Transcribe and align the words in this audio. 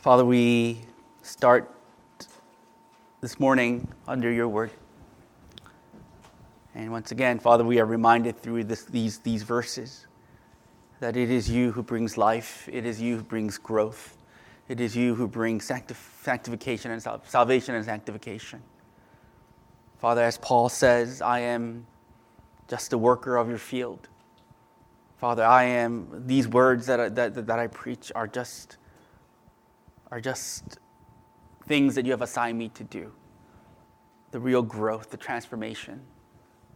Father, 0.00 0.24
we 0.24 0.80
start 1.20 1.70
this 3.20 3.38
morning 3.38 3.86
under 4.08 4.32
your 4.32 4.48
word. 4.48 4.70
And 6.74 6.90
once 6.90 7.12
again, 7.12 7.38
Father, 7.38 7.64
we 7.64 7.78
are 7.80 7.84
reminded 7.84 8.38
through 8.38 8.64
this, 8.64 8.84
these, 8.84 9.18
these 9.18 9.42
verses 9.42 10.06
that 11.00 11.18
it 11.18 11.30
is 11.30 11.50
you 11.50 11.72
who 11.72 11.82
brings 11.82 12.16
life, 12.16 12.66
it 12.72 12.86
is 12.86 12.98
you 12.98 13.18
who 13.18 13.22
brings 13.22 13.58
growth, 13.58 14.16
it 14.70 14.80
is 14.80 14.96
you 14.96 15.14
who 15.14 15.28
brings 15.28 15.68
sanctif- 15.68 16.22
sanctification 16.22 16.92
and 16.92 17.02
sal- 17.02 17.20
salvation 17.26 17.74
and 17.74 17.84
sanctification. 17.84 18.62
Father, 19.98 20.22
as 20.22 20.38
Paul 20.38 20.70
says, 20.70 21.20
I 21.20 21.40
am 21.40 21.86
just 22.68 22.94
a 22.94 22.98
worker 22.98 23.36
of 23.36 23.50
your 23.50 23.58
field. 23.58 24.08
Father, 25.18 25.44
I 25.44 25.64
am, 25.64 26.08
these 26.26 26.48
words 26.48 26.86
that 26.86 27.00
I, 27.00 27.08
that, 27.10 27.46
that 27.46 27.58
I 27.58 27.66
preach 27.66 28.10
are 28.14 28.26
just, 28.26 28.78
are 30.10 30.20
just 30.20 30.78
things 31.66 31.94
that 31.94 32.04
you 32.04 32.10
have 32.10 32.22
assigned 32.22 32.58
me 32.58 32.68
to 32.70 32.84
do. 32.84 33.12
The 34.32 34.40
real 34.40 34.62
growth, 34.62 35.10
the 35.10 35.16
transformation, 35.16 36.00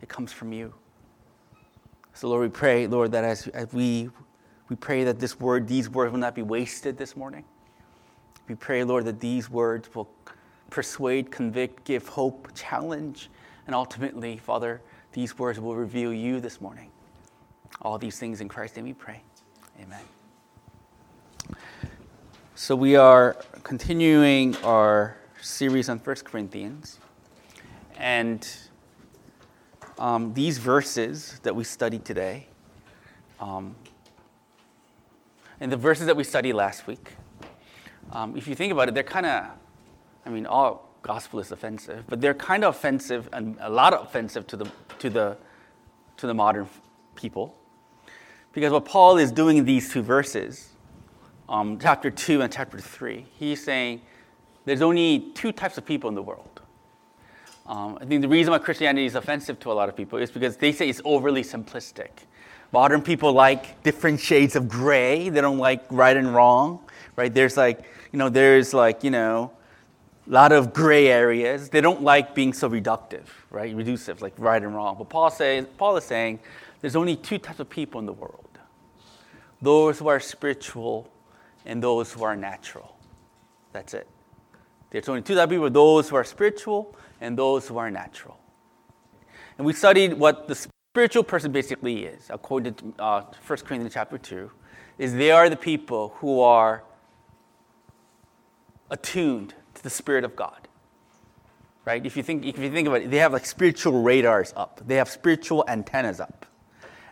it 0.03 0.09
comes 0.09 0.33
from 0.33 0.53
you. 0.53 0.75
So, 2.15 2.29
Lord, 2.29 2.43
we 2.43 2.49
pray, 2.49 2.87
Lord, 2.87 3.13
that 3.13 3.25
as, 3.25 3.49
as 3.49 3.73
we, 3.73 4.09
we 4.69 4.77
pray 4.77 5.05
that 5.05 5.19
this 5.19 5.41
word, 5.41 5.67
these 5.67 5.91
words 5.91 6.13
will 6.13 6.21
not 6.21 6.35
be 6.35 6.43
wasted 6.43 6.97
this 6.97 7.17
morning. 7.17 7.45
We 8.49 8.55
pray, 8.55 8.85
Lord, 8.85 9.05
that 9.07 9.21
these 9.21 9.51
words 9.51 9.93
will 9.95 10.09
persuade, 10.71 11.31
convict, 11.31 11.85
give 11.85 12.07
hope, 12.07 12.49
challenge, 12.55 13.31
and 13.67 13.75
ultimately, 13.75 14.37
Father, 14.37 14.81
these 15.13 15.39
words 15.39 15.59
will 15.59 15.75
reveal 15.75 16.13
you 16.13 16.41
this 16.41 16.61
morning. 16.61 16.91
All 17.83 17.99
these 17.99 18.19
things 18.19 18.41
in 18.41 18.49
Christ's 18.49 18.77
name 18.77 18.85
we 18.87 18.93
pray. 18.93 19.23
Amen. 19.81 20.03
So 22.57 22.77
we 22.77 22.95
are 22.95 23.37
continuing 23.65 24.55
our 24.59 25.17
series 25.41 25.89
on 25.89 25.99
1 25.99 26.17
Corinthians. 26.23 27.01
And 27.99 28.49
um, 29.99 30.33
these 30.35 30.59
verses 30.59 31.41
that 31.43 31.57
we 31.57 31.65
studied 31.65 32.05
today, 32.05 32.47
um, 33.41 33.75
and 35.59 35.73
the 35.73 35.77
verses 35.77 36.07
that 36.07 36.17
we 36.17 36.23
studied 36.23 36.53
last 36.53 36.87
week, 36.87 37.15
um, 38.13 38.37
if 38.37 38.47
you 38.47 38.55
think 38.55 38.73
about 38.73 38.87
it, 38.87 38.95
they're 38.95 39.03
kind 39.03 39.27
of, 39.27 39.47
I 40.25 40.31
mean, 40.31 40.47
all 40.47 40.95
gospel 41.03 41.41
is 41.41 41.51
offensive, 41.51 42.05
but 42.07 42.21
they're 42.21 42.35
kind 42.35 42.63
of 42.63 42.77
offensive 42.77 43.29
and 43.33 43.57
a 43.63 43.69
lot 43.69 43.93
of 43.95 44.07
offensive 44.07 44.47
to 44.47 44.57
the, 44.57 44.71
to 45.01 45.11
the, 45.11 45.37
to 46.19 46.29
the 46.29 46.35
modern 46.35 46.69
people. 47.17 47.59
Because 48.53 48.71
what 48.71 48.85
Paul 48.85 49.19
is 49.19 49.33
doing 49.33 49.57
in 49.57 49.65
these 49.65 49.93
two 49.93 50.03
verses, 50.03 50.69
um, 51.49 51.79
chapter 51.79 52.11
2 52.11 52.43
and 52.43 52.53
chapter 52.53 52.79
3, 52.79 53.27
he's 53.39 53.63
saying 53.63 54.01
there's 54.65 54.83
only 54.83 55.31
two 55.35 55.53
types 55.53 55.79
of 55.79 55.85
people 55.85 56.09
in 56.09 56.15
the 56.15 56.23
world. 56.23 56.63
Um, 57.67 57.99
I 58.01 58.05
think 58.05 58.23
the 58.23 58.29
reason 58.29 58.53
why 58.53 58.59
Christianity 58.59 59.07
is 59.07 59.15
offensive 59.15 59.59
to 59.61 59.73
a 59.73 59.75
lot 59.75 59.89
of 59.89 59.97
people 59.97 60.19
is 60.19 60.31
because 60.31 60.57
they 60.57 60.73
say 60.73 60.89
it's 60.89 61.01
overly 61.05 61.43
simplistic. 61.43 62.11
Modern 62.73 63.03
people 63.03 63.33
like 63.33 63.83
different 63.83 64.21
shades 64.21 64.57
of 64.57 64.69
gray. 64.69 65.29
They 65.29 65.41
don't 65.41 65.59
like 65.59 65.85
right 65.91 66.17
and 66.17 66.35
wrong, 66.35 66.81
right? 67.17 67.33
There's 67.33 67.57
like, 67.57 67.85
you 68.13 68.19
know, 68.19 68.29
there's 68.29 68.75
like, 68.75 69.05
you 69.05 69.11
know, 69.11 69.53
a 70.27 70.31
lot 70.31 70.53
of 70.53 70.73
gray 70.73 71.09
areas. 71.09 71.69
They 71.69 71.81
don't 71.81 72.03
like 72.03 72.35
being 72.35 72.53
so 72.53 72.69
reductive, 72.69 73.27
right? 73.51 73.75
Reducive, 73.75 74.21
like 74.21 74.35
right 74.39 74.63
and 74.63 74.75
wrong. 74.75 74.97
But 74.99 75.09
Paul, 75.09 75.31
says, 75.31 75.67
Paul 75.79 75.97
is 75.97 76.05
saying 76.05 76.41
there's 76.81 76.97
only 76.97 77.17
two 77.17 77.39
types 77.39 77.61
of 77.61 77.71
people 77.71 78.01
in 78.01 78.07
the 78.07 78.13
world 78.13 78.41
those 79.63 79.99
who 79.99 80.09
are 80.09 80.21
spiritual 80.21 81.11
and 81.65 81.83
those 81.83 82.13
who 82.13 82.25
are 82.25 82.37
natural. 82.37 82.97
That's 83.73 83.95
it. 83.95 84.07
There's 84.91 85.09
only 85.09 85.23
two 85.23 85.35
types 85.35 85.45
of 85.45 85.51
people 85.51 85.71
those 85.71 86.09
who 86.09 86.17
are 86.17 86.25
spiritual 86.25 86.97
and 87.21 87.37
those 87.37 87.67
who 87.67 87.79
are 87.79 87.91
natural. 87.91 88.39
And 89.59 89.67
we 89.67 89.73
studied 89.73 90.15
what 90.15 90.47
the 90.49 90.55
spiritual 90.55 91.25
person 91.25 91.53
basically 91.53 92.05
is, 92.05 92.27
according 92.31 92.75
to 92.75 92.95
uh, 92.99 93.23
1 93.47 93.59
Corinthians 93.61 93.95
chapter 93.95 94.19
2, 94.19 94.51
is 94.99 95.15
they 95.15 95.31
are 95.31 95.49
the 95.51 95.57
people 95.57 96.15
who 96.19 96.41
are 96.41 96.85
attuned 98.91 99.55
to 99.75 99.83
the 99.83 99.91
Spirit 99.91 100.25
of 100.25 100.37
God. 100.37 100.69
Right? 101.85 102.05
If 102.07 102.17
you 102.17 102.23
think, 102.23 102.47
if 102.47 102.59
you 102.59 102.71
think 102.71 102.89
about 102.89 103.03
it, 103.03 103.11
they 103.11 103.19
have 103.19 103.33
like 103.33 103.45
spiritual 103.45 104.03
radars 104.03 104.53
up. 104.57 104.81
They 104.87 104.95
have 104.97 105.09
spiritual 105.09 105.65
antennas 105.69 106.21
up. 106.21 106.47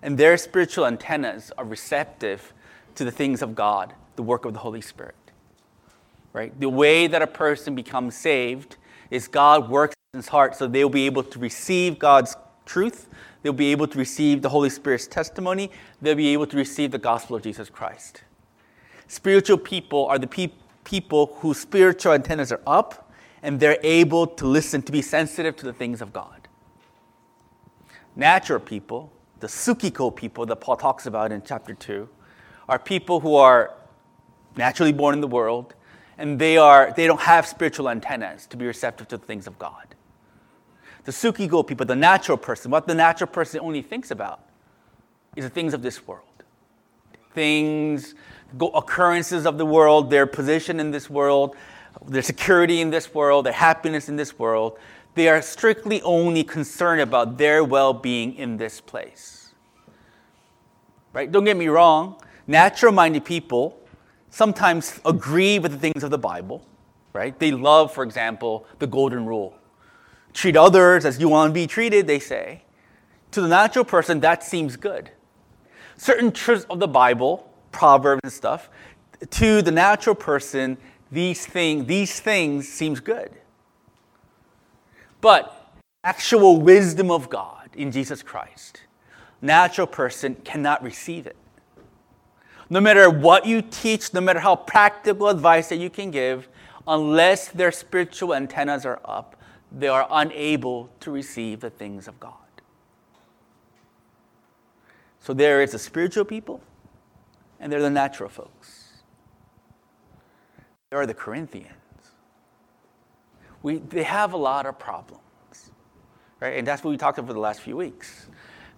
And 0.00 0.16
their 0.16 0.36
spiritual 0.36 0.86
antennas 0.86 1.52
are 1.58 1.64
receptive 1.64 2.52
to 2.94 3.04
the 3.04 3.10
things 3.10 3.42
of 3.42 3.54
God, 3.54 3.94
the 4.16 4.22
work 4.22 4.44
of 4.44 4.52
the 4.52 4.58
Holy 4.58 4.80
Spirit. 4.80 5.14
Right? 6.32 6.58
The 6.58 6.68
way 6.68 7.06
that 7.06 7.22
a 7.22 7.26
person 7.26 7.74
becomes 7.74 8.16
saved 8.16 8.76
is 9.10 9.28
God 9.28 9.68
works 9.68 9.94
in 10.14 10.18
his 10.18 10.28
heart 10.28 10.56
so 10.56 10.66
they'll 10.66 10.88
be 10.88 11.06
able 11.06 11.22
to 11.22 11.38
receive 11.38 11.98
God's 11.98 12.36
truth. 12.64 13.08
They'll 13.42 13.52
be 13.52 13.72
able 13.72 13.86
to 13.88 13.98
receive 13.98 14.40
the 14.40 14.48
Holy 14.48 14.70
Spirit's 14.70 15.06
testimony. 15.06 15.70
They'll 16.00 16.14
be 16.14 16.28
able 16.28 16.46
to 16.46 16.56
receive 16.56 16.90
the 16.90 16.98
gospel 16.98 17.36
of 17.36 17.42
Jesus 17.42 17.68
Christ. 17.68 18.22
Spiritual 19.08 19.58
people 19.58 20.06
are 20.06 20.18
the 20.18 20.26
pe- 20.26 20.52
people 20.84 21.36
whose 21.40 21.58
spiritual 21.60 22.12
antennas 22.12 22.52
are 22.52 22.62
up 22.66 23.12
and 23.42 23.58
they're 23.58 23.78
able 23.82 24.26
to 24.26 24.46
listen, 24.46 24.80
to 24.82 24.92
be 24.92 25.02
sensitive 25.02 25.56
to 25.56 25.66
the 25.66 25.72
things 25.72 26.00
of 26.00 26.12
God. 26.12 26.48
Natural 28.14 28.60
people, 28.60 29.12
the 29.40 29.48
Sukiko 29.48 30.14
people 30.14 30.46
that 30.46 30.56
Paul 30.56 30.76
talks 30.76 31.06
about 31.06 31.32
in 31.32 31.42
chapter 31.42 31.74
2, 31.74 32.08
are 32.68 32.78
people 32.78 33.20
who 33.20 33.34
are 33.34 33.74
naturally 34.56 34.92
born 34.92 35.14
in 35.14 35.20
the 35.20 35.28
world 35.28 35.74
and 36.18 36.38
they, 36.38 36.56
are, 36.56 36.92
they 36.96 37.06
don't 37.06 37.20
have 37.20 37.46
spiritual 37.46 37.88
antennas 37.88 38.46
to 38.46 38.56
be 38.56 38.66
receptive 38.66 39.08
to 39.08 39.16
the 39.16 39.24
things 39.24 39.46
of 39.46 39.58
God. 39.58 39.94
The 41.04 41.12
Sukiko 41.12 41.66
people, 41.66 41.84
the 41.84 41.96
natural 41.96 42.38
person, 42.38 42.70
what 42.70 42.86
the 42.86 42.94
natural 42.94 43.28
person 43.28 43.60
only 43.60 43.82
thinks 43.82 44.10
about 44.10 44.40
is 45.34 45.44
the 45.44 45.50
things 45.50 45.74
of 45.74 45.82
this 45.82 46.06
world. 46.06 46.26
Things, 47.32 48.14
occurrences 48.60 49.46
of 49.46 49.58
the 49.58 49.66
world, 49.66 50.10
their 50.10 50.26
position 50.26 50.78
in 50.78 50.90
this 50.90 51.08
world, 51.08 51.56
their 52.06 52.22
security 52.22 52.80
in 52.80 52.90
this 52.90 53.14
world, 53.14 53.46
their 53.46 53.52
happiness 53.52 54.08
in 54.08 54.16
this 54.16 54.38
world. 54.38 54.78
They 55.14 55.28
are 55.28 55.42
strictly 55.42 56.02
only 56.02 56.44
concerned 56.44 57.00
about 57.00 57.38
their 57.38 57.64
well 57.64 57.92
being 57.92 58.34
in 58.34 58.58
this 58.58 58.80
place. 58.80 59.52
Right? 61.12 61.30
Don't 61.30 61.44
get 61.44 61.56
me 61.56 61.68
wrong, 61.68 62.20
natural 62.46 62.92
minded 62.92 63.24
people 63.24 63.81
sometimes 64.32 64.98
agree 65.04 65.58
with 65.58 65.72
the 65.72 65.78
things 65.78 66.02
of 66.02 66.10
the 66.10 66.18
Bible, 66.18 66.66
right? 67.12 67.38
They 67.38 67.52
love, 67.52 67.92
for 67.92 68.02
example, 68.02 68.66
the 68.78 68.86
golden 68.86 69.26
rule. 69.26 69.54
Treat 70.32 70.56
others 70.56 71.04
as 71.04 71.20
you 71.20 71.28
want 71.28 71.50
to 71.50 71.54
be 71.54 71.66
treated, 71.66 72.06
they 72.06 72.18
say. 72.18 72.62
To 73.32 73.42
the 73.42 73.48
natural 73.48 73.84
person, 73.84 74.20
that 74.20 74.42
seems 74.42 74.76
good. 74.76 75.10
Certain 75.98 76.32
truths 76.32 76.64
of 76.70 76.80
the 76.80 76.88
Bible, 76.88 77.48
Proverbs 77.70 78.20
and 78.24 78.32
stuff, 78.32 78.70
to 79.30 79.60
the 79.60 79.70
natural 79.70 80.16
person, 80.16 80.78
these, 81.10 81.44
thing, 81.44 81.84
these 81.86 82.18
things 82.18 82.66
seems 82.66 83.00
good. 83.00 83.30
But 85.20 85.74
actual 86.02 86.60
wisdom 86.60 87.10
of 87.10 87.28
God 87.28 87.68
in 87.74 87.92
Jesus 87.92 88.22
Christ, 88.22 88.80
natural 89.42 89.86
person 89.86 90.36
cannot 90.36 90.82
receive 90.82 91.26
it. 91.26 91.36
No 92.72 92.80
matter 92.80 93.10
what 93.10 93.44
you 93.44 93.60
teach, 93.60 94.14
no 94.14 94.22
matter 94.22 94.40
how 94.40 94.56
practical 94.56 95.28
advice 95.28 95.68
that 95.68 95.76
you 95.76 95.90
can 95.90 96.10
give, 96.10 96.48
unless 96.88 97.48
their 97.48 97.70
spiritual 97.70 98.34
antennas 98.34 98.86
are 98.86 98.98
up, 99.04 99.36
they 99.70 99.88
are 99.88 100.06
unable 100.10 100.88
to 101.00 101.10
receive 101.10 101.60
the 101.60 101.68
things 101.68 102.08
of 102.08 102.18
God. 102.18 102.32
So 105.20 105.34
there 105.34 105.60
is 105.60 105.72
the 105.72 105.78
spiritual 105.78 106.24
people, 106.24 106.62
and 107.60 107.70
there 107.70 107.78
are 107.78 107.82
the 107.82 107.90
natural 107.90 108.30
folks. 108.30 109.02
There 110.88 110.98
are 110.98 111.06
the 111.06 111.12
Corinthians. 111.12 111.74
We, 113.62 113.80
they 113.80 114.04
have 114.04 114.32
a 114.32 114.38
lot 114.38 114.64
of 114.64 114.78
problems, 114.78 115.72
right? 116.40 116.56
And 116.56 116.66
that's 116.66 116.82
what 116.82 116.90
we 116.92 116.96
talked 116.96 117.18
about 117.18 117.28
for 117.28 117.34
the 117.34 117.38
last 117.38 117.60
few 117.60 117.76
weeks. 117.76 118.28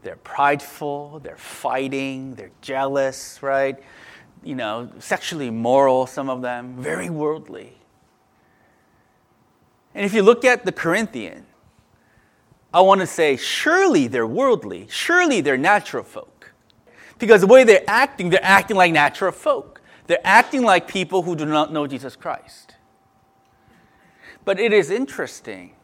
They're 0.04 0.16
prideful, 0.16 1.20
they're 1.24 1.36
fighting, 1.36 2.34
they're 2.34 2.50
jealous, 2.60 3.42
right? 3.42 3.82
You 4.42 4.54
know, 4.54 4.90
sexually 4.98 5.46
immoral, 5.46 6.06
some 6.06 6.28
of 6.28 6.42
them, 6.42 6.76
very 6.76 7.08
worldly. 7.08 7.72
And 9.94 10.04
if 10.04 10.12
you 10.12 10.22
look 10.22 10.44
at 10.44 10.66
the 10.66 10.72
Corinthian, 10.72 11.46
I 12.72 12.82
want 12.82 13.00
to 13.00 13.06
say, 13.06 13.36
surely 13.36 14.06
they're 14.06 14.26
worldly, 14.26 14.88
surely 14.90 15.40
they're 15.40 15.56
natural 15.56 16.04
folk. 16.04 16.52
Because 17.18 17.40
the 17.40 17.46
way 17.46 17.64
they're 17.64 17.84
acting, 17.86 18.28
they're 18.28 18.44
acting 18.44 18.76
like 18.76 18.92
natural 18.92 19.32
folk. 19.32 19.80
They're 20.06 20.18
acting 20.22 20.64
like 20.64 20.86
people 20.86 21.22
who 21.22 21.34
do 21.34 21.46
not 21.46 21.72
know 21.72 21.86
Jesus 21.86 22.14
Christ. 22.14 22.74
But 24.44 24.60
it 24.60 24.74
is 24.74 24.90
interesting 24.90 25.76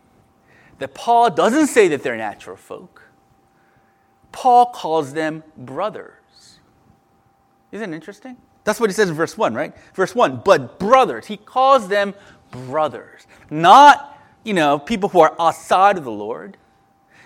that 0.79 0.93
Paul 0.93 1.31
doesn't 1.31 1.69
say 1.69 1.89
that 1.89 2.03
they're 2.03 2.19
natural 2.19 2.57
folk. 2.57 3.00
Paul 4.33 4.67
calls 4.67 5.13
them 5.13 5.43
brothers. 5.57 6.59
Isn't 7.73 7.93
it 7.93 7.97
interesting? 7.97 8.37
That's 8.65 8.79
what 8.79 8.91
he 8.91 8.95
says 8.95 9.09
in 9.09 9.15
verse 9.15 9.37
1, 9.39 9.55
right? 9.55 9.75
Verse 9.95 10.15
1, 10.15 10.43
but 10.45 10.79
brothers. 10.79 11.27
He 11.27 11.37
calls 11.37 11.89
them 11.89 12.15
brothers, 12.51 13.27
not, 13.49 14.19
you 14.45 14.55
know, 14.55 14.79
people 14.79 15.09
who 15.09 15.21
are 15.21 15.35
outside 15.39 15.97
of 15.97 16.05
the 16.05 16.11
Lord. 16.11 16.57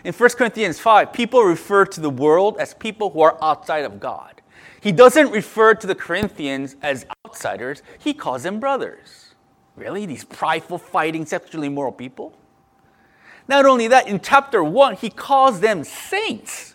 In 0.04 0.12
1 0.12 0.30
Corinthians 0.30 0.78
5, 0.78 1.12
people 1.12 1.42
refer 1.42 1.86
to 1.86 2.00
the 2.00 2.10
world 2.10 2.56
as 2.58 2.74
people 2.74 3.10
who 3.10 3.22
are 3.22 3.38
outside 3.42 3.84
of 3.84 3.98
God. 3.98 4.42
He 4.80 4.92
doesn't 4.92 5.30
refer 5.30 5.74
to 5.74 5.86
the 5.86 5.94
Corinthians 5.94 6.76
as 6.82 7.06
outsiders, 7.26 7.82
he 7.98 8.12
calls 8.12 8.42
them 8.42 8.60
brothers. 8.60 9.34
Really? 9.76 10.06
These 10.06 10.24
prideful, 10.24 10.78
fighting, 10.78 11.26
sexually 11.26 11.66
immoral 11.68 11.90
people? 11.90 12.36
Not 13.48 13.66
only 13.66 13.88
that, 13.88 14.06
in 14.06 14.20
chapter 14.20 14.62
1, 14.62 14.96
he 14.96 15.10
calls 15.10 15.60
them 15.60 15.84
saints. 15.84 16.74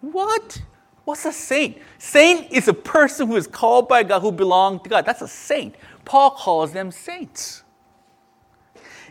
What? 0.00 0.62
What's 1.04 1.24
a 1.24 1.32
saint? 1.32 1.78
Saint 1.98 2.52
is 2.52 2.68
a 2.68 2.74
person 2.74 3.28
who 3.28 3.36
is 3.36 3.46
called 3.46 3.88
by 3.88 4.02
God, 4.02 4.20
who 4.20 4.30
belongs 4.30 4.82
to 4.82 4.90
God. 4.90 5.06
That's 5.06 5.22
a 5.22 5.28
saint. 5.28 5.74
Paul 6.04 6.30
calls 6.30 6.72
them 6.72 6.90
saints. 6.90 7.62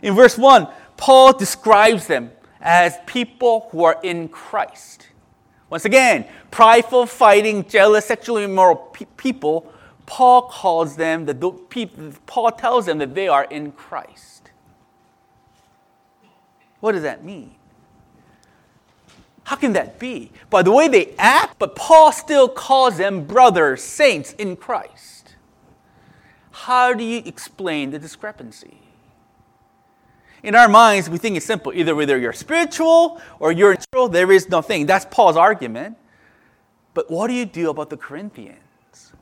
In 0.02 0.14
verse 0.14 0.38
1, 0.38 0.68
Paul 0.96 1.32
describes 1.32 2.06
them 2.06 2.30
as 2.60 2.96
people 3.06 3.68
who 3.70 3.84
are 3.84 3.98
in 4.02 4.28
Christ. 4.28 5.08
Once 5.70 5.84
again, 5.84 6.26
prideful, 6.50 7.06
fighting, 7.06 7.66
jealous, 7.68 8.06
sexually 8.06 8.44
immoral 8.44 8.76
pe- 8.76 9.06
people, 9.16 9.72
Paul 10.06 10.42
calls 10.42 10.96
them, 10.96 11.26
that 11.26 11.40
Paul 12.26 12.50
tells 12.52 12.86
them 12.86 12.98
that 12.98 13.14
they 13.14 13.28
are 13.28 13.44
in 13.44 13.72
Christ. 13.72 14.50
What 16.80 16.92
does 16.92 17.02
that 17.02 17.24
mean? 17.24 17.57
How 19.48 19.56
can 19.56 19.72
that 19.72 19.98
be? 19.98 20.30
By 20.50 20.62
the 20.62 20.70
way 20.70 20.88
they 20.88 21.14
act, 21.16 21.58
but 21.58 21.74
Paul 21.74 22.12
still 22.12 22.50
calls 22.50 22.98
them 22.98 23.24
brothers, 23.24 23.82
saints 23.82 24.34
in 24.34 24.56
Christ. 24.56 25.36
How 26.50 26.92
do 26.92 27.02
you 27.02 27.22
explain 27.24 27.90
the 27.90 27.98
discrepancy? 27.98 28.76
In 30.42 30.54
our 30.54 30.68
minds, 30.68 31.08
we 31.08 31.16
think 31.16 31.34
it's 31.34 31.46
simple. 31.46 31.72
Either 31.72 31.94
whether 31.94 32.18
you're 32.18 32.34
spiritual 32.34 33.22
or 33.40 33.50
you're 33.50 33.72
natural, 33.72 34.10
there 34.10 34.30
is 34.30 34.50
nothing. 34.50 34.84
That's 34.84 35.06
Paul's 35.06 35.38
argument. 35.38 35.96
But 36.92 37.10
what 37.10 37.28
do 37.28 37.32
you 37.32 37.46
do 37.46 37.70
about 37.70 37.88
the 37.88 37.96
Corinthians 37.96 39.14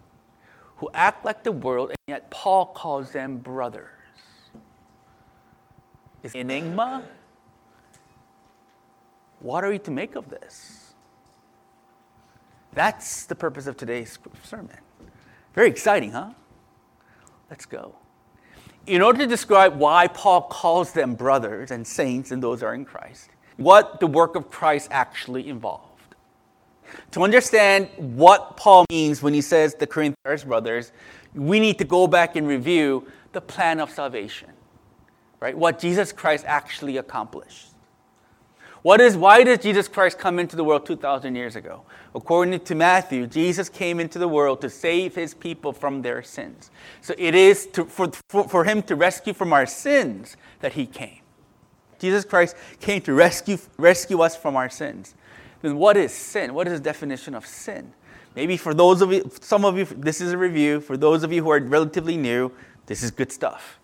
who 0.79 0.91
act 0.93 1.25
like 1.25 1.45
the 1.45 1.53
world 1.53 1.91
and 1.91 1.99
yet 2.09 2.33
Paul 2.33 2.67
calls 2.67 3.13
them 3.13 3.37
brothers? 3.37 3.91
Is 6.25 6.35
enigma? 6.35 7.05
What 9.47 9.63
are 9.63 9.71
we 9.71 9.79
to 9.81 9.91
make 9.91 10.17
of 10.17 10.29
this? 10.29 10.95
That's 12.73 13.27
the 13.27 13.35
purpose 13.35 13.67
of 13.67 13.77
today's 13.77 14.19
sermon. 14.43 14.77
Very 15.55 15.69
exciting, 15.69 16.11
huh? 16.11 16.31
Let's 17.49 17.65
go 17.65 17.95
in 18.87 19.03
order 19.03 19.19
to 19.19 19.27
describe 19.27 19.77
why 19.77 20.07
Paul 20.07 20.43
calls 20.43 20.93
them 20.93 21.15
brothers 21.15 21.71
and 21.71 21.87
saints 21.87 22.31
and 22.31 22.43
those 22.43 22.63
are 22.63 22.75
in 22.75 22.85
Christ, 22.85 23.31
what 23.57 24.01
the 24.01 24.07
work 24.07 24.37
of 24.37 24.51
Christ 24.51 24.89
actually 24.91 25.49
involved. 25.49 26.15
To 27.13 27.25
understand 27.25 27.89
what 27.97 28.57
Paul 28.57 28.85
means 28.91 29.23
when 29.23 29.35
he 29.35 29.41
says 29.41 29.75
the 29.75 29.87
Corinthians 29.87 30.45
brothers, 30.45 30.93
we 31.35 31.59
need 31.59 31.79
to 31.79 31.85
go 31.85 32.07
back 32.07 32.37
and 32.37 32.47
review 32.47 33.07
the 33.33 33.41
plan 33.41 33.81
of 33.81 33.91
salvation, 33.91 34.51
right? 35.41 35.57
What 35.57 35.81
Jesus 35.81 36.13
Christ 36.13 36.45
actually 36.47 36.97
accomplished. 36.97 37.69
What 38.87 39.01
is, 39.01 39.17
why 39.17 39.43
did 39.43 39.63
Jesus 39.63 39.89
Christ 39.89 40.17
come 40.17 40.39
into 40.39 40.55
the 40.55 40.63
world 40.63 40.87
2,000 40.87 41.35
years 41.35 41.57
ago? 41.57 41.83
According 42.15 42.61
to 42.61 42.75
Matthew, 42.77 43.27
Jesus 43.27 43.69
came 43.69 43.99
into 43.99 44.17
the 44.17 44.29
world 44.29 44.61
to 44.61 44.71
save 44.71 45.17
his 45.17 45.35
people 45.35 45.73
from 45.73 46.03
their 46.03 46.23
sins. 46.23 46.71
So 47.01 47.13
it 47.19 47.35
is 47.35 47.67
to, 47.73 47.85
for, 47.85 48.13
for, 48.29 48.49
for 48.49 48.63
him 48.63 48.83
to 48.83 48.95
rescue 48.95 49.33
from 49.33 49.53
our 49.53 49.67
sins 49.67 50.37
that 50.61 50.75
he 50.75 50.87
came. 50.87 51.19
Jesus 51.99 52.25
Christ 52.25 52.55
came 52.79 53.01
to 53.01 53.13
rescue, 53.13 53.59
rescue 53.77 54.21
us 54.21 54.37
from 54.37 54.55
our 54.55 54.71
sins. 54.71 55.17
Then 55.63 55.79
what 55.79 55.97
is 55.97 56.13
sin? 56.13 56.55
What 56.55 56.69
is 56.69 56.75
the 56.75 56.85
definition 56.85 57.35
of 57.35 57.45
sin? 57.45 57.93
Maybe 58.37 58.57
for 58.57 58.73
those 58.73 59.03
of 59.03 59.13
you, 59.13 59.29
some 59.41 59.65
of 59.65 59.77
you, 59.77 59.87
this 59.87 60.21
is 60.21 60.31
a 60.31 60.39
review. 60.39 60.81
For 60.81 60.97
those 60.97 61.25
of 61.25 61.33
you 61.33 61.43
who 61.43 61.51
are 61.51 61.59
relatively 61.59 62.17
new, 62.17 62.53
this 62.87 63.03
is 63.03 63.11
good 63.11 63.33
stuff. 63.33 63.81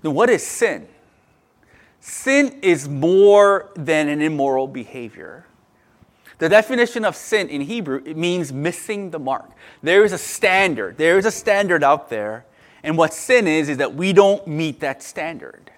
Then 0.00 0.14
what 0.14 0.30
is 0.30 0.42
sin? 0.42 0.88
Sin 2.00 2.58
is 2.62 2.88
more 2.88 3.70
than 3.76 4.08
an 4.08 4.22
immoral 4.22 4.66
behavior. 4.66 5.46
The 6.38 6.48
definition 6.48 7.04
of 7.04 7.14
sin 7.14 7.50
in 7.50 7.60
Hebrew 7.60 8.02
it 8.04 8.16
means 8.16 8.50
missing 8.50 9.10
the 9.10 9.18
mark. 9.18 9.50
There 9.82 10.04
is 10.04 10.12
a 10.12 10.18
standard. 10.18 10.96
There 10.96 11.18
is 11.18 11.26
a 11.26 11.30
standard 11.30 11.84
out 11.84 12.08
there, 12.08 12.46
and 12.82 12.96
what 12.96 13.12
sin 13.12 13.46
is 13.46 13.68
is 13.68 13.76
that 13.76 13.94
we 13.94 14.14
don't 14.14 14.46
meet 14.46 14.80
that 14.80 15.02
standard. 15.02 15.70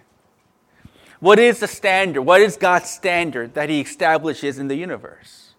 What 1.19 1.41
is 1.41 1.59
the 1.59 1.69
standard? 1.69 2.23
What 2.23 2.41
is 2.41 2.57
God's 2.57 2.89
standard 2.91 3.55
that 3.55 3.69
He 3.69 3.81
establishes 3.81 4.61
in 4.61 4.69
the 4.69 4.77
universe? 4.77 5.55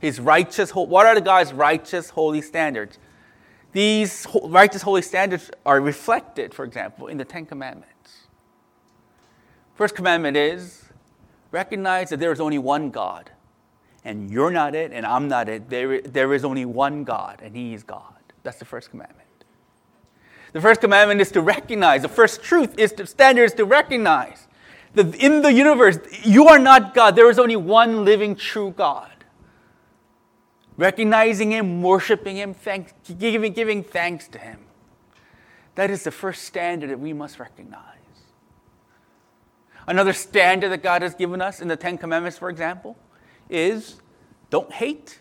His 0.00 0.18
righteous. 0.18 0.72
What 0.72 1.06
are 1.06 1.14
the 1.14 1.20
God's 1.20 1.52
righteous, 1.52 2.10
holy 2.10 2.42
standards? 2.42 2.98
These 3.72 4.26
righteous, 4.42 4.82
holy 4.82 5.02
standards 5.02 5.50
are 5.64 5.80
reflected, 5.80 6.52
for 6.52 6.64
example, 6.64 7.06
in 7.06 7.18
the 7.18 7.24
Ten 7.24 7.46
Commandments. 7.46 8.25
First 9.76 9.94
commandment 9.94 10.36
is 10.36 10.84
recognize 11.52 12.08
that 12.08 12.18
there 12.18 12.32
is 12.32 12.40
only 12.40 12.58
one 12.58 12.90
God, 12.90 13.30
and 14.04 14.30
you're 14.30 14.50
not 14.50 14.74
it, 14.74 14.90
and 14.92 15.04
I'm 15.06 15.28
not 15.28 15.48
it. 15.48 15.68
There, 15.68 16.00
there 16.00 16.32
is 16.32 16.44
only 16.44 16.64
one 16.64 17.04
God, 17.04 17.40
and 17.42 17.54
He 17.54 17.74
is 17.74 17.82
God. 17.82 18.14
That's 18.42 18.58
the 18.58 18.64
first 18.64 18.90
commandment. 18.90 19.20
The 20.52 20.62
first 20.62 20.80
commandment 20.80 21.20
is 21.20 21.30
to 21.32 21.42
recognize, 21.42 22.02
the 22.02 22.08
first 22.08 22.42
truth 22.42 22.78
is 22.78 22.92
to 22.94 23.06
standard 23.06 23.44
is 23.44 23.52
to 23.54 23.66
recognize 23.66 24.48
that 24.94 25.14
in 25.16 25.42
the 25.42 25.52
universe, 25.52 25.98
you 26.22 26.48
are 26.48 26.58
not 26.58 26.94
God. 26.94 27.14
There 27.14 27.28
is 27.28 27.38
only 27.38 27.56
one 27.56 28.06
living, 28.06 28.34
true 28.34 28.72
God. 28.74 29.10
Recognizing 30.78 31.52
Him, 31.52 31.82
worshiping 31.82 32.36
Him, 32.36 32.54
thanks, 32.54 32.94
giving, 33.18 33.52
giving 33.52 33.84
thanks 33.84 34.26
to 34.28 34.38
Him. 34.38 34.60
That 35.74 35.90
is 35.90 36.04
the 36.04 36.10
first 36.10 36.44
standard 36.44 36.88
that 36.88 36.98
we 36.98 37.12
must 37.12 37.38
recognize. 37.38 37.95
Another 39.86 40.12
standard 40.12 40.70
that 40.70 40.82
God 40.82 41.02
has 41.02 41.14
given 41.14 41.40
us 41.40 41.60
in 41.60 41.68
the 41.68 41.76
Ten 41.76 41.96
Commandments, 41.96 42.36
for 42.38 42.50
example, 42.50 42.96
is 43.48 43.96
don't 44.50 44.72
hate. 44.72 45.20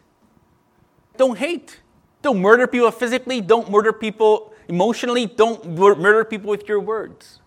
Don't 1.18 1.38
hate. 1.38 1.80
Don't 2.22 2.42
murder 2.42 2.68
people 2.68 2.90
physically. 2.92 3.42
Don't 3.42 3.70
murder 3.70 3.94
people 3.94 4.54
emotionally. 4.68 5.28
Don't 5.28 5.66
murder 5.66 6.26
people 6.26 6.50
with 6.50 6.68
your 6.68 6.80
words. 6.80 7.40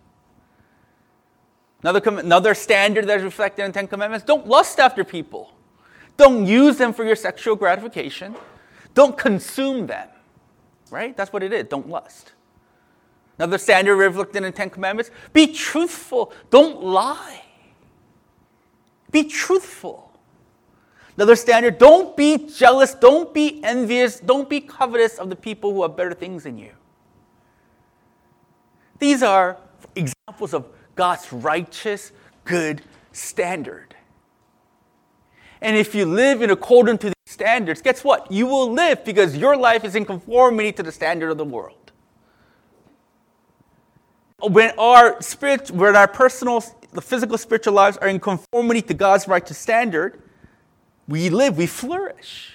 Another, 1.83 2.01
another 2.19 2.55
standard 2.55 3.07
that 3.07 3.19
is 3.19 3.25
reflected 3.25 3.65
in 3.65 3.71
the 3.71 3.75
Ten 3.75 3.87
Commandments 3.87 4.25
don't 4.25 4.47
lust 4.47 4.81
after 4.81 5.05
people. 5.05 5.53
Don't 6.17 6.47
use 6.47 6.77
them 6.77 6.93
for 6.93 7.05
your 7.05 7.15
sexual 7.15 7.55
gratification. 7.55 8.35
Don't 8.95 9.17
consume 9.17 9.87
them. 9.87 10.09
Right? 10.91 11.17
That's 11.17 11.33
what 11.33 11.43
it 11.43 11.53
is. 11.53 11.67
Don't 11.69 11.89
lust. 11.89 12.33
Another 13.39 13.59
standard 13.59 13.97
reflected 13.97 14.39
in 14.39 14.43
the 14.45 14.53
Ten 14.53 14.69
Commandments 14.69 15.11
be 15.33 15.53
truthful, 15.53 16.33
don't 16.51 16.83
lie. 16.83 17.45
Be 19.13 19.25
truthful. 19.25 20.11
Another 21.17 21.37
standard 21.37 21.79
don't 21.79 22.17
be 22.17 22.49
jealous, 22.49 22.95
don't 22.95 23.33
be 23.33 23.63
envious, 23.63 24.21
don't 24.21 24.49
be 24.49 24.61
covetous 24.61 25.19
of 25.19 25.31
the 25.31 25.37
people 25.37 25.73
who 25.73 25.83
have 25.83 25.97
better 25.97 26.15
things 26.15 26.45
than 26.45 26.59
you. 26.59 26.73
These 28.99 29.23
are 29.23 29.57
examples 29.95 30.53
of 30.53 30.67
God's 30.97 31.33
righteous, 31.33 32.11
good 32.45 32.83
standard. 33.13 33.95
And 35.61 35.77
if 35.77 35.95
you 35.95 36.07
live 36.07 36.43
in 36.43 36.51
accordance 36.51 37.01
to 37.03 37.07
these 37.09 37.15
standards, 37.27 37.83
guess 37.83 38.03
what? 38.03 38.31
You 38.31 38.47
will 38.47 38.73
live 38.73 39.05
because 39.05 39.37
your 39.37 39.57
life 39.57 39.85
is 39.85 39.95
in 39.95 40.05
conformity 40.05 40.73
to 40.73 40.83
the 40.83 40.93
standard 40.93 41.31
of 41.31 41.39
the 41.39 41.45
world 41.45 41.88
when 44.41 44.71
our 44.79 45.21
spirit, 45.21 45.71
when 45.71 45.97
our 45.97 46.09
personal, 46.09 46.63
the 46.93 47.01
physical, 47.01 47.37
spiritual 47.39 47.75
lives 47.75 47.97
are 47.97 48.09
in 48.09 48.21
conformity 48.21 48.83
to 48.83 48.95
God's 48.95 49.27
righteous 49.27 49.59
standard, 49.59 50.23
we 51.09 51.29
live, 51.29 51.57
we 51.57 51.67
flourish. 51.67 52.53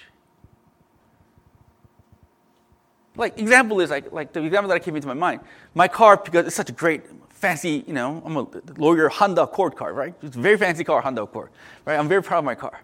Like 3.16 3.38
example 3.38 3.80
is 3.80 3.90
like 3.90 4.10
like 4.12 4.32
the 4.32 4.42
example 4.42 4.68
that 4.70 4.82
came 4.82 4.96
into 4.96 5.06
my 5.06 5.14
mind. 5.14 5.40
My 5.74 5.86
car 5.86 6.16
because 6.16 6.46
it's 6.46 6.56
such 6.56 6.70
a 6.70 6.72
great 6.72 7.02
fancy, 7.30 7.84
you 7.86 7.92
know, 7.92 8.20
I'm 8.24 8.36
a 8.36 8.46
lawyer 8.76 9.08
Honda 9.08 9.42
Accord 9.42 9.76
car, 9.76 9.92
right? 9.92 10.14
It's 10.22 10.36
a 10.36 10.40
very 10.40 10.56
fancy 10.56 10.82
car, 10.82 11.00
Honda 11.00 11.22
Accord, 11.22 11.50
right? 11.84 11.96
I'm 11.96 12.08
very 12.08 12.22
proud 12.22 12.38
of 12.38 12.44
my 12.44 12.56
car. 12.56 12.80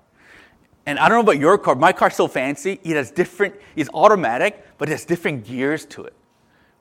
And 0.87 0.99
I 0.99 1.09
don't 1.09 1.17
know 1.17 1.33
about 1.33 1.41
your 1.41 1.59
car, 1.59 1.75
my 1.75 1.93
car's 1.93 2.15
so 2.15 2.29
fancy, 2.29 2.79
it 2.85 2.97
has 2.97 3.11
different, 3.11 3.55
it's 3.75 3.91
automatic, 3.93 4.65
but 4.79 4.89
it 4.89 4.93
has 4.93 5.05
different 5.05 5.45
gears 5.45 5.85
to 5.87 6.05
it 6.05 6.15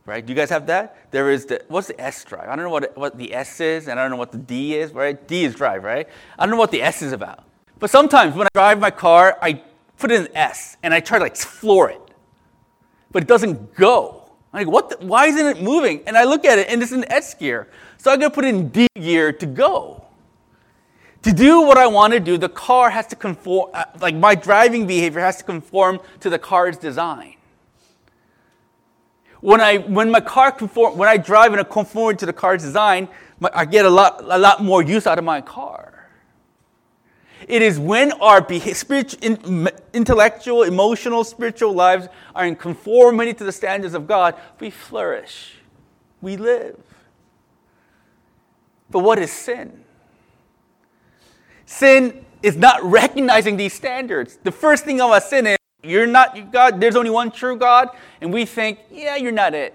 right? 0.10 0.25
Do 0.25 0.34
you 0.34 0.36
guys 0.36 0.50
have 0.50 0.66
that? 0.68 1.12
There 1.12 1.30
is 1.30 1.46
the, 1.46 1.63
what's 1.68 1.88
the 1.88 2.01
S 2.01 2.24
drive? 2.25 2.50
I 2.50 2.56
don't 2.56 2.66
know 2.66 2.72
what, 2.72 2.98
what 2.98 3.18
the 3.18 3.34
S 3.34 3.62
is, 3.62 3.88
and 3.88 4.00
I 4.00 4.04
don't 4.04 4.12
know 4.12 4.18
what 4.18 4.32
the 4.32 4.39
D 4.39 4.75
is, 4.75 4.92
right? 4.92 5.16
D 5.28 5.46
is 5.46 5.56
drive, 5.56 5.84
right? 5.84 6.08
I 6.38 6.46
don't 6.46 6.51
know 6.51 6.60
what 6.60 6.72
the 6.72 6.82
S 6.82 7.01
is 7.01 7.13
about. 7.13 7.46
But 7.78 7.89
sometimes 7.89 8.36
when 8.36 8.48
I 8.48 8.50
drive 8.54 8.80
my 8.80 8.92
car, 8.92 9.38
I 9.42 9.62
put 9.98 10.12
in 10.12 10.24
an 10.24 10.36
S, 10.36 10.78
and 10.84 10.94
I 10.94 11.00
try 11.00 11.20
to 11.20 11.24
like 11.24 11.38
floor 11.38 11.89
it. 11.92 12.01
but 13.12 13.24
it 13.24 13.28
doesn't 13.28 13.75
go. 13.75 14.24
I'm 14.51 14.66
like, 14.66 14.74
what? 14.74 14.89
The, 14.89 15.06
why 15.06 15.28
isn't 15.28 15.46
it 15.46 15.62
moving? 15.62 16.01
And 16.08 16.18
I 16.18 16.24
look 16.24 16.44
at 16.44 16.58
it, 16.60 16.68
and 16.70 16.82
it's 16.82 16.92
in 16.92 17.10
S 17.12 17.34
gear. 17.34 17.68
So 17.98 18.10
going 18.18 18.22
to 18.22 18.30
put 18.32 18.46
in 18.46 18.70
D 18.70 18.88
gear 18.96 19.32
to 19.32 19.46
go. 19.46 20.06
To 21.24 21.34
do 21.34 21.62
what 21.62 21.78
I 21.78 21.86
want 21.86 22.13
to 22.13 22.20
do, 22.20 22.38
the 22.38 22.50
car 22.50 22.89
has 22.89 23.06
to 23.08 23.16
conform, 23.16 23.72
uh, 23.74 23.84
like 24.00 24.16
my 24.16 24.36
driving 24.36 24.88
behavior 24.88 25.20
has 25.20 25.38
to 25.38 25.44
conform 25.44 26.00
to 26.22 26.30
the 26.30 26.39
car's 26.39 26.78
design. 26.78 27.36
When, 29.41 29.62
I, 29.62 29.77
when 29.77 30.12
my 30.12 30.19
car 30.19 30.51
conform, 30.51 30.98
when 30.98 31.08
I 31.08 31.17
drive 31.17 31.51
and 31.51 31.62
I 31.62 31.63
conform 31.63 32.17
to 32.17 32.25
the 32.25 32.34
car's 32.34 32.62
design, 32.62 33.08
my, 33.39 33.50
I 33.53 33.65
get 33.65 33.86
a 33.86 33.89
lot, 33.89 34.22
a 34.24 34.38
lot 34.38 34.62
more 34.63 34.84
use 34.84 35.08
out 35.08 35.17
of 35.17 35.24
my 35.24 35.41
car. 35.41 35.89
It 37.48 37.62
is 37.62 37.79
when 37.79 38.12
our 38.13 38.46
spiritual, 38.74 39.69
intellectual, 39.93 40.63
emotional, 40.63 41.24
spiritual 41.24 41.74
lives 41.74 42.08
are 42.36 42.46
in 42.46 42.55
conformity 42.55 43.34
to 43.34 43.43
the 43.43 43.51
standards 43.51 43.93
of 43.93 44.08
God, 44.08 44.36
we 44.60 44.69
flourish, 44.69 45.55
we 46.22 46.36
live. 46.36 46.77
But 48.91 49.00
what 49.00 49.19
is 49.19 49.31
sin? 49.31 49.84
Sin 51.65 52.25
is 52.43 52.58
not 52.58 52.84
recognizing 52.84 53.55
these 53.55 53.74
standards. 53.74 54.38
The 54.43 54.51
first 54.51 54.84
thing 54.84 55.00
about 55.00 55.24
sin 55.24 55.48
is 55.48 55.58
you're 55.83 56.07
not 56.07 56.51
God, 56.51 56.79
there's 56.79 56.95
only 56.95 57.09
one 57.09 57.31
true 57.31 57.57
God, 57.57 57.89
and 58.21 58.33
we 58.33 58.45
think, 58.45 58.79
yeah, 58.91 59.15
you're 59.15 59.31
not 59.31 59.53
it. 59.53 59.74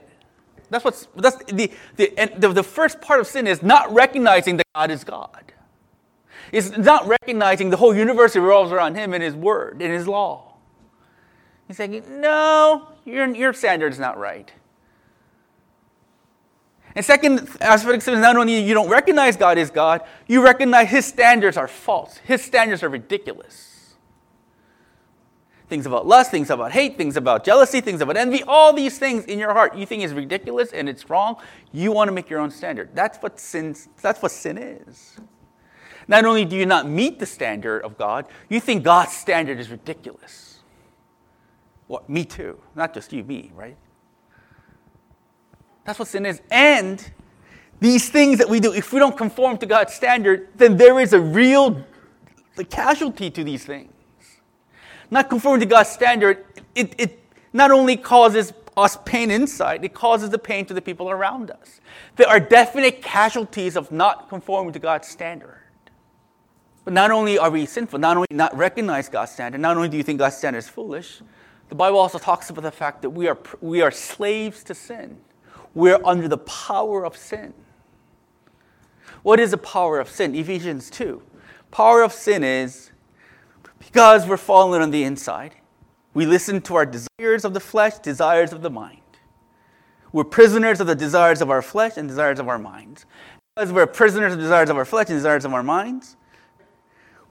That's 0.70 0.84
what's 0.84 1.08
that's 1.16 1.36
the 1.44 1.70
the, 1.96 2.18
and 2.18 2.40
the, 2.40 2.52
the 2.52 2.62
first 2.62 3.00
part 3.00 3.20
of 3.20 3.26
sin 3.26 3.46
is 3.46 3.62
not 3.62 3.92
recognizing 3.92 4.56
that 4.58 4.66
God 4.74 4.90
is 4.90 5.04
God. 5.04 5.52
It's 6.52 6.76
not 6.76 7.06
recognizing 7.06 7.70
the 7.70 7.76
whole 7.76 7.94
universe 7.94 8.36
revolves 8.36 8.70
around 8.70 8.94
him 8.94 9.12
and 9.12 9.22
his 9.22 9.34
word 9.34 9.82
and 9.82 9.92
his 9.92 10.06
law. 10.06 10.54
He's 11.66 11.78
saying, 11.78 12.02
no, 12.20 12.88
your, 13.04 13.34
your 13.34 13.52
standard 13.52 13.92
is 13.92 13.98
not 13.98 14.18
right. 14.18 14.52
And 16.94 17.04
second 17.04 17.40
as 17.60 17.84
aspect 17.84 18.06
is 18.06 18.20
not 18.20 18.36
only 18.36 18.60
you 18.60 18.72
don't 18.72 18.88
recognize 18.88 19.36
God 19.36 19.58
is 19.58 19.70
God, 19.70 20.02
you 20.28 20.44
recognize 20.44 20.90
his 20.90 21.06
standards 21.06 21.56
are 21.56 21.66
false. 21.66 22.18
His 22.18 22.42
standards 22.42 22.82
are 22.84 22.88
ridiculous. 22.88 23.73
Things 25.68 25.86
about 25.86 26.06
lust, 26.06 26.30
things 26.30 26.50
about 26.50 26.72
hate, 26.72 26.98
things 26.98 27.16
about 27.16 27.44
jealousy, 27.44 27.80
things 27.80 28.00
about 28.00 28.16
envy, 28.16 28.42
all 28.42 28.72
these 28.72 28.98
things 28.98 29.24
in 29.24 29.38
your 29.38 29.54
heart 29.54 29.74
you 29.76 29.86
think 29.86 30.02
is 30.02 30.12
ridiculous 30.12 30.72
and 30.72 30.88
it's 30.88 31.08
wrong. 31.08 31.36
You 31.72 31.90
want 31.90 32.08
to 32.08 32.12
make 32.12 32.28
your 32.28 32.40
own 32.40 32.50
standard. 32.50 32.90
That's 32.94 33.18
what 33.18 33.40
sin, 33.40 33.74
that's 34.02 34.20
what 34.20 34.30
sin 34.30 34.58
is. 34.58 35.16
Not 36.06 36.24
only 36.26 36.44
do 36.44 36.54
you 36.54 36.66
not 36.66 36.86
meet 36.86 37.18
the 37.18 37.26
standard 37.26 37.80
of 37.82 37.96
God, 37.96 38.26
you 38.50 38.60
think 38.60 38.84
God's 38.84 39.12
standard 39.12 39.58
is 39.58 39.70
ridiculous. 39.70 40.60
What? 41.86 42.08
Me 42.08 42.24
too. 42.24 42.60
Not 42.74 42.92
just 42.92 43.12
you, 43.12 43.24
me, 43.24 43.50
right? 43.54 43.76
That's 45.84 45.98
what 45.98 46.08
sin 46.08 46.26
is. 46.26 46.40
And 46.50 47.10
these 47.80 48.10
things 48.10 48.38
that 48.38 48.48
we 48.48 48.60
do, 48.60 48.72
if 48.72 48.92
we 48.92 48.98
don't 48.98 49.16
conform 49.16 49.58
to 49.58 49.66
God's 49.66 49.94
standard, 49.94 50.48
then 50.56 50.76
there 50.76 51.00
is 51.00 51.12
a 51.12 51.20
real 51.20 51.84
the 52.56 52.64
casualty 52.64 53.30
to 53.30 53.42
these 53.42 53.64
things. 53.64 53.93
Not 55.14 55.30
conforming 55.30 55.60
to 55.60 55.66
God's 55.66 55.90
standard, 55.90 56.44
it, 56.74 56.92
it 56.98 57.20
not 57.52 57.70
only 57.70 57.96
causes 57.96 58.52
us 58.76 58.98
pain 59.04 59.30
inside, 59.30 59.84
it 59.84 59.94
causes 59.94 60.28
the 60.30 60.40
pain 60.40 60.66
to 60.66 60.74
the 60.74 60.82
people 60.82 61.08
around 61.08 61.52
us. 61.52 61.80
There 62.16 62.26
are 62.26 62.40
definite 62.40 63.00
casualties 63.00 63.76
of 63.76 63.92
not 63.92 64.28
conforming 64.28 64.72
to 64.72 64.80
God's 64.80 65.06
standard. 65.06 65.60
But 66.84 66.94
not 66.94 67.12
only 67.12 67.38
are 67.38 67.48
we 67.48 67.64
sinful, 67.64 68.00
not 68.00 68.16
only 68.16 68.26
not 68.32 68.56
recognize 68.56 69.08
God's 69.08 69.30
standard, 69.30 69.60
not 69.60 69.76
only 69.76 69.88
do 69.88 69.96
you 69.96 70.02
think 70.02 70.18
God's 70.18 70.36
standard 70.36 70.58
is 70.58 70.68
foolish, 70.68 71.22
the 71.68 71.76
Bible 71.76 72.00
also 72.00 72.18
talks 72.18 72.50
about 72.50 72.62
the 72.62 72.72
fact 72.72 73.00
that 73.02 73.10
we 73.10 73.28
are, 73.28 73.38
we 73.60 73.82
are 73.82 73.92
slaves 73.92 74.64
to 74.64 74.74
sin. 74.74 75.18
We're 75.74 76.00
under 76.04 76.26
the 76.26 76.38
power 76.38 77.06
of 77.06 77.16
sin. 77.16 77.54
What 79.22 79.38
is 79.38 79.52
the 79.52 79.58
power 79.58 80.00
of 80.00 80.08
sin? 80.08 80.34
Ephesians 80.34 80.90
2. 80.90 81.22
Power 81.70 82.02
of 82.02 82.12
sin 82.12 82.42
is 82.42 82.90
because 83.94 84.26
we're 84.26 84.36
fallen 84.36 84.82
on 84.82 84.90
the 84.90 85.04
inside, 85.04 85.54
we 86.14 86.26
listen 86.26 86.60
to 86.60 86.74
our 86.74 86.84
desires 86.84 87.44
of 87.44 87.54
the 87.54 87.60
flesh, 87.60 87.96
desires 87.98 88.52
of 88.52 88.60
the 88.60 88.68
mind. 88.68 88.98
We're 90.10 90.24
prisoners 90.24 90.80
of 90.80 90.88
the 90.88 90.96
desires 90.96 91.40
of 91.40 91.48
our 91.48 91.62
flesh 91.62 91.96
and 91.96 92.08
desires 92.08 92.40
of 92.40 92.48
our 92.48 92.58
minds. 92.58 93.06
Because 93.54 93.70
we're 93.70 93.86
prisoners 93.86 94.32
of 94.32 94.40
desires 94.40 94.68
of 94.68 94.76
our 94.76 94.84
flesh 94.84 95.10
and 95.10 95.16
desires 95.16 95.44
of 95.44 95.54
our 95.54 95.62
minds, 95.62 96.16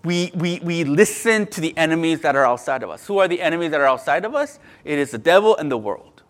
we, 0.06 0.32
we, 0.36 0.62
we 0.64 0.86
listen 0.86 1.48
to 1.48 1.60
the 1.60 1.78
enemies 1.78 2.22
that 2.22 2.34
are 2.34 2.46
outside 2.46 2.82
of 2.82 2.90
us. 2.90 3.06
Who 3.08 3.18
are 3.18 3.28
the 3.28 3.42
enemies 3.42 3.72
that 3.72 3.82
are 3.82 3.88
outside 3.88 4.24
of 4.24 4.34
us? 4.34 4.58
It 4.86 5.00
is 5.00 5.12
the 5.12 5.18
devil 5.18 5.58
and 5.58 5.70
the 5.70 5.78
world. 5.78 6.24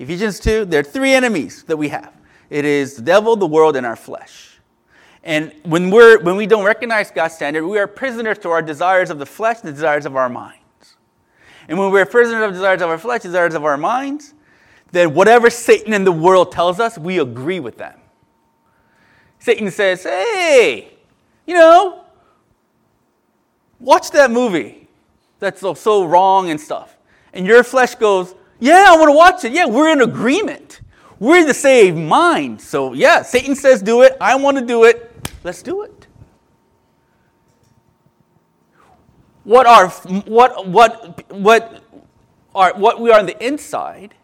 Ephesians 0.00 0.40
2, 0.40 0.64
there 0.64 0.80
are 0.80 0.82
three 0.82 1.12
enemies 1.12 1.62
that 1.68 1.76
we 1.76 1.88
have 1.88 2.12
it 2.50 2.64
is 2.64 2.96
the 2.96 3.02
devil, 3.02 3.36
the 3.36 3.46
world, 3.46 3.76
and 3.76 3.86
our 3.86 3.96
flesh. 3.96 4.51
And 5.24 5.52
when, 5.64 5.90
we're, 5.90 6.20
when 6.22 6.36
we 6.36 6.46
don't 6.46 6.64
recognize 6.64 7.10
God's 7.10 7.34
standard, 7.34 7.64
we 7.64 7.78
are 7.78 7.86
prisoners 7.86 8.38
to 8.38 8.50
our 8.50 8.62
desires 8.62 9.10
of 9.10 9.18
the 9.18 9.26
flesh 9.26 9.58
and 9.60 9.68
the 9.68 9.72
desires 9.72 10.04
of 10.04 10.16
our 10.16 10.28
minds. 10.28 10.58
And 11.68 11.78
when 11.78 11.92
we're 11.92 12.06
prisoners 12.06 12.42
of 12.44 12.52
desires 12.52 12.82
of 12.82 12.90
our 12.90 12.98
flesh, 12.98 13.22
desires 13.22 13.54
of 13.54 13.64
our 13.64 13.76
minds, 13.76 14.34
then 14.90 15.14
whatever 15.14 15.48
Satan 15.48 15.92
and 15.92 16.06
the 16.06 16.12
world 16.12 16.52
tells 16.52 16.80
us, 16.80 16.98
we 16.98 17.20
agree 17.20 17.60
with 17.60 17.78
them. 17.78 17.98
Satan 19.38 19.70
says, 19.70 20.02
hey, 20.02 20.92
you 21.46 21.54
know, 21.54 22.04
watch 23.80 24.10
that 24.10 24.30
movie 24.30 24.88
that's 25.38 25.60
so, 25.60 25.74
so 25.74 26.04
wrong 26.04 26.50
and 26.50 26.60
stuff. 26.60 26.96
And 27.32 27.46
your 27.46 27.64
flesh 27.64 27.94
goes, 27.94 28.34
yeah, 28.60 28.86
I 28.88 28.96
want 28.96 29.08
to 29.08 29.16
watch 29.16 29.44
it. 29.44 29.52
Yeah, 29.52 29.66
we're 29.66 29.90
in 29.90 30.02
agreement. 30.02 30.80
We're 31.18 31.38
in 31.38 31.46
the 31.46 31.54
same 31.54 32.06
mind. 32.06 32.60
So, 32.60 32.92
yeah, 32.92 33.22
Satan 33.22 33.54
says 33.54 33.82
do 33.82 34.02
it. 34.02 34.16
I 34.20 34.36
want 34.36 34.58
to 34.58 34.64
do 34.64 34.84
it. 34.84 35.11
Let's 35.44 35.62
do 35.62 35.82
it. 35.82 36.06
What 39.44 39.66
are 39.66 39.88
what 39.88 40.68
what 40.68 41.30
what 41.32 41.82
are 42.54 42.74
what 42.74 43.00
we 43.00 43.10
are 43.10 43.18
on 43.18 43.26
the 43.26 43.44
inside 43.44 44.14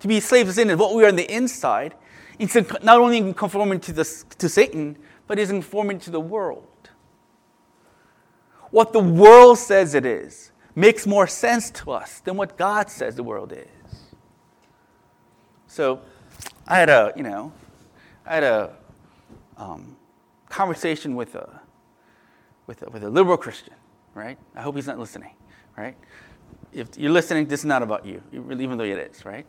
to 0.00 0.08
be 0.08 0.18
slaves 0.18 0.48
of 0.48 0.54
sin 0.54 0.70
is 0.70 0.78
what 0.78 0.94
we 0.94 1.04
are 1.04 1.08
on 1.08 1.16
the 1.16 1.30
inside. 1.30 1.94
It's 2.38 2.54
not 2.82 3.00
only 3.00 3.34
conforming 3.34 3.80
to, 3.80 3.92
the, 3.92 4.24
to 4.38 4.48
Satan, 4.48 4.96
but 5.26 5.38
is 5.38 5.50
conforming 5.50 5.98
to 6.00 6.10
the 6.10 6.20
world 6.20 6.70
what 8.70 8.92
the 8.92 9.00
world 9.00 9.58
says 9.58 9.94
it 9.94 10.06
is 10.06 10.52
makes 10.74 11.06
more 11.06 11.26
sense 11.26 11.70
to 11.70 11.90
us 11.90 12.20
than 12.20 12.36
what 12.36 12.56
God 12.56 12.88
says 12.88 13.16
the 13.16 13.22
world 13.22 13.52
is. 13.52 13.66
So 15.66 16.00
I 16.66 16.78
had 16.78 16.88
a, 16.88 17.12
you 17.16 17.22
know, 17.22 17.52
I 18.24 18.34
had 18.34 18.44
a 18.44 18.76
um, 19.56 19.96
conversation 20.50 21.16
with 21.16 21.34
a, 21.34 21.60
with 22.66 22.82
a, 22.82 22.90
with 22.90 23.02
a 23.04 23.08
liberal 23.08 23.38
Christian, 23.38 23.74
right? 24.14 24.36
I 24.54 24.60
hope 24.60 24.76
he's 24.76 24.86
not 24.86 24.98
listening, 24.98 25.34
right? 25.78 25.96
If 26.72 26.98
you're 26.98 27.10
listening, 27.10 27.46
this 27.46 27.60
is 27.60 27.66
not 27.66 27.82
about 27.82 28.04
you, 28.04 28.22
even 28.32 28.76
though 28.76 28.84
it 28.84 28.98
is, 28.98 29.24
right? 29.24 29.46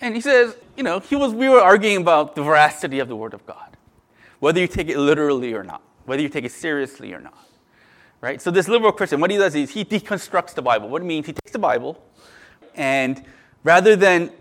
And 0.00 0.14
he 0.14 0.20
says, 0.20 0.56
you 0.76 0.82
know, 0.82 0.98
he 0.98 1.14
was, 1.14 1.32
we 1.32 1.48
were 1.48 1.60
arguing 1.60 1.98
about 1.98 2.34
the 2.34 2.42
veracity 2.42 2.98
of 2.98 3.06
the 3.08 3.16
Word 3.16 3.32
of 3.32 3.46
God, 3.46 3.76
whether 4.40 4.58
you 4.58 4.66
take 4.66 4.88
it 4.88 4.98
literally 4.98 5.54
or 5.54 5.62
not, 5.62 5.82
whether 6.04 6.20
you 6.20 6.28
take 6.28 6.44
it 6.44 6.52
seriously 6.52 7.12
or 7.12 7.20
not 7.20 7.38
right? 8.24 8.40
So 8.40 8.50
this 8.50 8.68
liberal 8.68 8.90
Christian, 8.90 9.20
what 9.20 9.30
he 9.30 9.36
does 9.36 9.54
is 9.54 9.68
he 9.68 9.84
deconstructs 9.84 10.54
the 10.54 10.62
Bible. 10.62 10.88
What 10.88 11.02
it 11.02 11.04
means, 11.04 11.26
he 11.26 11.34
takes 11.34 11.52
the 11.52 11.58
Bible, 11.58 12.02
and 12.74 13.22
rather 13.64 13.96
than 13.96 14.32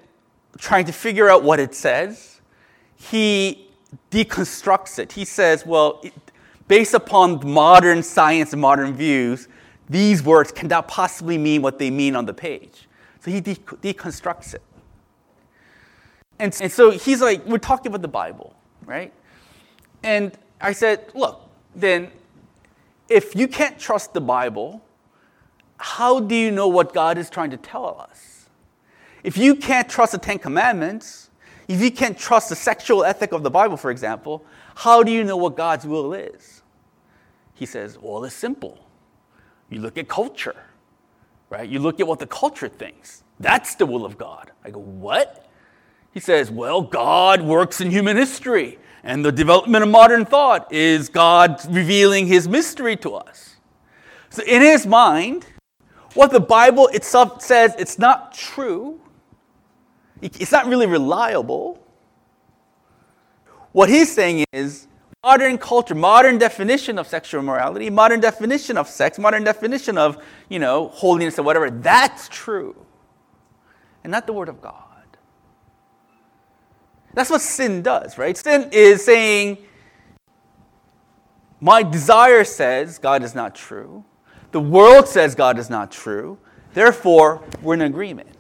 trying 0.58 0.86
to 0.86 0.94
figure 0.94 1.30
out 1.30 1.44
what 1.44 1.60
it 1.60 1.76
says, 1.76 2.40
he 2.96 3.70
deconstructs 4.12 5.00
it. 5.00 5.12
He 5.12 5.26
says, 5.26 5.66
well, 5.66 6.00
it, 6.04 6.14
based 6.68 6.94
upon 6.94 7.48
modern 7.48 8.04
science 8.04 8.54
and 8.54 8.62
modern 8.62 8.94
views, 8.94 9.48
these 9.90 10.24
words 10.24 10.52
cannot 10.52 10.88
possibly 10.88 11.38
mean 11.38 11.62
what 11.62 11.80
they 11.80 11.92
mean 11.92 12.16
on 12.16 12.26
the 12.26 12.34
page. 12.34 12.88
So 13.20 13.32
he 13.32 13.42
de- 13.42 13.56
deconstructs 13.56 14.54
it. 14.54 14.62
And, 16.40 16.58
and 16.62 16.72
so 16.72 16.92
he's 16.92 17.22
like, 17.22 17.46
we're 17.46 17.58
talking 17.58 17.88
about 17.88 18.02
the 18.02 18.08
Bible, 18.08 18.56
right? 18.86 19.14
And 20.04 20.38
I 20.60 20.74
said, 20.74 21.12
look, 21.14 21.48
then 21.76 22.12
if 23.10 23.36
you 23.36 23.48
can't 23.48 23.78
trust 23.78 24.14
the 24.14 24.22
Bible, 24.22 24.84
how 25.78 26.20
do 26.20 26.36
you 26.36 26.52
know 26.52 26.68
what 26.68 26.94
God 26.94 27.18
is 27.18 27.30
trying 27.30 27.52
to 27.52 27.58
tell 27.58 27.98
us? 28.00 28.50
If 29.24 29.38
you 29.38 29.56
can't 29.56 29.88
trust 29.88 30.14
the 30.14 30.18
Ten 30.18 30.40
Commandments, 30.40 31.23
if 31.68 31.82
you 31.82 31.92
can't 31.92 32.18
trust 32.18 32.50
the 32.50 32.56
sexual 32.56 33.04
ethic 33.04 33.32
of 33.32 33.44
the 33.44 33.52
Bible, 33.52 33.78
for 33.78 33.92
example, 33.92 34.44
how 34.76 35.04
do 35.04 35.12
you 35.12 35.24
know 35.24 35.38
what 35.38 35.56
God's 35.56 35.86
will 35.86 36.14
is? 36.14 36.62
He 37.54 37.66
says, 37.66 37.98
well, 38.00 38.24
it's 38.24 38.36
simple. 38.36 38.86
You 39.70 39.80
look 39.80 39.98
at 39.98 40.08
culture, 40.08 40.56
right? 41.50 41.68
You 41.68 41.80
look 41.80 42.00
at 42.00 42.08
what 42.08 42.20
the 42.20 42.28
culture 42.28 42.68
thinks. 42.68 43.24
That's 43.40 43.76
the 43.76 43.86
will 43.86 44.06
of 44.06 44.18
God. 44.18 44.52
I 44.64 44.72
go, 44.72 44.80
what? 44.80 45.50
He 46.14 46.20
says, 46.20 46.52
well, 46.52 46.82
God 46.82 47.42
works 47.42 47.82
in 47.82 47.90
human 47.90 48.18
history. 48.18 48.78
And 49.04 49.26
the 49.26 49.32
development 49.32 49.84
of 49.84 49.90
modern 49.90 50.26
thought 50.26 50.72
is 50.72 51.10
God 51.10 51.60
revealing 51.70 52.28
his 52.28 52.48
mystery 52.48 52.96
to 52.98 53.16
us. 53.16 53.58
So, 54.30 54.44
in 54.44 54.62
his 54.62 54.88
mind, 54.88 55.46
what 56.14 56.32
the 56.32 56.40
Bible 56.40 56.88
itself 56.88 57.42
says 57.42 57.76
it's 57.78 58.00
not 58.00 58.34
true, 58.34 59.02
It's 60.40 60.52
not 60.52 60.68
really 60.68 60.88
reliable. 60.88 61.80
What 63.74 63.90
he's 63.90 64.14
saying 64.14 64.46
is 64.54 64.88
modern 65.24 65.58
culture, 65.58 65.96
modern 65.96 66.38
definition 66.38 66.98
of 66.98 67.08
sexual 67.08 67.42
morality, 67.42 67.90
modern 67.90 68.20
definition 68.20 68.78
of 68.78 68.88
sex, 68.88 69.20
modern 69.20 69.44
definition 69.44 69.98
of, 69.98 70.24
you 70.48 70.60
know, 70.60 70.88
holiness 70.90 71.38
or 71.38 71.44
whatever, 71.44 71.70
that's 71.70 72.30
true. 72.30 72.86
And 74.04 74.12
not 74.12 74.28
the 74.28 74.34
word 74.34 74.50
of 74.50 74.62
God. 74.62 74.76
That's 77.14 77.30
what 77.30 77.42
sin 77.42 77.82
does, 77.82 78.18
right? 78.18 78.38
Sin 78.38 78.70
is 78.72 79.04
saying, 79.04 79.58
my 81.60 81.84
desire 81.84 82.44
says 82.44 82.98
God 82.98 83.24
is 83.24 83.36
not 83.36 83.56
true. 83.56 84.04
The 84.52 84.60
world 84.60 85.08
says 85.08 85.36
God 85.36 85.58
is 85.58 85.70
not 85.70 85.92
true. 85.92 86.38
Therefore, 86.74 87.42
we're 87.62 87.76
in 87.76 87.82
agreement. 87.82 88.33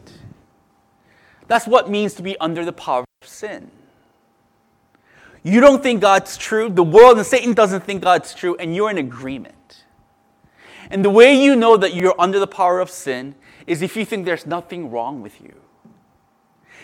That's 1.53 1.67
what 1.67 1.87
means 1.87 2.15
to 2.15 2.23
be 2.23 2.35
under 2.39 2.65
the 2.65 2.73
power 2.73 3.05
of 3.21 3.27
sin. 3.27 3.69
You 5.43 5.61
don't 5.61 5.83
think 5.83 6.01
God's 6.01 6.35
true, 6.35 6.67
the 6.67 6.81
world 6.81 7.17
and 7.17 7.27
Satan 7.27 7.53
doesn't 7.53 7.83
think 7.83 8.01
God's 8.01 8.33
true, 8.33 8.55
and 8.55 8.75
you're 8.75 8.89
in 8.89 8.97
agreement. 8.97 9.83
And 10.89 11.05
the 11.05 11.11
way 11.11 11.31
you 11.39 11.55
know 11.55 11.77
that 11.77 11.93
you're 11.93 12.15
under 12.17 12.39
the 12.39 12.47
power 12.47 12.79
of 12.79 12.89
sin 12.89 13.35
is 13.67 13.83
if 13.83 13.95
you 13.95 14.03
think 14.03 14.25
there's 14.25 14.47
nothing 14.47 14.89
wrong 14.89 15.21
with 15.21 15.39
you. 15.41 15.53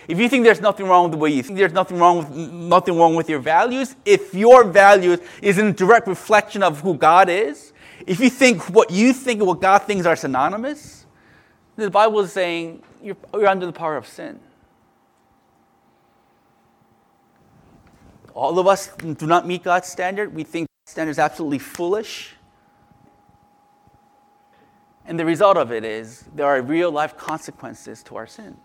If 0.08 0.20
you 0.20 0.30
think 0.30 0.44
there's 0.44 0.62
nothing 0.62 0.86
wrong 0.86 1.06
with 1.06 1.14
the 1.14 1.18
way 1.18 1.32
you 1.32 1.42
think, 1.42 1.58
there's 1.58 1.74
nothing 1.74 1.98
wrong 1.98 2.20
with 2.20 2.30
nothing 2.30 2.96
wrong 2.96 3.16
with 3.16 3.28
your 3.28 3.40
values, 3.40 3.96
if 4.06 4.36
your 4.36 4.66
values 4.66 5.18
is 5.42 5.58
in 5.58 5.74
direct 5.74 6.06
reflection 6.06 6.62
of 6.62 6.82
who 6.82 6.94
God 6.94 7.28
is, 7.28 7.74
if 8.06 8.20
you 8.20 8.30
think 8.30 8.70
what 8.70 8.92
you 8.92 9.14
think 9.14 9.40
and 9.40 9.48
what 9.48 9.62
God 9.62 9.80
thinks 9.80 10.06
are 10.06 10.16
synonymous, 10.16 11.08
the 11.76 11.90
Bible 11.90 12.20
is 12.20 12.32
saying 12.32 12.84
you're, 13.02 13.18
you're 13.34 13.48
under 13.48 13.66
the 13.66 13.74
power 13.74 13.98
of 13.98 14.06
sin. 14.06 14.40
All 18.40 18.58
of 18.58 18.68
us 18.68 18.88
do 18.96 19.28
not 19.28 19.46
meet 19.46 19.64
God's 19.64 19.90
standard. 19.90 20.34
We 20.34 20.46
think 20.46 20.70
God's 20.70 20.92
standard 20.92 21.12
is 21.12 21.20
absolutely 21.20 21.60
foolish. 21.60 22.36
And 25.06 25.20
the 25.20 25.26
result 25.26 25.58
of 25.58 25.74
it 25.74 25.84
is 25.84 26.24
there 26.34 26.46
are 26.46 26.62
real 26.62 26.90
life 26.90 27.18
consequences 27.18 28.02
to 28.04 28.16
our 28.16 28.28
sins. 28.28 28.56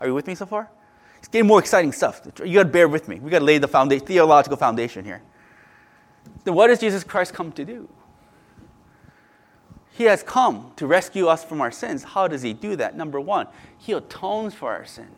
Are 0.00 0.06
you 0.06 0.14
with 0.14 0.26
me 0.26 0.34
so 0.34 0.46
far? 0.46 0.70
It's 1.18 1.28
getting 1.28 1.46
more 1.46 1.58
exciting 1.58 1.92
stuff. 1.92 2.22
You 2.42 2.54
got 2.54 2.62
to 2.62 2.68
bear 2.70 2.88
with 2.88 3.08
me. 3.08 3.20
We 3.20 3.30
got 3.30 3.40
to 3.40 3.44
lay 3.44 3.58
the 3.58 3.68
foundation, 3.68 4.06
theological 4.06 4.56
foundation 4.56 5.04
here. 5.04 5.20
Then 6.44 6.54
what 6.54 6.68
does 6.68 6.80
Jesus 6.80 7.04
Christ 7.04 7.34
come 7.34 7.52
to 7.52 7.64
do? 7.66 7.90
He 9.92 10.04
has 10.04 10.22
come 10.22 10.72
to 10.76 10.86
rescue 10.86 11.26
us 11.26 11.44
from 11.44 11.60
our 11.60 11.70
sins. 11.70 12.04
How 12.04 12.26
does 12.26 12.40
he 12.40 12.54
do 12.54 12.74
that? 12.76 12.96
Number 12.96 13.20
one, 13.20 13.48
he 13.76 13.92
atones 13.92 14.54
for 14.54 14.72
our 14.72 14.86
sins. 14.86 15.14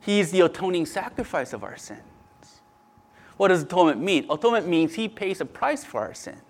He 0.00 0.20
is 0.20 0.30
the 0.30 0.40
atoning 0.40 0.86
sacrifice 0.86 1.52
of 1.52 1.62
our 1.62 1.76
sins. 1.76 2.00
What 3.36 3.48
does 3.48 3.62
atonement 3.62 4.00
mean? 4.00 4.26
Atonement 4.30 4.68
means 4.68 4.94
he 4.94 5.08
pays 5.08 5.40
a 5.40 5.44
price 5.44 5.84
for 5.84 6.00
our 6.00 6.14
sins. 6.14 6.42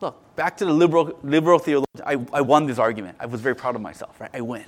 Look, 0.00 0.36
back 0.36 0.56
to 0.58 0.64
the 0.64 0.72
liberal, 0.72 1.18
liberal 1.22 1.58
theologian. 1.58 1.86
I, 2.04 2.24
I 2.32 2.40
won 2.40 2.66
this 2.66 2.78
argument. 2.78 3.16
I 3.18 3.26
was 3.26 3.40
very 3.40 3.56
proud 3.56 3.74
of 3.74 3.80
myself, 3.80 4.20
right? 4.20 4.30
I 4.34 4.42
win. 4.42 4.64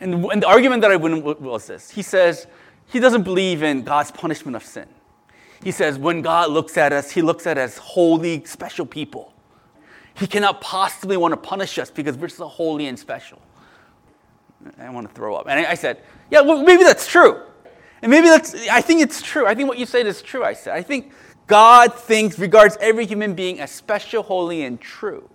And, 0.00 0.24
and 0.26 0.42
the 0.42 0.46
argument 0.46 0.82
that 0.82 0.90
I 0.90 0.96
won 0.96 1.22
was 1.22 1.66
this. 1.66 1.90
He 1.90 2.02
says 2.02 2.46
he 2.86 3.00
doesn't 3.00 3.22
believe 3.22 3.62
in 3.62 3.82
God's 3.82 4.10
punishment 4.10 4.56
of 4.56 4.64
sin. 4.64 4.88
He 5.62 5.70
says 5.70 5.98
when 5.98 6.20
God 6.20 6.50
looks 6.50 6.76
at 6.76 6.92
us, 6.92 7.10
he 7.10 7.22
looks 7.22 7.46
at 7.46 7.56
us 7.56 7.78
holy, 7.78 8.44
special 8.44 8.84
people. 8.84 9.32
He 10.14 10.26
cannot 10.26 10.60
possibly 10.60 11.16
want 11.16 11.32
to 11.32 11.36
punish 11.36 11.78
us 11.78 11.90
because 11.90 12.16
we're 12.16 12.28
so 12.28 12.46
holy 12.46 12.86
and 12.86 12.98
special. 12.98 13.40
I 14.78 14.90
want 14.90 15.08
to 15.08 15.14
throw 15.14 15.34
up. 15.34 15.46
And 15.48 15.66
I 15.66 15.74
said, 15.74 16.02
yeah, 16.30 16.40
well, 16.40 16.62
maybe 16.62 16.82
that's 16.82 17.06
true. 17.06 17.42
And 18.02 18.10
maybe 18.10 18.28
that's, 18.28 18.54
I 18.68 18.80
think 18.80 19.00
it's 19.00 19.22
true. 19.22 19.46
I 19.46 19.54
think 19.54 19.68
what 19.68 19.78
you 19.78 19.86
said 19.86 20.06
is 20.06 20.22
true, 20.22 20.44
I 20.44 20.52
said. 20.52 20.74
I 20.74 20.82
think 20.82 21.12
God 21.46 21.94
thinks, 21.94 22.38
regards 22.38 22.76
every 22.80 23.06
human 23.06 23.34
being 23.34 23.60
as 23.60 23.70
special, 23.70 24.22
holy, 24.22 24.62
and 24.64 24.80
true. 24.80 25.28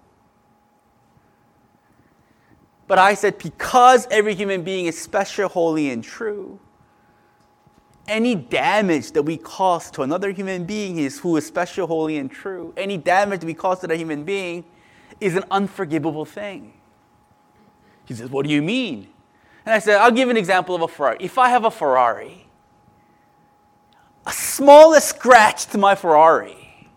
But 2.87 2.97
I 2.97 3.13
said, 3.13 3.37
because 3.37 4.07
every 4.09 4.33
human 4.33 4.63
being 4.63 4.87
is 4.87 4.99
special, 4.99 5.47
holy, 5.47 5.91
and 5.91 6.03
true, 6.03 6.59
any 8.07 8.33
damage 8.33 9.11
that 9.11 9.21
we 9.21 9.37
cause 9.37 9.91
to 9.91 10.01
another 10.01 10.31
human 10.31 10.65
being 10.65 10.97
is 10.97 11.19
who 11.19 11.37
is 11.37 11.45
special, 11.45 11.85
holy, 11.85 12.17
and 12.17 12.31
true, 12.31 12.73
any 12.75 12.97
damage 12.97 13.43
we 13.43 13.53
cause 13.53 13.79
to 13.81 13.87
that 13.87 13.97
human 13.97 14.23
being 14.23 14.65
is 15.21 15.35
an 15.35 15.43
unforgivable 15.51 16.25
thing. 16.25 16.73
He 18.05 18.15
says, 18.15 18.31
What 18.31 18.47
do 18.47 18.51
you 18.51 18.63
mean? 18.63 19.07
And 19.69 19.75
I 19.75 19.77
said, 19.77 19.97
I'll 19.97 20.09
give 20.09 20.29
an 20.29 20.37
example 20.37 20.73
of 20.73 20.81
a 20.81 20.87
Ferrari. 20.87 21.17
If 21.19 21.37
I 21.37 21.49
have 21.49 21.63
a 21.63 21.69
Ferrari, 21.69 22.47
a 24.25 24.31
smallest 24.31 25.09
scratch 25.09 25.67
to 25.67 25.77
my 25.77 25.93
Ferrari 25.93 26.89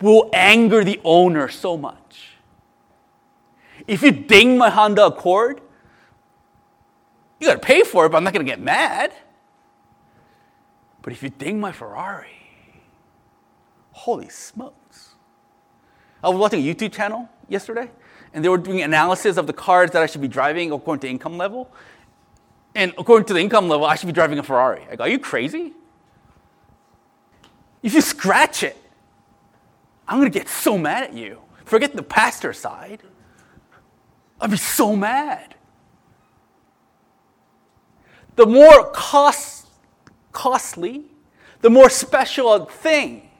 will 0.00 0.30
anger 0.32 0.84
the 0.84 1.00
owner 1.02 1.48
so 1.48 1.76
much. 1.76 2.36
If 3.88 4.04
you 4.04 4.12
ding 4.12 4.56
my 4.56 4.70
Honda 4.70 5.06
Accord, 5.06 5.60
you 7.40 7.48
gotta 7.48 7.58
pay 7.58 7.82
for 7.82 8.06
it, 8.06 8.10
but 8.10 8.18
I'm 8.18 8.22
not 8.22 8.32
gonna 8.32 8.44
get 8.44 8.60
mad. 8.60 9.12
But 11.02 11.12
if 11.12 11.24
you 11.24 11.28
ding 11.28 11.58
my 11.58 11.72
Ferrari, 11.72 12.52
holy 13.90 14.28
smokes. 14.28 15.16
I 16.22 16.28
was 16.28 16.38
watching 16.38 16.60
a 16.60 16.72
YouTube 16.72 16.92
channel 16.92 17.28
yesterday, 17.48 17.90
and 18.38 18.44
they 18.44 18.48
were 18.48 18.56
doing 18.56 18.82
analysis 18.82 19.36
of 19.36 19.48
the 19.48 19.52
cars 19.52 19.90
that 19.90 20.00
I 20.00 20.06
should 20.06 20.20
be 20.20 20.28
driving 20.28 20.70
according 20.70 21.00
to 21.00 21.08
income 21.08 21.36
level. 21.36 21.68
And 22.76 22.94
according 22.96 23.26
to 23.26 23.34
the 23.34 23.40
income 23.40 23.68
level, 23.68 23.84
I 23.84 23.96
should 23.96 24.06
be 24.06 24.12
driving 24.12 24.38
a 24.38 24.44
Ferrari. 24.44 24.86
I 24.88 24.94
go, 24.94 25.02
are 25.02 25.08
you 25.08 25.18
crazy? 25.18 25.72
If 27.82 27.94
you 27.94 28.00
scratch 28.00 28.62
it, 28.62 28.76
I'm 30.06 30.18
gonna 30.18 30.30
get 30.30 30.48
so 30.48 30.78
mad 30.78 31.02
at 31.02 31.14
you. 31.14 31.40
Forget 31.64 31.96
the 31.96 32.02
pastor 32.04 32.52
side. 32.52 33.02
I'd 34.40 34.52
be 34.52 34.56
so 34.56 34.94
mad. 34.94 35.56
The 38.36 38.46
more 38.46 38.88
cost, 38.92 39.66
costly, 40.30 41.06
the 41.60 41.70
more 41.70 41.90
special 41.90 42.52
a 42.52 42.66
thing, 42.66 43.30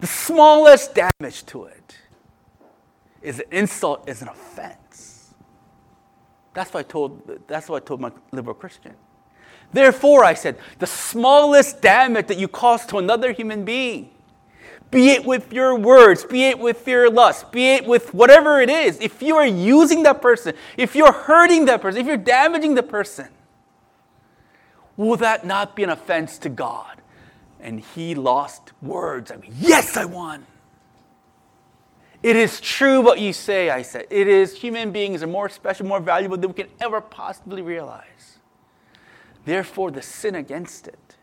the 0.00 0.08
smallest 0.08 0.96
damage 0.96 1.46
to 1.46 1.66
it 1.66 1.80
is 3.22 3.38
an 3.40 3.46
insult, 3.50 4.08
is 4.08 4.22
an 4.22 4.28
offense. 4.28 5.34
That's 6.54 6.72
what 6.72 6.80
I 6.80 6.88
told, 6.88 7.46
that's 7.46 7.68
what 7.68 7.82
I 7.82 7.86
told 7.86 8.00
my 8.00 8.10
liberal 8.32 8.54
Christian. 8.54 8.94
Therefore, 9.72 10.24
I 10.24 10.34
said, 10.34 10.58
the 10.78 10.86
smallest 10.86 11.80
damage 11.80 12.26
that 12.26 12.38
you 12.38 12.48
cause 12.48 12.84
to 12.86 12.98
another 12.98 13.32
human 13.32 13.64
being, 13.64 14.10
be 14.90 15.10
it 15.10 15.24
with 15.24 15.52
your 15.52 15.78
words, 15.78 16.24
be 16.24 16.46
it 16.46 16.58
with 16.58 16.88
your 16.88 17.08
lust, 17.08 17.52
be 17.52 17.74
it 17.74 17.86
with 17.86 18.12
whatever 18.12 18.60
it 18.60 18.68
is, 18.68 18.98
if 19.00 19.22
you 19.22 19.36
are 19.36 19.46
using 19.46 20.02
that 20.02 20.20
person, 20.20 20.54
if 20.76 20.96
you're 20.96 21.12
hurting 21.12 21.66
that 21.66 21.80
person, 21.80 22.00
if 22.00 22.06
you're 22.06 22.16
damaging 22.16 22.74
the 22.74 22.82
person, 22.82 23.28
will 24.96 25.16
that 25.16 25.46
not 25.46 25.76
be 25.76 25.84
an 25.84 25.90
offense 25.90 26.38
to 26.38 26.48
God? 26.48 27.00
And 27.60 27.78
he 27.78 28.14
lost 28.16 28.72
words. 28.82 29.30
I 29.30 29.36
mean, 29.36 29.54
yes, 29.56 29.96
I 29.96 30.06
won. 30.06 30.44
It 32.22 32.36
is 32.36 32.60
true 32.60 33.00
what 33.00 33.18
you 33.18 33.32
say, 33.32 33.70
I 33.70 33.82
said. 33.82 34.06
It 34.10 34.28
is 34.28 34.54
human 34.54 34.92
beings 34.92 35.22
are 35.22 35.26
more 35.26 35.48
special, 35.48 35.86
more 35.86 36.00
valuable 36.00 36.36
than 36.36 36.48
we 36.48 36.54
can 36.54 36.68
ever 36.80 37.00
possibly 37.00 37.62
realize. 37.62 38.38
Therefore, 39.46 39.90
the 39.90 40.02
sin 40.02 40.34
against 40.34 40.86
it. 40.86 41.16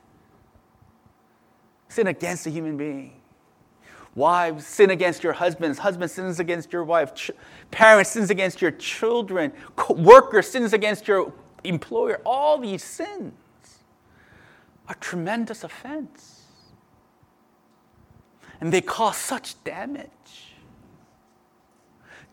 Sin 1.88 2.08
against 2.08 2.48
a 2.48 2.50
human 2.50 2.78
being. 2.78 3.14
Wives 4.16 4.66
sin 4.66 4.90
against 4.90 5.24
your 5.24 5.34
husbands. 5.34 5.78
Husband 5.78 6.10
sins 6.10 6.40
against 6.40 6.74
your 6.74 6.84
wife. 6.84 7.14
Ch- 7.14 7.30
parents 7.70 8.10
sins 8.10 8.32
against 8.32 8.60
your 8.60 8.72
children. 8.72 9.54
Co- 9.76 9.94
worker 9.94 10.42
sins 10.42 10.74
against 10.74 11.08
your 11.08 11.32
employer. 11.64 12.20
All 12.26 12.58
these 12.58 12.84
sins 12.84 13.34
are 14.88 14.96
tremendous 14.96 15.64
offense. 15.64 16.46
And 18.60 18.74
they 18.74 18.82
cause 18.82 19.18
such 19.18 19.64
damage. 19.64 20.47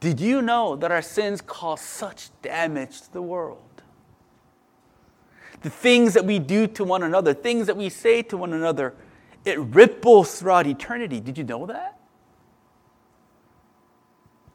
Did 0.04 0.20
you 0.20 0.42
know 0.42 0.76
that 0.76 0.92
our 0.92 1.00
sins 1.00 1.40
cause 1.40 1.80
such 1.80 2.28
damage 2.42 3.00
to 3.00 3.12
the 3.14 3.22
world? 3.22 3.80
The 5.62 5.70
things 5.70 6.12
that 6.12 6.26
we 6.26 6.38
do 6.38 6.66
to 6.66 6.84
one 6.84 7.02
another, 7.02 7.32
things 7.32 7.66
that 7.68 7.76
we 7.78 7.88
say 7.88 8.20
to 8.24 8.36
one 8.36 8.52
another, 8.52 8.92
it 9.46 9.58
ripples 9.58 10.38
throughout 10.38 10.66
eternity. 10.66 11.20
Did 11.20 11.38
you 11.38 11.44
know 11.44 11.64
that? 11.64 11.98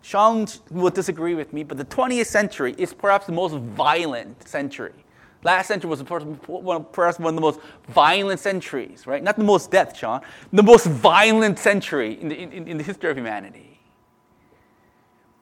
Sean 0.03 0.45
will 0.69 0.91
disagree 0.91 1.33
with 1.33 1.51
me, 1.51 1.63
but 1.63 1.79
the 1.79 1.85
20th 1.85 2.27
century 2.27 2.75
is 2.77 2.93
perhaps 2.93 3.25
the 3.25 3.31
most 3.31 3.55
violent 3.55 4.47
century. 4.47 4.93
Last 5.41 5.65
century 5.65 5.89
was 5.89 6.03
perhaps 6.03 7.17
one 7.17 7.33
of 7.33 7.35
the 7.35 7.41
most 7.41 7.59
violent 7.87 8.39
centuries, 8.39 9.07
right? 9.07 9.23
Not 9.23 9.35
the 9.35 9.43
most 9.43 9.71
death, 9.71 9.97
Sean, 9.97 10.21
the 10.53 10.61
most 10.61 10.85
violent 10.85 11.57
century 11.57 12.21
in 12.21 12.29
the, 12.29 12.39
in, 12.39 12.67
in 12.67 12.77
the 12.77 12.83
history 12.83 13.09
of 13.09 13.17
humanity 13.17 13.78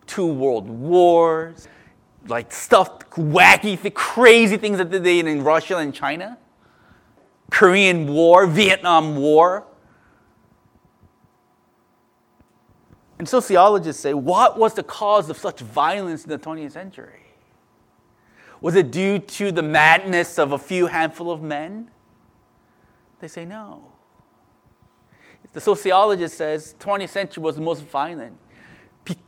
two 0.08 0.26
world 0.26 0.67
wars, 0.70 1.67
like 2.28 2.52
stuff, 2.52 3.00
wacky, 3.12 3.93
crazy 3.93 4.58
things 4.58 4.78
that 4.78 4.89
they 4.89 5.00
did 5.00 5.28
in 5.28 5.43
Russia 5.43 5.78
and 5.78 5.93
China, 5.93 6.38
Korean 7.52 8.08
War, 8.08 8.48
Vietnam 8.48 9.15
War. 9.17 9.65
And 13.20 13.28
sociologists 13.28 14.02
say, 14.02 14.13
what 14.13 14.58
was 14.58 14.74
the 14.74 14.84
cause 14.84 15.30
of 15.30 15.38
such 15.38 15.60
violence 15.60 16.24
in 16.24 16.30
the 16.30 16.38
20th 16.38 16.72
century? 16.72 17.24
Was 18.62 18.76
it 18.76 18.91
due 18.91 19.20
to 19.20 19.52
the 19.52 19.62
madness 19.62 20.39
of 20.39 20.52
a 20.52 20.58
few 20.58 20.88
handful 20.88 21.32
of 21.32 21.41
men? 21.41 21.89
They 23.20 23.28
say 23.28 23.46
no. 23.46 23.91
The 25.54 25.62
sociologist 25.62 26.38
says 26.38 26.76
20th 26.80 27.10
century 27.10 27.41
was 27.41 27.56
the 27.56 27.62
most 27.62 27.84
violent 27.84 28.38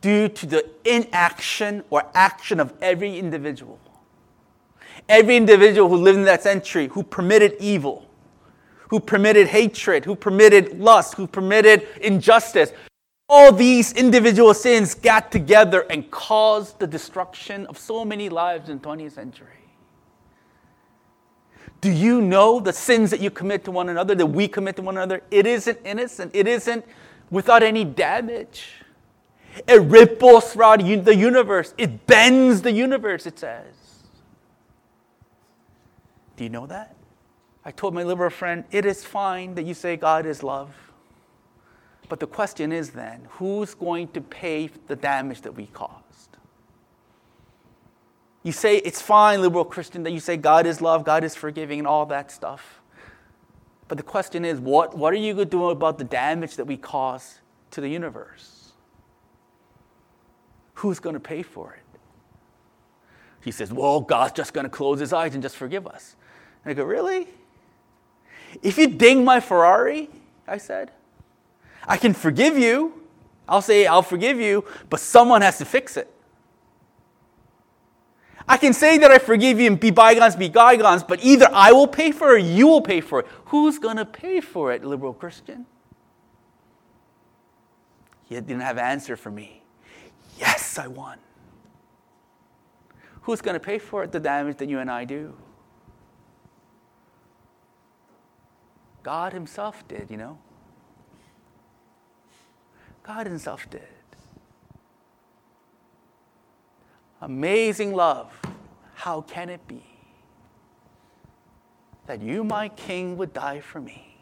due 0.01 0.29
to 0.29 0.45
the 0.45 0.69
inaction 0.85 1.83
or 1.89 2.05
action 2.13 2.59
of 2.59 2.73
every 2.81 3.17
individual. 3.17 3.79
Every 5.07 5.37
individual 5.37 5.89
who 5.89 5.97
lived 5.97 6.19
in 6.19 6.25
that 6.25 6.43
century 6.43 6.87
who 6.87 7.03
permitted 7.03 7.55
evil, 7.59 8.07
who 8.89 8.99
permitted 8.99 9.47
hatred, 9.47 10.05
who 10.05 10.15
permitted 10.15 10.79
lust, 10.79 11.15
who 11.15 11.27
permitted 11.27 11.87
injustice. 12.01 12.71
All 13.27 13.51
these 13.51 13.93
individual 13.93 14.53
sins 14.53 14.95
got 14.95 15.31
together 15.31 15.81
and 15.89 16.09
caused 16.09 16.79
the 16.79 16.87
destruction 16.87 17.67
of 17.67 17.77
so 17.77 18.03
many 18.03 18.27
lives 18.27 18.69
in 18.69 18.79
the 18.79 18.87
20th 18.87 19.11
century. 19.11 19.59
Do 21.81 21.91
you 21.91 22.21
know 22.21 22.59
the 22.59 22.73
sins 22.73 23.11
that 23.11 23.21
you 23.21 23.29
commit 23.29 23.63
to 23.65 23.71
one 23.71 23.89
another, 23.89 24.15
that 24.15 24.25
we 24.25 24.47
commit 24.47 24.75
to 24.77 24.81
one 24.81 24.97
another? 24.97 25.21
It 25.31 25.45
isn't 25.45 25.79
innocent. 25.85 26.31
It 26.33 26.47
isn't 26.47 26.83
without 27.29 27.63
any 27.63 27.85
damage. 27.85 28.78
It 29.67 29.81
ripples 29.81 30.53
throughout 30.53 30.79
the 30.79 31.15
universe. 31.15 31.73
It 31.77 32.05
bends 32.07 32.61
the 32.61 32.71
universe, 32.71 33.25
it 33.25 33.39
says. 33.39 33.65
Do 36.37 36.43
you 36.43 36.49
know 36.49 36.67
that? 36.67 36.95
I 37.65 37.71
told 37.71 37.93
my 37.93 38.03
liberal 38.03 38.29
friend, 38.29 38.63
it 38.71 38.85
is 38.85 39.03
fine 39.03 39.55
that 39.55 39.65
you 39.65 39.73
say 39.73 39.97
God 39.97 40.25
is 40.25 40.41
love. 40.41 40.73
But 42.07 42.19
the 42.19 42.27
question 42.27 42.71
is 42.71 42.91
then, 42.91 43.27
who's 43.31 43.75
going 43.75 44.07
to 44.09 44.21
pay 44.21 44.69
the 44.87 44.95
damage 44.95 45.41
that 45.41 45.55
we 45.55 45.67
caused? 45.67 46.37
You 48.41 48.51
say 48.51 48.77
it's 48.77 49.01
fine, 49.01 49.41
liberal 49.41 49.65
Christian, 49.65 50.03
that 50.03 50.11
you 50.11 50.19
say 50.19 50.37
God 50.37 50.65
is 50.65 50.81
love, 50.81 51.03
God 51.03 51.23
is 51.23 51.35
forgiving, 51.35 51.79
and 51.79 51.87
all 51.87 52.05
that 52.07 52.31
stuff. 52.31 52.81
But 53.87 53.97
the 53.97 54.03
question 54.03 54.45
is, 54.45 54.59
what, 54.59 54.97
what 54.97 55.13
are 55.13 55.17
you 55.17 55.33
going 55.33 55.47
to 55.47 55.51
do 55.51 55.69
about 55.69 55.97
the 55.97 56.03
damage 56.03 56.55
that 56.55 56.65
we 56.65 56.77
cause 56.77 57.39
to 57.71 57.81
the 57.81 57.89
universe? 57.89 58.58
Who's 60.79 60.99
going 60.99 61.15
to 61.15 61.19
pay 61.19 61.43
for 61.43 61.73
it? 61.73 61.99
He 63.41 63.51
says, 63.51 63.73
Well, 63.73 63.99
God's 63.99 64.33
just 64.33 64.53
going 64.53 64.63
to 64.63 64.69
close 64.69 64.99
his 64.99 65.11
eyes 65.11 65.33
and 65.33 65.43
just 65.43 65.57
forgive 65.57 65.85
us. 65.85 66.15
And 66.63 66.71
I 66.71 66.73
go, 66.73 66.85
Really? 66.85 67.27
If 68.63 68.77
you 68.77 68.87
ding 68.87 69.25
my 69.25 69.41
Ferrari, 69.41 70.09
I 70.47 70.57
said, 70.57 70.91
I 71.85 71.97
can 71.97 72.13
forgive 72.13 72.57
you. 72.57 72.93
I'll 73.47 73.61
say, 73.61 73.87
I'll 73.87 74.01
forgive 74.03 74.39
you, 74.39 74.63
but 74.89 75.01
someone 75.01 75.41
has 75.41 75.57
to 75.57 75.65
fix 75.65 75.97
it. 75.97 76.09
I 78.47 78.55
can 78.55 78.71
say 78.71 78.97
that 78.99 79.11
I 79.11 79.17
forgive 79.17 79.59
you 79.59 79.67
and 79.67 79.79
be 79.79 79.91
bygones, 79.91 80.37
be 80.37 80.49
bygones, 80.49 81.03
but 81.03 81.21
either 81.21 81.49
I 81.51 81.73
will 81.73 81.87
pay 81.87 82.11
for 82.11 82.29
it 82.29 82.33
or 82.35 82.37
you 82.37 82.67
will 82.67 82.81
pay 82.81 83.01
for 83.01 83.19
it. 83.19 83.27
Who's 83.45 83.79
going 83.79 83.97
to 83.97 84.05
pay 84.05 84.39
for 84.39 84.71
it, 84.71 84.85
liberal 84.85 85.13
Christian? 85.13 85.65
He 88.23 88.35
didn't 88.35 88.61
have 88.61 88.77
an 88.77 88.85
answer 88.85 89.17
for 89.17 89.29
me. 89.29 89.59
Yes, 90.39 90.77
I 90.77 90.87
won. 90.87 91.19
Who's 93.23 93.41
going 93.41 93.55
to 93.55 93.59
pay 93.59 93.77
for 93.77 94.03
it? 94.03 94.11
The 94.11 94.19
damage 94.19 94.57
that 94.57 94.69
you 94.69 94.79
and 94.79 94.89
I 94.89 95.03
do. 95.03 95.35
God 99.03 99.33
Himself 99.33 99.87
did, 99.87 100.09
you 100.09 100.17
know. 100.17 100.39
God 103.03 103.27
Himself 103.27 103.69
did. 103.69 103.83
Amazing 107.21 107.93
love. 107.93 108.33
How 108.95 109.21
can 109.21 109.49
it 109.49 109.67
be 109.67 109.83
that 112.05 112.21
you, 112.21 112.43
my 112.43 112.69
King, 112.69 113.17
would 113.17 113.33
die 113.33 113.59
for 113.59 113.79
me? 113.79 114.17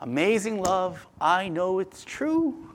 Amazing 0.00 0.62
love. 0.62 1.06
I 1.20 1.48
know 1.48 1.78
it's 1.78 2.04
true. 2.04 2.69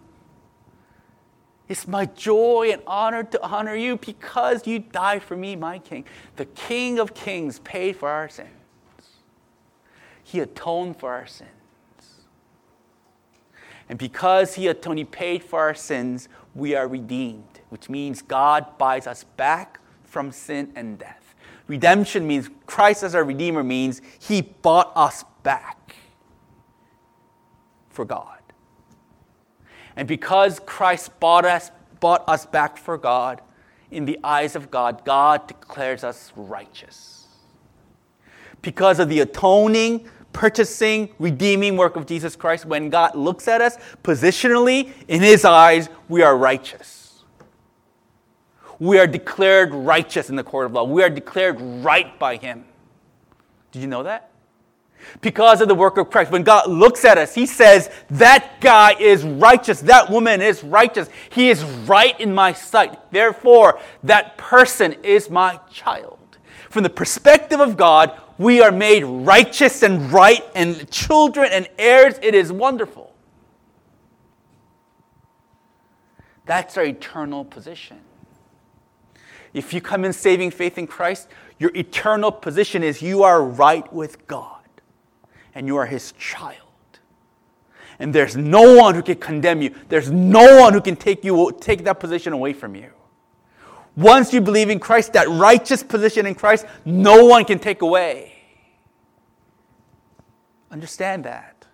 It's 1.67 1.87
my 1.87 2.05
joy 2.05 2.69
and 2.71 2.81
honor 2.85 3.23
to 3.23 3.43
honor 3.43 3.75
you 3.75 3.97
because 3.97 4.67
you 4.67 4.79
died 4.79 5.23
for 5.23 5.35
me, 5.35 5.55
my 5.55 5.79
King. 5.79 6.05
The 6.35 6.45
King 6.45 6.99
of 6.99 7.13
Kings 7.13 7.59
paid 7.59 7.95
for 7.95 8.09
our 8.09 8.29
sins, 8.29 8.49
He 10.23 10.39
atoned 10.39 10.99
for 10.99 11.11
our 11.11 11.27
sins. 11.27 11.49
And 13.89 13.97
because 13.97 14.55
He 14.55 14.67
atoned, 14.67 14.99
He 14.99 15.05
paid 15.05 15.43
for 15.43 15.59
our 15.59 15.75
sins, 15.75 16.29
we 16.53 16.75
are 16.75 16.87
redeemed, 16.87 17.61
which 17.69 17.89
means 17.89 18.21
God 18.21 18.77
buys 18.77 19.07
us 19.07 19.23
back 19.23 19.79
from 20.03 20.31
sin 20.31 20.71
and 20.75 20.99
death. 20.99 21.35
Redemption 21.67 22.27
means 22.27 22.49
Christ 22.67 23.03
as 23.03 23.15
our 23.15 23.23
Redeemer 23.23 23.63
means 23.63 24.01
He 24.19 24.41
bought 24.41 24.91
us 24.95 25.25
back 25.41 25.95
for 27.89 28.05
God. 28.05 28.34
And 29.95 30.07
because 30.07 30.59
Christ 30.59 31.17
bought 31.19 31.45
us, 31.45 31.71
bought 31.99 32.23
us 32.27 32.45
back 32.45 32.77
for 32.77 32.97
God, 32.97 33.41
in 33.91 34.05
the 34.05 34.19
eyes 34.23 34.55
of 34.55 34.71
God, 34.71 35.05
God 35.05 35.47
declares 35.47 36.03
us 36.03 36.33
righteous. 36.35 37.27
Because 38.61 38.99
of 38.99 39.09
the 39.09 39.21
atoning, 39.21 40.07
purchasing, 40.33 41.09
redeeming 41.17 41.77
work 41.77 41.95
of 41.95 42.05
Jesus 42.05 42.35
Christ, 42.35 42.65
when 42.65 42.89
God 42.89 43.15
looks 43.15 43.47
at 43.47 43.61
us 43.61 43.77
positionally, 44.03 44.91
in 45.07 45.21
His 45.21 45.45
eyes, 45.45 45.87
we 46.09 46.23
are 46.23 46.35
righteous. 46.35 47.23
We 48.79 48.99
are 48.99 49.07
declared 49.07 49.73
righteous 49.73 50.29
in 50.29 50.35
the 50.35 50.43
court 50.43 50.65
of 50.65 50.73
law. 50.73 50.83
We 50.83 51.03
are 51.03 51.09
declared 51.09 51.61
right 51.61 52.17
by 52.19 52.35
Him. 52.35 52.65
Did 53.71 53.81
you 53.81 53.87
know 53.87 54.03
that? 54.03 54.31
Because 55.21 55.61
of 55.61 55.67
the 55.67 55.75
work 55.75 55.97
of 55.97 56.09
Christ. 56.09 56.31
When 56.31 56.43
God 56.43 56.69
looks 56.69 57.05
at 57.05 57.17
us, 57.17 57.33
He 57.33 57.45
says, 57.45 57.89
That 58.09 58.61
guy 58.61 58.95
is 58.99 59.23
righteous. 59.23 59.81
That 59.81 60.09
woman 60.09 60.41
is 60.41 60.63
righteous. 60.63 61.09
He 61.29 61.49
is 61.49 61.63
right 61.63 62.19
in 62.19 62.33
my 62.33 62.53
sight. 62.53 63.11
Therefore, 63.11 63.79
that 64.03 64.37
person 64.37 64.93
is 65.03 65.29
my 65.29 65.59
child. 65.71 66.19
From 66.69 66.83
the 66.83 66.89
perspective 66.89 67.59
of 67.59 67.77
God, 67.77 68.19
we 68.37 68.61
are 68.61 68.71
made 68.71 69.03
righteous 69.03 69.81
and 69.81 70.11
right 70.11 70.43
and 70.53 70.89
children 70.91 71.49
and 71.51 71.69
heirs. 71.77 72.19
It 72.21 72.35
is 72.35 72.51
wonderful. 72.51 73.13
That's 76.45 76.77
our 76.77 76.83
eternal 76.83 77.45
position. 77.45 78.01
If 79.53 79.73
you 79.73 79.81
come 79.81 80.03
in 80.03 80.11
saving 80.13 80.51
faith 80.51 80.77
in 80.77 80.85
Christ, 80.85 81.29
your 81.57 81.71
eternal 81.75 82.31
position 82.31 82.83
is 82.83 83.01
you 83.01 83.23
are 83.23 83.41
right 83.41 83.91
with 83.93 84.27
God 84.27 84.54
and 85.55 85.65
you 85.65 85.77
are 85.77 85.85
his 85.85 86.11
child. 86.13 86.59
And 87.97 88.13
there's 88.13 88.35
no 88.35 88.75
one 88.75 88.93
who 88.93 89.01
can 89.01 89.15
condemn 89.15 89.61
you. 89.61 89.73
There's 89.87 90.11
no 90.11 90.59
one 90.59 90.73
who 90.73 90.81
can 90.81 90.97
take 90.97 91.23
you 91.23 91.57
take 91.61 91.85
that 91.85 91.99
position 91.99 92.33
away 92.33 92.51
from 92.51 92.75
you. 92.75 92.91
Once 93.95 94.33
you 94.33 94.41
believe 94.41 94.69
in 94.69 94.79
Christ, 94.79 95.13
that 95.13 95.29
righteous 95.29 95.81
position 95.81 96.25
in 96.25 96.35
Christ, 96.35 96.65
no 96.83 97.25
one 97.25 97.45
can 97.45 97.57
take 97.57 97.81
away. 97.81 98.33
Understand 100.69 101.23
that. 101.23 101.65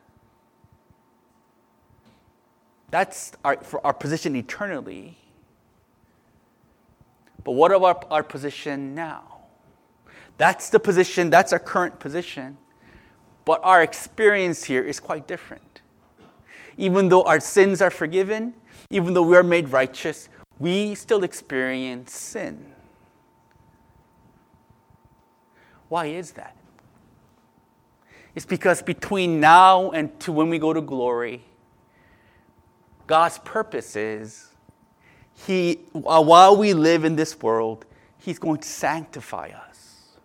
That's 2.91 3.31
our, 3.43 3.57
for 3.63 3.83
our 3.83 3.93
position 3.93 4.35
eternally. 4.35 5.17
But 7.43 7.53
what 7.53 7.71
about 7.71 8.05
our 8.11 8.21
position 8.21 8.93
now? 8.93 9.39
That's 10.37 10.69
the 10.69 10.79
position, 10.79 11.31
that's 11.31 11.51
our 11.53 11.59
current 11.59 11.99
position. 11.99 12.57
But 13.45 13.61
our 13.63 13.81
experience 13.81 14.63
here 14.63 14.83
is 14.83 14.99
quite 14.99 15.27
different. 15.27 15.81
Even 16.77 17.09
though 17.09 17.23
our 17.23 17.39
sins 17.39 17.81
are 17.81 17.89
forgiven, 17.89 18.53
even 18.89 19.13
though 19.13 19.23
we 19.23 19.35
are 19.35 19.43
made 19.43 19.69
righteous, 19.69 20.29
we 20.59 20.95
still 20.95 21.23
experience 21.23 22.13
sin. 22.13 22.73
Why 25.89 26.05
is 26.05 26.31
that? 26.33 26.55
It's 28.35 28.45
because 28.45 28.81
between 28.81 29.39
now 29.39 29.91
and 29.91 30.17
to 30.21 30.31
when 30.31 30.49
we 30.49 30.57
go 30.57 30.71
to 30.71 30.81
glory, 30.81 31.43
God's 33.07 33.39
purpose 33.39 33.95
is 33.95 34.51
he, 35.45 35.79
uh, 35.95 36.21
while 36.21 36.55
we 36.55 36.73
live 36.73 37.03
in 37.03 37.15
this 37.15 37.39
world, 37.41 37.85
He's 38.19 38.37
going 38.37 38.59
to 38.59 38.67
sanctify 38.67 39.49
us. 39.49 40.17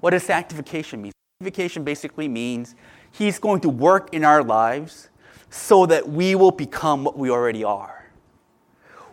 What 0.00 0.10
does 0.10 0.24
sanctification 0.24 1.00
mean? 1.00 1.12
Sanctification 1.42 1.82
basically 1.82 2.28
means 2.28 2.76
He's 3.10 3.40
going 3.40 3.60
to 3.62 3.68
work 3.68 4.14
in 4.14 4.24
our 4.24 4.44
lives 4.44 5.10
so 5.50 5.86
that 5.86 6.08
we 6.08 6.36
will 6.36 6.52
become 6.52 7.02
what 7.02 7.18
we 7.18 7.30
already 7.30 7.64
are. 7.64 8.08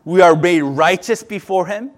We 0.06 0.22
are 0.22 0.36
made 0.36 0.62
righteous 0.62 1.24
before 1.24 1.66
Him. 1.66 1.90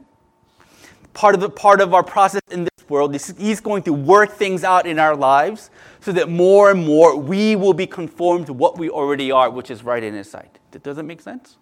Part 1.13 1.35
of, 1.35 1.41
the, 1.41 1.49
part 1.49 1.81
of 1.81 1.93
our 1.93 2.01
process 2.01 2.41
in 2.49 2.63
this 2.63 2.89
world 2.89 3.13
is 3.13 3.35
He's 3.37 3.59
going 3.59 3.83
to 3.83 3.91
work 3.91 4.31
things 4.31 4.63
out 4.63 4.87
in 4.87 4.99
our 4.99 5.17
lives 5.17 5.69
so 5.99 6.13
that 6.13 6.29
more 6.29 6.71
and 6.71 6.85
more 6.85 7.17
we 7.17 7.57
will 7.57 7.73
be 7.73 7.85
conformed 7.85 8.45
to 8.45 8.53
what 8.53 8.77
we 8.77 8.89
already 8.89 9.33
are, 9.33 9.49
which 9.49 9.69
is 9.69 9.83
right 9.83 10.01
in 10.01 10.13
His 10.13 10.31
sight. 10.31 10.59
Does 10.81 10.95
that 10.95 11.03
make 11.03 11.19
sense? 11.19 11.57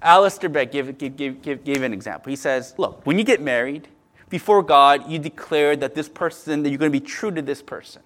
Alistair 0.00 0.48
Begg 0.48 0.72
gave, 0.72 0.96
gave, 0.96 1.42
gave, 1.42 1.64
gave 1.64 1.82
an 1.82 1.92
example. 1.92 2.30
He 2.30 2.36
says, 2.36 2.74
Look, 2.78 3.04
when 3.04 3.18
you 3.18 3.24
get 3.24 3.42
married, 3.42 3.88
before 4.32 4.62
God, 4.62 5.10
you 5.10 5.18
declare 5.18 5.76
that 5.76 5.94
this 5.94 6.08
person, 6.08 6.62
that 6.62 6.70
you're 6.70 6.78
going 6.78 6.90
to 6.90 6.98
be 6.98 7.06
true 7.06 7.30
to 7.30 7.42
this 7.42 7.60
person. 7.60 8.00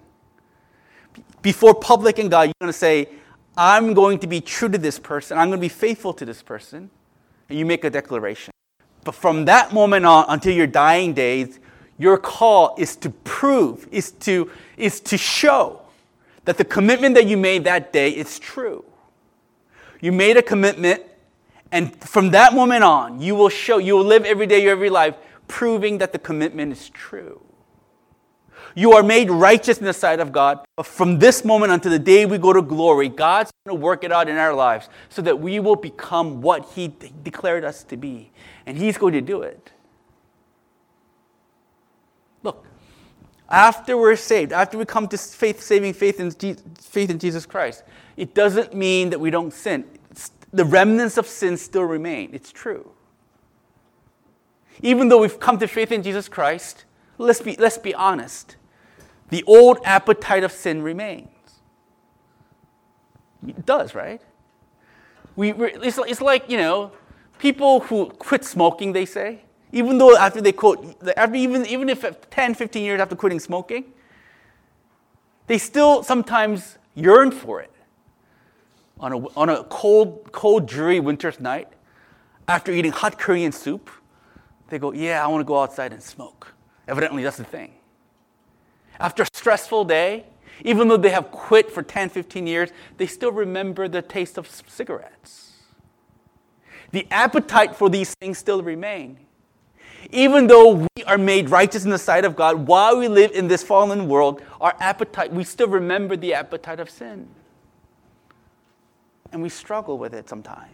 Before 1.41 1.73
public 1.73 2.19
and 2.19 2.29
God, 2.29 2.47
you're 2.47 2.53
going 2.59 2.67
to 2.67 2.77
say, 2.77 3.07
I'm 3.55 3.93
going 3.93 4.19
to 4.19 4.27
be 4.27 4.41
true 4.41 4.67
to 4.67 4.77
this 4.77 4.99
person. 4.99 5.37
I'm 5.37 5.47
going 5.47 5.57
to 5.57 5.61
be 5.61 5.69
faithful 5.69 6.13
to 6.15 6.25
this 6.25 6.43
person. 6.43 6.89
And 7.47 7.57
you 7.57 7.65
make 7.65 7.85
a 7.85 7.89
declaration. 7.89 8.51
But 9.05 9.15
from 9.15 9.45
that 9.45 9.73
moment 9.73 10.05
on 10.05 10.25
until 10.27 10.53
your 10.53 10.67
dying 10.67 11.13
days, 11.13 11.61
your 11.97 12.17
call 12.17 12.75
is 12.77 12.97
to 12.97 13.09
prove, 13.09 13.87
is 13.89 14.11
to, 14.27 14.51
is 14.75 14.99
to 14.99 15.17
show 15.17 15.79
that 16.43 16.57
the 16.57 16.65
commitment 16.65 17.15
that 17.15 17.25
you 17.25 17.37
made 17.37 17.63
that 17.63 17.93
day 17.93 18.09
is 18.09 18.37
true. 18.37 18.83
You 20.01 20.11
made 20.11 20.35
a 20.35 20.41
commitment, 20.41 21.03
and 21.71 21.95
from 22.03 22.31
that 22.31 22.53
moment 22.53 22.83
on, 22.83 23.21
you 23.21 23.33
will 23.33 23.47
show, 23.47 23.77
you 23.77 23.95
will 23.95 24.03
live 24.03 24.25
every 24.25 24.45
day 24.45 24.61
your 24.61 24.73
every 24.73 24.89
life 24.89 25.15
proving 25.47 25.97
that 25.99 26.11
the 26.11 26.19
commitment 26.19 26.71
is 26.71 26.89
true. 26.89 27.41
You 28.75 28.93
are 28.93 29.03
made 29.03 29.31
righteous 29.31 29.79
in 29.79 29.85
the 29.85 29.93
sight 29.93 30.19
of 30.19 30.31
God. 30.31 30.59
But 30.75 30.85
from 30.85 31.19
this 31.19 31.43
moment 31.43 31.71
until 31.71 31.91
the 31.91 31.99
day 31.99 32.25
we 32.25 32.37
go 32.37 32.53
to 32.53 32.61
glory, 32.61 33.09
God's 33.09 33.51
going 33.65 33.77
to 33.77 33.81
work 33.81 34.03
it 34.03 34.11
out 34.11 34.29
in 34.29 34.37
our 34.37 34.53
lives 34.53 34.89
so 35.09 35.21
that 35.23 35.39
we 35.39 35.59
will 35.59 35.75
become 35.75 36.41
what 36.41 36.65
He 36.75 36.89
de- 36.89 37.09
declared 37.23 37.63
us 37.63 37.83
to 37.85 37.97
be. 37.97 38.31
And 38.65 38.77
He's 38.77 38.97
going 38.97 39.13
to 39.13 39.21
do 39.21 39.41
it. 39.41 39.71
Look, 42.43 42.65
after 43.49 43.97
we're 43.97 44.15
saved, 44.15 44.51
after 44.51 44.77
we 44.77 44.85
come 44.85 45.07
to 45.07 45.17
faith, 45.17 45.61
saving 45.61 45.93
faith 45.93 46.19
in, 46.19 46.31
Je- 46.37 46.57
faith 46.79 47.09
in 47.09 47.17
Jesus 47.17 47.45
Christ, 47.45 47.83
it 48.15 48.35
doesn't 48.35 48.73
mean 48.73 49.09
that 49.09 49.19
we 49.19 49.31
don't 49.31 49.53
sin. 49.53 49.85
It's, 50.11 50.31
the 50.51 50.65
remnants 50.65 51.17
of 51.17 51.27
sin 51.27 51.57
still 51.57 51.83
remain. 51.83 52.29
It's 52.33 52.51
true. 52.51 52.91
Even 54.81 55.09
though 55.09 55.19
we've 55.19 55.39
come 55.39 55.57
to 55.59 55.67
faith 55.67 55.91
in 55.91 56.03
Jesus 56.03 56.29
Christ, 56.29 56.85
let's 57.17 57.41
be, 57.41 57.55
let's 57.57 57.77
be 57.77 57.93
honest 57.93 58.57
the 59.29 59.43
old 59.43 59.79
appetite 59.83 60.43
of 60.43 60.51
sin 60.51 60.81
remains. 60.81 61.29
It 63.45 63.65
does, 63.65 63.93
right? 63.93 64.21
We, 65.35 65.51
it's, 65.51 65.97
it's 65.97 66.21
like, 66.21 66.49
you 66.49 66.57
know, 66.57 66.91
people 67.37 67.81
who 67.81 68.07
quit 68.07 68.43
smoking, 68.43 68.93
they 68.93 69.05
say, 69.05 69.41
even 69.71 69.97
though 69.97 70.17
after 70.17 70.41
they 70.41 70.53
quote, 70.53 70.97
after 71.17 71.35
even, 71.35 71.65
even 71.65 71.89
if 71.89 72.05
10, 72.29 72.55
15 72.55 72.83
years 72.83 73.01
after 73.01 73.15
quitting 73.15 73.39
smoking, 73.39 73.85
they 75.47 75.57
still 75.57 76.03
sometimes 76.03 76.77
yearn 76.95 77.31
for 77.31 77.61
it. 77.61 77.71
On 78.99 79.13
a, 79.13 79.17
on 79.37 79.49
a 79.49 79.63
cold, 79.65 80.31
cold, 80.31 80.67
dreary 80.67 80.99
winter's 80.99 81.39
night, 81.39 81.67
after 82.47 82.71
eating 82.71 82.91
hot 82.91 83.19
Korean 83.19 83.51
soup, 83.51 83.91
they 84.69 84.79
go, 84.79 84.91
Yeah, 84.91 85.23
I 85.23 85.27
want 85.27 85.41
to 85.41 85.45
go 85.45 85.61
outside 85.61 85.93
and 85.93 86.01
smoke. 86.01 86.53
Evidently, 86.87 87.23
that's 87.23 87.37
the 87.37 87.43
thing. 87.43 87.73
After 88.99 89.23
a 89.23 89.27
stressful 89.33 89.85
day, 89.85 90.25
even 90.63 90.87
though 90.87 90.97
they 90.97 91.09
have 91.09 91.31
quit 91.31 91.71
for 91.71 91.83
10, 91.83 92.09
15 92.09 92.47
years, 92.47 92.71
they 92.97 93.07
still 93.07 93.31
remember 93.31 93.87
the 93.87 94.01
taste 94.01 94.37
of 94.37 94.49
cigarettes. 94.67 95.53
The 96.91 97.05
appetite 97.11 97.75
for 97.75 97.89
these 97.89 98.15
things 98.15 98.37
still 98.37 98.63
remain. 98.63 99.19
Even 100.11 100.47
though 100.47 100.87
we 100.95 101.03
are 101.05 101.17
made 101.17 101.49
righteous 101.49 101.83
in 101.83 101.89
the 101.89 101.97
sight 101.97 102.23
of 102.23 102.35
God, 102.35 102.67
while 102.67 102.97
we 102.97 103.07
live 103.07 103.31
in 103.31 103.47
this 103.47 103.61
fallen 103.61 104.07
world, 104.07 104.41
our 104.61 104.75
appetite, 104.79 105.33
we 105.33 105.43
still 105.43 105.67
remember 105.67 106.15
the 106.15 106.33
appetite 106.33 106.79
of 106.79 106.89
sin. 106.89 107.27
And 109.31 109.41
we 109.41 109.49
struggle 109.49 109.97
with 109.97 110.13
it 110.13 110.29
sometimes. 110.29 110.71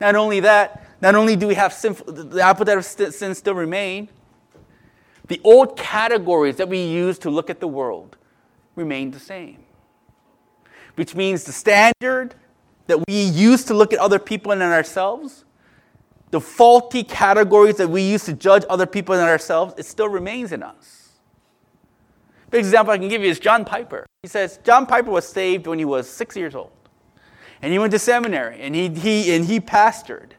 Not 0.00 0.16
only 0.16 0.40
that, 0.40 0.87
not 1.00 1.14
only 1.14 1.36
do 1.36 1.46
we 1.46 1.54
have 1.54 1.80
the 1.80 2.40
appetite 2.42 2.78
of 2.78 2.84
sin 2.84 3.34
still 3.34 3.54
remain, 3.54 4.08
the 5.28 5.40
old 5.44 5.76
categories 5.76 6.56
that 6.56 6.68
we 6.68 6.82
use 6.82 7.18
to 7.20 7.30
look 7.30 7.50
at 7.50 7.60
the 7.60 7.68
world 7.68 8.16
remain 8.74 9.10
the 9.10 9.20
same. 9.20 9.62
Which 10.96 11.14
means 11.14 11.44
the 11.44 11.52
standard 11.52 12.34
that 12.86 12.98
we 13.06 13.22
use 13.22 13.64
to 13.64 13.74
look 13.74 13.92
at 13.92 13.98
other 13.98 14.18
people 14.18 14.52
and 14.52 14.62
ourselves, 14.62 15.44
the 16.30 16.40
faulty 16.40 17.04
categories 17.04 17.76
that 17.76 17.88
we 17.88 18.02
use 18.02 18.24
to 18.24 18.32
judge 18.32 18.64
other 18.68 18.86
people 18.86 19.14
and 19.14 19.22
ourselves, 19.22 19.74
it 19.76 19.84
still 19.84 20.08
remains 20.08 20.52
in 20.52 20.62
us. 20.62 21.10
Big 22.50 22.60
example 22.60 22.92
I 22.92 22.98
can 22.98 23.08
give 23.08 23.22
you 23.22 23.30
is 23.30 23.38
John 23.38 23.64
Piper. 23.64 24.06
He 24.22 24.28
says 24.28 24.58
John 24.64 24.86
Piper 24.86 25.10
was 25.10 25.28
saved 25.28 25.66
when 25.66 25.78
he 25.78 25.84
was 25.84 26.08
six 26.08 26.34
years 26.34 26.54
old. 26.54 26.72
And 27.60 27.72
he 27.72 27.78
went 27.78 27.92
to 27.92 27.98
seminary 27.98 28.60
and 28.60 28.74
he, 28.74 28.88
he, 28.88 29.34
and 29.34 29.44
he 29.44 29.60
pastored. 29.60 30.30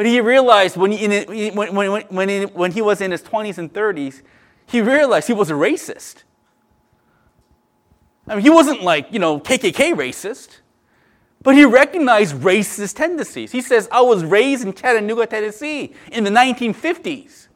But 0.00 0.06
he 0.06 0.18
realized 0.22 0.78
when 0.78 0.92
he, 0.92 1.50
when, 1.50 1.74
when, 1.74 2.00
when, 2.08 2.28
he, 2.30 2.44
when 2.46 2.72
he 2.72 2.80
was 2.80 3.02
in 3.02 3.10
his 3.10 3.20
20s 3.22 3.58
and 3.58 3.70
30s, 3.70 4.22
he 4.64 4.80
realized 4.80 5.26
he 5.26 5.34
was 5.34 5.50
a 5.50 5.52
racist. 5.52 6.22
I 8.26 8.36
mean, 8.36 8.42
he 8.42 8.48
wasn't 8.48 8.82
like, 8.82 9.12
you 9.12 9.18
know, 9.18 9.38
KKK 9.38 9.92
racist, 9.92 10.60
but 11.42 11.54
he 11.54 11.66
recognized 11.66 12.36
racist 12.36 12.96
tendencies. 12.96 13.52
He 13.52 13.60
says, 13.60 13.90
I 13.92 14.00
was 14.00 14.24
raised 14.24 14.64
in 14.64 14.72
Chattanooga, 14.72 15.26
Tennessee 15.26 15.92
in 16.10 16.24
the 16.24 16.30
1950s. 16.30 17.48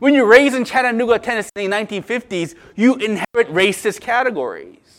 When 0.00 0.12
you're 0.12 0.26
raised 0.26 0.56
in 0.56 0.64
Chattanooga, 0.64 1.20
Tennessee 1.20 1.50
in 1.54 1.70
the 1.70 1.76
1950s, 1.76 2.56
you 2.74 2.96
inherit 2.96 3.46
racist 3.54 4.00
categories. 4.00 4.89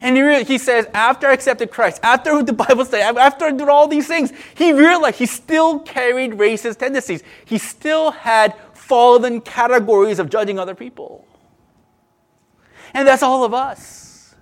And 0.00 0.16
he, 0.16 0.44
he 0.44 0.58
says, 0.58 0.86
after 0.94 1.26
I 1.26 1.32
accepted 1.32 1.70
Christ, 1.70 2.00
after 2.02 2.42
the 2.42 2.52
Bible 2.52 2.84
says, 2.84 3.16
after 3.16 3.46
I 3.46 3.50
did 3.50 3.68
all 3.68 3.88
these 3.88 4.06
things, 4.06 4.32
he 4.54 4.72
realized 4.72 5.18
he 5.18 5.26
still 5.26 5.80
carried 5.80 6.32
racist 6.32 6.78
tendencies. 6.78 7.22
He 7.44 7.58
still 7.58 8.12
had 8.12 8.54
fallen 8.74 9.40
categories 9.40 10.18
of 10.18 10.30
judging 10.30 10.58
other 10.58 10.74
people. 10.74 11.26
And 12.94 13.06
that's 13.06 13.22
all 13.22 13.44
of 13.44 13.52
us. 13.52 14.34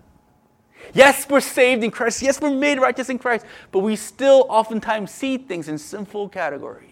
Yes, 0.92 1.28
we're 1.28 1.40
saved 1.40 1.82
in 1.82 1.90
Christ. 1.90 2.22
Yes, 2.22 2.40
we're 2.40 2.50
made 2.50 2.78
righteous 2.78 3.08
in 3.08 3.18
Christ. 3.18 3.44
But 3.72 3.80
we 3.80 3.96
still 3.96 4.46
oftentimes 4.48 5.10
see 5.10 5.36
things 5.38 5.68
in 5.68 5.78
sinful 5.78 6.28
categories. 6.28 6.90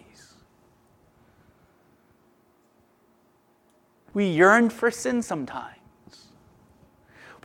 We 4.13 4.27
yearn 4.27 4.69
for 4.69 4.91
sin 4.91 5.21
sometimes. 5.21 5.74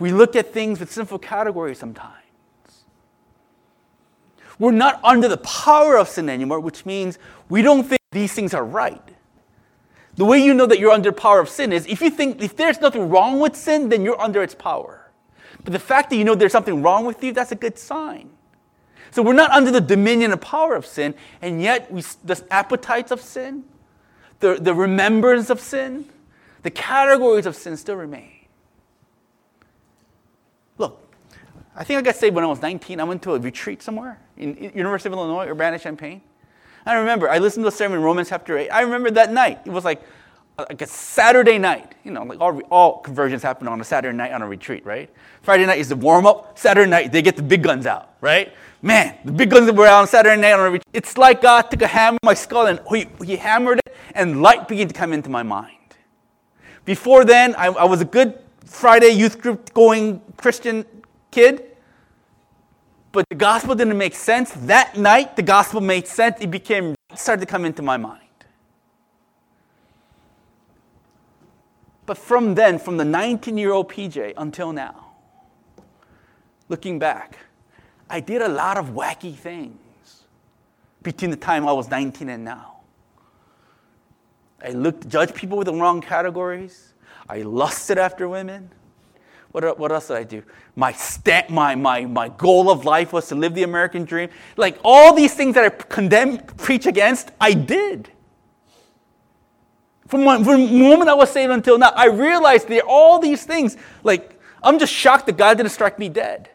We 0.00 0.12
look 0.12 0.34
at 0.34 0.52
things 0.52 0.80
with 0.80 0.90
sinful 0.90 1.18
categories 1.20 1.78
sometimes. 1.78 2.16
We're 4.58 4.72
not 4.72 4.98
under 5.04 5.28
the 5.28 5.36
power 5.38 5.96
of 5.96 6.08
sin 6.08 6.28
anymore, 6.28 6.60
which 6.60 6.84
means 6.84 7.18
we 7.48 7.62
don't 7.62 7.84
think 7.84 8.00
these 8.10 8.32
things 8.32 8.52
are 8.52 8.64
right. 8.64 9.02
The 10.16 10.24
way 10.24 10.38
you 10.42 10.52
know 10.52 10.66
that 10.66 10.78
you're 10.78 10.90
under 10.90 11.12
power 11.12 11.40
of 11.40 11.48
sin 11.48 11.72
is 11.72 11.86
if 11.86 12.00
you 12.02 12.10
think 12.10 12.42
if 12.42 12.56
there's 12.56 12.80
nothing 12.80 13.08
wrong 13.08 13.40
with 13.40 13.54
sin, 13.56 13.88
then 13.88 14.02
you're 14.02 14.20
under 14.20 14.42
its 14.42 14.54
power. 14.54 15.10
But 15.64 15.72
the 15.72 15.78
fact 15.78 16.10
that 16.10 16.16
you 16.16 16.24
know 16.24 16.34
there's 16.34 16.52
something 16.52 16.82
wrong 16.82 17.04
with 17.04 17.22
you, 17.22 17.32
that's 17.32 17.52
a 17.52 17.56
good 17.56 17.78
sign. 17.78 18.30
So 19.12 19.22
we're 19.22 19.32
not 19.32 19.50
under 19.50 19.70
the 19.70 19.80
dominion 19.80 20.32
and 20.32 20.40
power 20.40 20.74
of 20.74 20.86
sin, 20.86 21.14
and 21.42 21.60
yet 21.60 21.90
we, 21.90 22.02
the 22.24 22.42
appetites 22.50 23.10
of 23.10 23.20
sin, 23.20 23.64
the, 24.40 24.54
the 24.60 24.74
remembrance 24.74 25.50
of 25.50 25.60
sin, 25.60 26.06
the 26.62 26.70
categories 26.70 27.46
of 27.46 27.56
sin 27.56 27.76
still 27.76 27.96
remain. 27.96 28.39
I 31.76 31.84
think 31.84 31.98
I 31.98 32.02
got 32.02 32.16
saved 32.16 32.34
when 32.34 32.44
I 32.44 32.48
was 32.48 32.60
19. 32.60 33.00
I 33.00 33.04
went 33.04 33.22
to 33.22 33.34
a 33.34 33.38
retreat 33.38 33.82
somewhere 33.82 34.18
in 34.36 34.70
University 34.74 35.08
of 35.08 35.12
Illinois, 35.14 35.46
Urbana-Champaign. 35.46 36.20
I 36.84 36.94
remember, 36.94 37.28
I 37.28 37.38
listened 37.38 37.64
to 37.64 37.68
a 37.68 37.72
sermon 37.72 37.98
in 37.98 38.04
Romans 38.04 38.28
chapter 38.28 38.58
8. 38.58 38.70
I 38.70 38.80
remember 38.80 39.10
that 39.12 39.32
night. 39.32 39.60
It 39.66 39.70
was 39.70 39.84
like, 39.84 40.02
uh, 40.58 40.64
like 40.68 40.82
a 40.82 40.86
Saturday 40.86 41.58
night. 41.58 41.94
You 42.04 42.10
know, 42.10 42.24
like 42.24 42.40
all, 42.40 42.58
all 42.70 42.98
conversions 42.98 43.42
happen 43.42 43.68
on 43.68 43.80
a 43.80 43.84
Saturday 43.84 44.16
night 44.16 44.32
on 44.32 44.42
a 44.42 44.48
retreat, 44.48 44.84
right? 44.84 45.10
Friday 45.42 45.66
night 45.66 45.78
is 45.78 45.90
the 45.90 45.96
warm 45.96 46.26
up. 46.26 46.58
Saturday 46.58 46.90
night, 46.90 47.12
they 47.12 47.22
get 47.22 47.36
the 47.36 47.42
big 47.42 47.62
guns 47.62 47.86
out, 47.86 48.14
right? 48.20 48.52
Man, 48.82 49.16
the 49.24 49.32
big 49.32 49.50
guns 49.50 49.70
were 49.70 49.86
out 49.86 50.00
on 50.00 50.06
Saturday 50.08 50.40
night 50.40 50.52
on 50.52 50.60
a 50.60 50.70
retreat. 50.70 50.84
It's 50.92 51.16
like 51.18 51.42
God 51.42 51.70
took 51.70 51.82
a 51.82 51.86
hammer 51.86 52.18
on 52.22 52.26
my 52.26 52.34
skull 52.34 52.66
and 52.66 52.80
he, 52.90 53.06
he 53.24 53.36
hammered 53.36 53.78
it, 53.78 53.94
and 54.14 54.42
light 54.42 54.66
began 54.66 54.88
to 54.88 54.94
come 54.94 55.12
into 55.12 55.28
my 55.28 55.42
mind. 55.42 55.76
Before 56.84 57.24
then, 57.24 57.54
I, 57.56 57.66
I 57.66 57.84
was 57.84 58.00
a 58.00 58.06
good 58.06 58.38
Friday 58.64 59.10
youth 59.10 59.40
group 59.40 59.72
going 59.74 60.22
Christian 60.38 60.84
kid, 61.30 61.64
but 63.12 63.24
the 63.28 63.36
gospel 63.36 63.74
didn't 63.74 63.98
make 63.98 64.14
sense. 64.14 64.52
That 64.52 64.96
night, 64.96 65.36
the 65.36 65.42
gospel 65.42 65.80
made 65.80 66.06
sense. 66.06 66.36
It 66.40 66.50
became, 66.50 66.94
it 67.10 67.18
started 67.18 67.40
to 67.40 67.46
come 67.46 67.64
into 67.64 67.82
my 67.82 67.96
mind. 67.96 68.20
but 72.10 72.18
from 72.18 72.56
then, 72.56 72.76
from 72.80 72.96
the 72.96 73.04
19 73.04 73.56
year 73.56 73.70
old 73.70 73.88
PJ 73.88 74.34
until 74.36 74.72
now, 74.72 75.12
looking 76.68 76.98
back, 76.98 77.38
I 78.08 78.18
did 78.18 78.42
a 78.42 78.48
lot 78.48 78.78
of 78.78 78.86
wacky 78.86 79.32
things 79.32 80.24
between 81.04 81.30
the 81.30 81.36
time 81.36 81.68
I 81.68 81.72
was 81.72 81.88
19 81.88 82.28
and 82.28 82.44
now. 82.44 82.80
I 84.60 84.70
looked, 84.70 85.08
judged 85.08 85.36
people 85.36 85.56
with 85.56 85.66
the 85.66 85.72
wrong 85.72 86.00
categories. 86.00 86.94
I 87.28 87.42
lusted 87.42 87.96
after 87.96 88.28
women. 88.28 88.72
What, 89.52 89.78
what 89.78 89.90
else 89.90 90.08
did 90.08 90.16
I 90.16 90.22
do? 90.22 90.42
My, 90.76 90.92
sta- 90.92 91.46
my, 91.48 91.74
my, 91.74 92.04
my 92.04 92.28
goal 92.28 92.70
of 92.70 92.84
life 92.84 93.12
was 93.12 93.28
to 93.28 93.34
live 93.34 93.54
the 93.54 93.64
American 93.64 94.04
dream. 94.04 94.30
Like 94.56 94.78
all 94.84 95.12
these 95.12 95.34
things 95.34 95.56
that 95.56 95.64
I 95.64 95.68
condemn, 95.70 96.38
preach 96.38 96.86
against, 96.86 97.32
I 97.40 97.52
did. 97.52 98.10
From, 100.06 100.24
from 100.44 100.66
the 100.66 100.88
moment 100.88 101.10
I 101.10 101.14
was 101.14 101.30
saved 101.30 101.52
until 101.52 101.78
now, 101.78 101.92
I 101.96 102.06
realized 102.06 102.68
there 102.68 102.82
are 102.82 102.88
all 102.88 103.18
these 103.18 103.44
things. 103.44 103.76
Like, 104.02 104.40
I'm 104.62 104.78
just 104.78 104.92
shocked 104.92 105.26
that 105.26 105.36
God 105.36 105.56
didn't 105.56 105.70
strike 105.70 105.98
me 105.98 106.08
dead. 106.08 106.50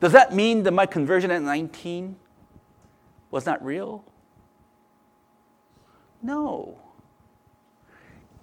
Does 0.00 0.12
that 0.12 0.34
mean 0.34 0.64
that 0.64 0.72
my 0.72 0.86
conversion 0.86 1.30
at 1.30 1.40
19 1.40 2.16
was 3.30 3.46
not 3.46 3.64
real? 3.64 4.04
No. 6.22 6.78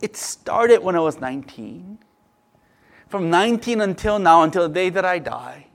It 0.02 0.18
started 0.18 0.82
when 0.82 0.96
I 0.96 1.00
was 1.00 1.20
19. 1.20 2.00
From 3.08 3.30
19 3.30 3.82
until 3.82 4.20
now, 4.20 4.44
until 4.44 4.68
the 4.68 4.74
day 4.74 4.90
that 4.90 5.06
I 5.06 5.20
die, 5.20 5.68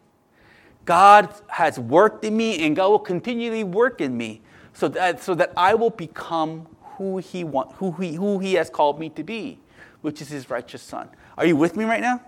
God 0.84 1.34
has 1.48 1.78
worked 1.78 2.24
in 2.24 2.36
me 2.36 2.64
and 2.64 2.74
God 2.74 2.88
will 2.88 2.98
continually 2.98 3.64
work 3.64 4.00
in 4.00 4.16
me 4.16 4.40
so 4.72 4.88
that, 4.88 5.22
so 5.22 5.34
that 5.34 5.52
I 5.56 5.74
will 5.74 5.90
become 5.90 6.66
who 6.96 7.18
he, 7.18 7.44
want, 7.44 7.72
who, 7.72 7.92
he, 7.92 8.14
who 8.14 8.38
he 8.38 8.54
has 8.54 8.70
called 8.70 8.98
me 8.98 9.10
to 9.10 9.22
be, 9.22 9.58
which 10.00 10.22
is 10.22 10.28
his 10.28 10.48
righteous 10.48 10.82
son. 10.82 11.08
Are 11.36 11.44
you 11.44 11.56
with 11.56 11.76
me 11.76 11.84
right 11.84 12.00
now? 12.00 12.22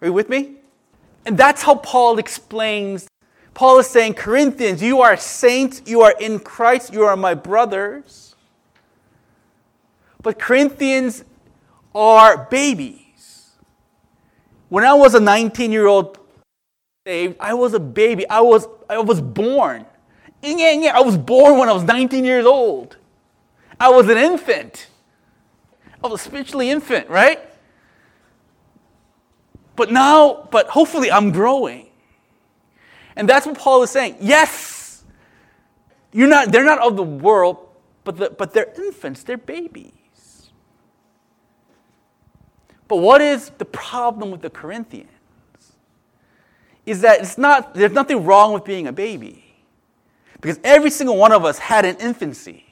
Are 0.00 0.08
you 0.08 0.12
with 0.12 0.28
me? 0.28 0.56
And 1.26 1.36
that's 1.36 1.62
how 1.62 1.74
Paul 1.74 2.18
explains. 2.18 3.08
Paul 3.52 3.78
is 3.78 3.86
saying, 3.88 4.14
Corinthians, 4.14 4.82
you 4.82 5.00
are 5.00 5.16
saints, 5.16 5.82
you 5.84 6.02
are 6.02 6.14
in 6.20 6.38
Christ, 6.38 6.92
you 6.92 7.04
are 7.04 7.16
my 7.16 7.34
brothers. 7.34 8.36
But 10.22 10.38
Corinthians 10.38 11.24
are 11.96 12.46
babies. 12.50 13.52
When 14.68 14.84
I 14.84 14.92
was 14.92 15.14
a 15.14 15.20
19 15.20 15.72
year 15.72 15.86
old 15.86 16.18
saved, 17.06 17.36
I 17.40 17.54
was 17.54 17.72
a 17.72 17.80
baby. 17.80 18.28
I 18.28 18.40
was, 18.40 18.68
I 18.88 18.98
was 18.98 19.20
born. 19.20 19.86
I 20.42 21.00
was 21.00 21.16
born 21.16 21.58
when 21.58 21.68
I 21.68 21.72
was 21.72 21.84
19 21.84 22.24
years 22.24 22.44
old. 22.44 22.98
I 23.80 23.88
was 23.88 24.08
an 24.10 24.18
infant. 24.18 24.88
I 26.04 26.08
was 26.08 26.20
spiritually 26.20 26.70
infant, 26.70 27.08
right? 27.08 27.40
But 29.74 29.90
now, 29.90 30.48
but 30.50 30.68
hopefully 30.68 31.10
I'm 31.10 31.32
growing. 31.32 31.88
And 33.16 33.26
that's 33.26 33.46
what 33.46 33.56
Paul 33.56 33.82
is 33.82 33.90
saying. 33.90 34.16
Yes, 34.20 35.02
you're 36.12 36.28
not, 36.28 36.52
they're 36.52 36.64
not 36.64 36.80
of 36.80 36.96
the 36.96 37.02
world, 37.02 37.68
but, 38.04 38.18
the, 38.18 38.30
but 38.30 38.52
they're 38.52 38.72
infants, 38.76 39.22
they're 39.22 39.38
babies. 39.38 39.95
But 42.88 42.96
what 42.96 43.20
is 43.20 43.50
the 43.58 43.64
problem 43.64 44.30
with 44.30 44.42
the 44.42 44.50
Corinthians? 44.50 45.10
Is 46.84 47.00
that 47.00 47.20
it's 47.20 47.36
not, 47.36 47.74
there's 47.74 47.92
nothing 47.92 48.24
wrong 48.24 48.52
with 48.52 48.64
being 48.64 48.86
a 48.86 48.92
baby. 48.92 49.44
Because 50.40 50.60
every 50.62 50.90
single 50.90 51.16
one 51.16 51.32
of 51.32 51.44
us 51.44 51.58
had 51.58 51.84
an 51.84 51.96
infancy. 51.96 52.64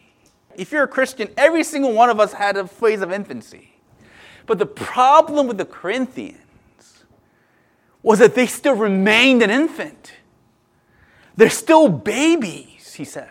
If 0.56 0.70
you're 0.70 0.84
a 0.84 0.88
Christian, 0.88 1.28
every 1.36 1.64
single 1.64 1.92
one 1.92 2.10
of 2.10 2.20
us 2.20 2.32
had 2.32 2.56
a 2.56 2.66
phase 2.68 3.00
of 3.00 3.10
infancy. 3.10 3.74
But 4.46 4.58
the 4.58 4.66
problem 4.66 5.48
with 5.48 5.58
the 5.58 5.64
Corinthians 5.64 6.38
was 8.02 8.18
that 8.20 8.34
they 8.34 8.46
still 8.46 8.76
remained 8.76 9.42
an 9.42 9.50
infant. 9.50 10.12
They're 11.36 11.50
still 11.50 11.88
babies, 11.88 12.94
he 12.94 13.04
says. 13.04 13.28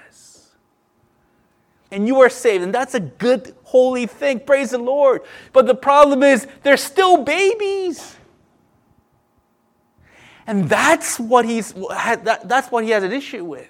And 1.93 2.07
you 2.07 2.19
are 2.21 2.29
saved, 2.29 2.63
and 2.63 2.73
that's 2.73 2.95
a 2.95 2.99
good, 2.99 3.55
holy 3.65 4.07
thing. 4.07 4.39
Praise 4.39 4.71
the 4.71 4.79
Lord. 4.79 5.21
But 5.51 5.67
the 5.67 5.75
problem 5.75 6.23
is, 6.23 6.47
they're 6.63 6.75
still 6.75 7.23
babies. 7.23 8.15
And 10.47 10.67
that's 10.67 11.19
what, 11.19 11.45
he's, 11.45 11.71
that's 11.71 12.71
what 12.71 12.83
he 12.83 12.89
has 12.89 13.03
an 13.03 13.11
issue 13.13 13.45
with. 13.45 13.69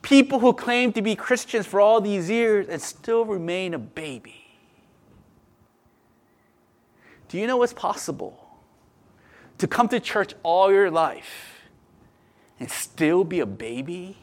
People 0.00 0.38
who 0.38 0.52
claim 0.52 0.92
to 0.92 1.02
be 1.02 1.16
Christians 1.16 1.66
for 1.66 1.80
all 1.80 2.00
these 2.00 2.30
years 2.30 2.68
and 2.68 2.80
still 2.80 3.24
remain 3.24 3.74
a 3.74 3.78
baby. 3.78 4.46
Do 7.28 7.36
you 7.36 7.48
know 7.48 7.60
it's 7.64 7.72
possible 7.72 8.46
to 9.58 9.66
come 9.66 9.88
to 9.88 9.98
church 9.98 10.34
all 10.44 10.70
your 10.70 10.88
life 10.88 11.62
and 12.60 12.70
still 12.70 13.24
be 13.24 13.40
a 13.40 13.46
baby? 13.46 14.16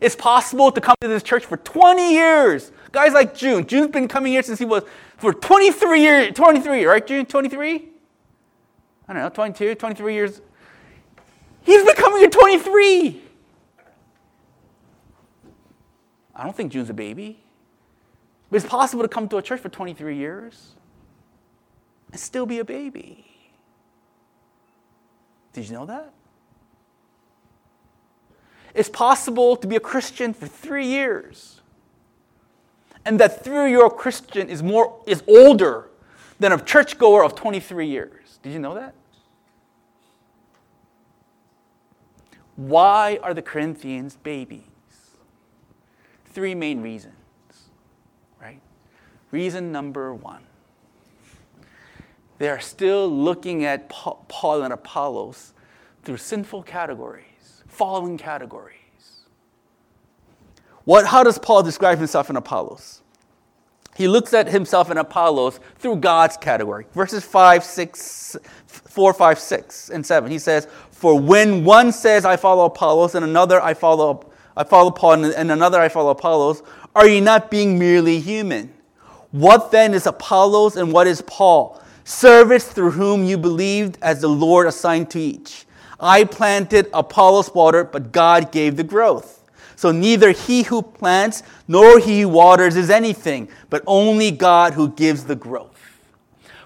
It's 0.00 0.14
possible 0.14 0.70
to 0.72 0.80
come 0.80 0.94
to 1.00 1.08
this 1.08 1.22
church 1.22 1.44
for 1.44 1.56
20 1.56 2.12
years. 2.12 2.72
Guys 2.92 3.12
like 3.12 3.34
June. 3.34 3.66
June's 3.66 3.90
been 3.90 4.08
coming 4.08 4.32
here 4.32 4.42
since 4.42 4.58
he 4.58 4.64
was 4.64 4.84
for 5.16 5.32
23 5.32 6.00
years. 6.00 6.34
23, 6.34 6.84
right, 6.84 7.06
June? 7.06 7.26
23? 7.26 7.88
I 9.08 9.12
don't 9.12 9.22
know, 9.22 9.28
22, 9.28 9.74
23 9.74 10.14
years. 10.14 10.40
He's 11.62 11.84
been 11.84 11.96
coming 11.96 12.20
here 12.20 12.30
23. 12.30 13.22
I 16.34 16.44
don't 16.44 16.56
think 16.56 16.72
June's 16.72 16.90
a 16.90 16.94
baby. 16.94 17.42
But 18.50 18.58
it's 18.58 18.66
possible 18.66 19.02
to 19.02 19.08
come 19.08 19.28
to 19.28 19.36
a 19.36 19.42
church 19.42 19.60
for 19.60 19.68
23 19.68 20.16
years 20.16 20.74
and 22.12 22.20
still 22.20 22.46
be 22.46 22.60
a 22.60 22.64
baby. 22.64 23.26
Did 25.52 25.68
you 25.68 25.74
know 25.74 25.86
that? 25.86 26.12
It's 28.74 28.88
possible 28.88 29.56
to 29.56 29.66
be 29.66 29.76
a 29.76 29.80
Christian 29.80 30.32
for 30.34 30.46
three 30.46 30.86
years. 30.86 31.60
And 33.04 33.18
that 33.20 33.44
three-year-old 33.44 33.96
Christian 33.96 34.48
is 34.48 34.62
more 34.62 35.00
is 35.06 35.22
older 35.26 35.88
than 36.38 36.52
a 36.52 36.60
churchgoer 36.60 37.24
of 37.24 37.34
23 37.34 37.86
years. 37.86 38.38
Did 38.42 38.52
you 38.52 38.58
know 38.58 38.74
that? 38.74 38.94
Why 42.56 43.18
are 43.22 43.34
the 43.34 43.42
Corinthians 43.42 44.16
babies? 44.16 44.62
Three 46.26 46.54
main 46.54 46.82
reasons, 46.82 47.14
right? 48.40 48.60
Reason 49.30 49.72
number 49.72 50.12
one 50.12 50.42
they 52.38 52.48
are 52.48 52.60
still 52.60 53.08
looking 53.08 53.64
at 53.64 53.88
Paul 53.88 54.62
and 54.62 54.72
Apollos 54.72 55.52
through 56.04 56.18
sinful 56.18 56.62
categories, 56.62 57.24
fallen 57.78 58.18
categories. 58.18 58.74
What, 60.84 61.06
how 61.06 61.22
does 61.22 61.38
Paul 61.38 61.62
describe 61.62 61.98
himself 61.98 62.28
in 62.28 62.36
Apollos? 62.36 63.02
He 63.96 64.08
looks 64.08 64.34
at 64.34 64.48
himself 64.48 64.90
in 64.90 64.98
Apollos 64.98 65.60
through 65.76 65.96
God's 65.96 66.36
category. 66.36 66.86
Verses 66.92 67.24
5, 67.24 67.64
6, 67.64 68.36
4, 68.66 69.14
5, 69.14 69.38
6, 69.38 69.90
and 69.90 70.04
7. 70.04 70.30
He 70.30 70.38
says, 70.38 70.66
For 70.90 71.18
when 71.18 71.64
one 71.64 71.92
says, 71.92 72.24
I 72.24 72.36
follow 72.36 72.64
Apollos, 72.64 73.14
and 73.14 73.24
another, 73.24 73.60
I 73.60 73.74
follow, 73.74 74.30
I 74.56 74.64
follow 74.64 74.90
Paul, 74.90 75.24
and 75.24 75.50
another, 75.50 75.80
I 75.80 75.88
follow 75.88 76.10
Apollos, 76.10 76.62
are 76.96 77.06
you 77.06 77.20
not 77.20 77.50
being 77.50 77.78
merely 77.78 78.18
human? 78.18 78.72
What 79.30 79.70
then 79.70 79.94
is 79.94 80.06
Apollos 80.06 80.76
and 80.76 80.92
what 80.92 81.06
is 81.06 81.22
Paul? 81.22 81.80
Servants 82.04 82.64
through 82.64 82.92
whom 82.92 83.24
you 83.24 83.36
believed 83.36 83.98
as 84.00 84.20
the 84.22 84.28
Lord 84.28 84.66
assigned 84.66 85.10
to 85.10 85.20
each. 85.20 85.66
I 86.00 86.24
planted, 86.24 86.88
Apollos 86.92 87.54
watered, 87.54 87.90
but 87.90 88.12
God 88.12 88.52
gave 88.52 88.76
the 88.76 88.84
growth. 88.84 89.38
So 89.76 89.92
neither 89.92 90.32
he 90.32 90.64
who 90.64 90.82
plants 90.82 91.42
nor 91.68 91.98
he 91.98 92.22
who 92.22 92.28
waters 92.28 92.76
is 92.76 92.90
anything, 92.90 93.48
but 93.70 93.82
only 93.86 94.30
God 94.30 94.74
who 94.74 94.88
gives 94.90 95.24
the 95.24 95.36
growth. 95.36 95.78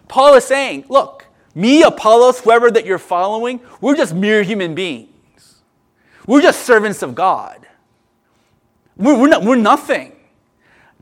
Paul 0.08 0.34
is 0.34 0.44
saying, 0.44 0.86
look, 0.88 1.26
me, 1.54 1.82
Apollos, 1.82 2.40
whoever 2.40 2.70
that 2.70 2.86
you're 2.86 2.98
following, 2.98 3.60
we're 3.80 3.96
just 3.96 4.14
mere 4.14 4.42
human 4.42 4.74
beings. 4.74 5.62
We're 6.26 6.40
just 6.40 6.62
servants 6.62 7.02
of 7.02 7.14
God. 7.14 7.66
We're, 8.96 9.18
we're, 9.18 9.28
not, 9.28 9.42
we're 9.42 9.56
nothing. 9.56 10.16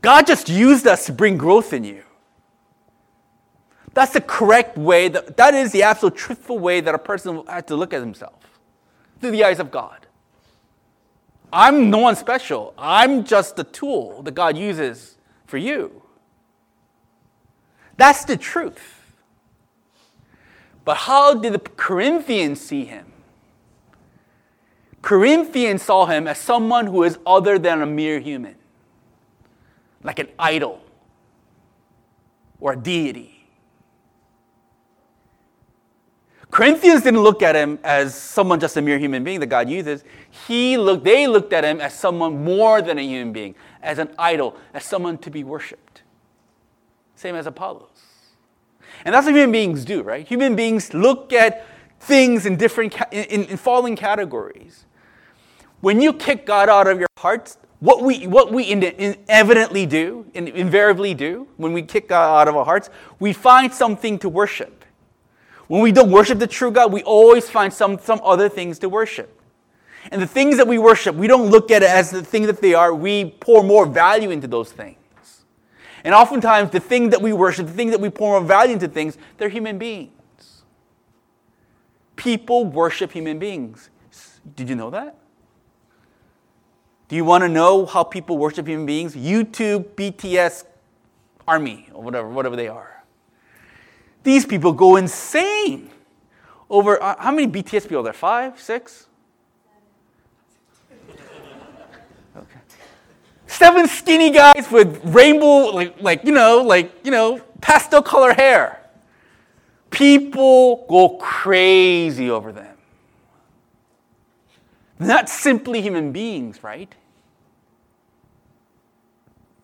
God 0.01 0.27
just 0.27 0.49
used 0.49 0.87
us 0.87 1.05
to 1.05 1.13
bring 1.13 1.37
growth 1.37 1.73
in 1.73 1.83
you. 1.83 2.03
That's 3.93 4.13
the 4.13 4.21
correct 4.21 4.77
way, 4.77 5.09
that, 5.09 5.37
that 5.37 5.53
is 5.53 5.71
the 5.71 5.83
absolute 5.83 6.15
truthful 6.15 6.57
way 6.59 6.79
that 6.81 6.95
a 6.95 6.99
person 6.99 7.43
has 7.47 7.65
to 7.65 7.75
look 7.75 7.93
at 7.93 7.99
himself 7.99 8.59
through 9.19 9.31
the 9.31 9.43
eyes 9.43 9.59
of 9.59 9.69
God. 9.69 10.07
I'm 11.51 11.89
no 11.89 11.97
one 11.97 12.15
special. 12.15 12.73
I'm 12.77 13.25
just 13.25 13.57
the 13.57 13.65
tool 13.65 14.21
that 14.23 14.31
God 14.31 14.55
uses 14.57 15.17
for 15.45 15.57
you. 15.57 16.01
That's 17.97 18.23
the 18.23 18.37
truth. 18.37 19.01
But 20.85 20.95
how 20.97 21.35
did 21.35 21.53
the 21.53 21.59
Corinthians 21.59 22.61
see 22.61 22.85
him? 22.85 23.11
Corinthians 25.01 25.81
saw 25.81 26.05
him 26.05 26.27
as 26.27 26.37
someone 26.37 26.87
who 26.87 27.03
is 27.03 27.19
other 27.25 27.59
than 27.59 27.81
a 27.81 27.85
mere 27.85 28.19
human, 28.19 28.55
like 30.03 30.19
an 30.19 30.29
idol 30.39 30.81
or 32.59 32.73
a 32.73 32.77
deity. 32.77 33.40
Corinthians 36.51 37.01
didn't 37.01 37.21
look 37.21 37.41
at 37.41 37.55
him 37.55 37.79
as 37.81 38.13
someone 38.13 38.59
just 38.59 38.75
a 38.75 38.81
mere 38.81 38.99
human 38.99 39.23
being 39.23 39.39
that 39.39 39.47
God 39.47 39.69
uses. 39.69 40.03
He 40.47 40.77
looked, 40.77 41.05
they 41.05 41.25
looked 41.25 41.53
at 41.53 41.63
him 41.63 41.79
as 41.79 41.93
someone 41.93 42.43
more 42.43 42.81
than 42.81 42.99
a 42.99 43.01
human 43.01 43.31
being, 43.31 43.55
as 43.81 43.99
an 43.99 44.13
idol, 44.19 44.57
as 44.73 44.83
someone 44.83 45.17
to 45.19 45.31
be 45.31 45.45
worshipped. 45.45 46.03
Same 47.15 47.35
as 47.35 47.47
Apollos. 47.47 47.87
And 49.05 49.15
that's 49.15 49.25
what 49.25 49.33
human 49.33 49.53
beings 49.53 49.85
do, 49.85 50.03
right? 50.03 50.27
Human 50.27 50.55
beings 50.55 50.93
look 50.93 51.31
at 51.31 51.65
things 52.01 52.45
in 52.45 52.57
different 52.57 52.95
in, 53.11 53.45
in 53.45 53.57
falling 53.57 53.95
categories. 53.95 54.85
When 55.79 56.01
you 56.01 56.13
kick 56.13 56.45
God 56.45 56.67
out 56.67 56.87
of 56.87 56.99
your 56.99 57.07
hearts, 57.17 57.57
what 57.79 58.03
we, 58.03 58.27
what 58.27 58.51
we 58.51 58.71
evidently 59.27 59.85
do, 59.85 60.25
invariably 60.33 61.13
do, 61.13 61.47
when 61.57 61.73
we 61.73 61.81
kick 61.81 62.09
God 62.09 62.41
out 62.41 62.47
of 62.47 62.55
our 62.55 62.65
hearts, 62.65 62.89
we 63.19 63.33
find 63.33 63.73
something 63.73 64.19
to 64.19 64.29
worship. 64.29 64.80
When 65.71 65.79
we 65.79 65.93
don't 65.93 66.11
worship 66.11 66.37
the 66.37 66.47
true 66.47 66.69
God, 66.69 66.91
we 66.91 67.01
always 67.03 67.49
find 67.49 67.71
some, 67.71 67.97
some 67.97 68.19
other 68.25 68.49
things 68.49 68.77
to 68.79 68.89
worship. 68.89 69.39
And 70.11 70.21
the 70.21 70.27
things 70.27 70.57
that 70.57 70.67
we 70.67 70.77
worship, 70.77 71.15
we 71.15 71.27
don't 71.27 71.49
look 71.49 71.71
at 71.71 71.81
it 71.81 71.89
as 71.89 72.11
the 72.11 72.21
thing 72.21 72.45
that 72.47 72.59
they 72.59 72.73
are. 72.73 72.93
We 72.93 73.29
pour 73.39 73.63
more 73.63 73.85
value 73.85 74.31
into 74.31 74.47
those 74.47 74.69
things. 74.69 75.45
And 76.03 76.13
oftentimes, 76.13 76.71
the 76.71 76.81
thing 76.81 77.11
that 77.11 77.21
we 77.21 77.31
worship, 77.31 77.67
the 77.67 77.71
thing 77.71 77.89
that 77.91 78.01
we 78.01 78.09
pour 78.09 78.37
more 78.37 78.45
value 78.45 78.73
into 78.73 78.89
things, 78.89 79.17
they're 79.37 79.47
human 79.47 79.77
beings. 79.77 80.63
People 82.17 82.65
worship 82.65 83.13
human 83.13 83.39
beings. 83.39 83.91
Did 84.57 84.67
you 84.67 84.75
know 84.75 84.89
that? 84.89 85.15
Do 87.07 87.15
you 87.15 87.23
want 87.23 87.45
to 87.45 87.47
know 87.47 87.85
how 87.85 88.03
people 88.03 88.37
worship 88.37 88.67
human 88.67 88.85
beings? 88.85 89.15
YouTube, 89.15 89.85
BTS, 89.95 90.65
Army, 91.47 91.87
or 91.93 92.03
whatever, 92.03 92.27
whatever 92.27 92.57
they 92.57 92.67
are. 92.67 92.90
These 94.23 94.45
people 94.45 94.73
go 94.73 94.97
insane 94.97 95.89
over 96.69 97.01
uh, 97.01 97.15
how 97.19 97.31
many 97.31 97.47
BTS 97.47 97.83
people 97.83 97.99
are 97.99 98.03
there? 98.03 98.13
Five, 98.13 98.59
six? 98.59 99.07
Seven 103.51 103.85
skinny 103.85 104.31
guys 104.31 104.71
with 104.71 105.01
rainbow, 105.03 105.75
like, 105.75 106.01
like 106.01 106.23
you 106.23 106.31
know, 106.31 106.61
like 106.61 106.93
you 107.03 107.11
know, 107.11 107.41
pastel 107.59 108.01
color 108.01 108.33
hair. 108.33 108.79
People 109.89 110.85
go 110.87 111.17
crazy 111.17 112.29
over 112.29 112.53
them. 112.53 112.77
They're 114.97 115.07
Not 115.09 115.27
simply 115.27 115.81
human 115.81 116.13
beings, 116.13 116.63
right? 116.63 116.95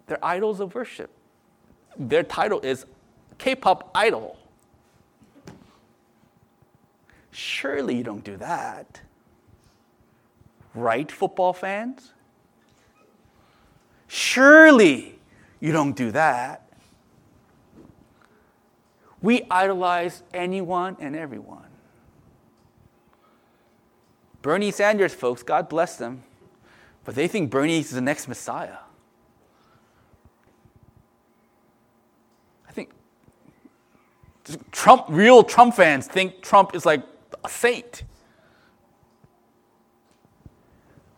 They're 0.07 0.23
idols 0.23 0.59
of 0.59 0.75
worship. 0.75 1.09
Their 1.97 2.23
title 2.23 2.59
is 2.59 2.85
K 3.37 3.55
pop 3.55 3.89
idol. 3.95 4.37
Surely 7.37 7.95
you 7.95 8.03
don't 8.03 8.23
do 8.23 8.35
that. 8.37 9.01
Right, 10.73 11.11
football 11.11 11.53
fans? 11.53 12.13
Surely 14.07 15.19
you 15.59 15.71
don't 15.71 15.95
do 15.95 16.09
that. 16.13 16.67
We 19.21 19.43
idolize 19.51 20.23
anyone 20.33 20.97
and 20.99 21.15
everyone. 21.15 21.67
Bernie 24.41 24.71
Sanders, 24.71 25.13
folks, 25.13 25.43
God 25.43 25.69
bless 25.69 25.95
them, 25.95 26.23
but 27.05 27.13
they 27.13 27.27
think 27.27 27.51
Bernie 27.51 27.77
is 27.77 27.91
the 27.91 28.01
next 28.01 28.27
Messiah. 28.27 28.77
I 32.67 32.71
think 32.71 32.89
Trump, 34.71 35.05
real 35.07 35.43
Trump 35.43 35.75
fans 35.75 36.07
think 36.07 36.41
Trump 36.41 36.73
is 36.73 36.83
like 36.83 37.03
a 37.43 37.49
saint. 37.49 38.03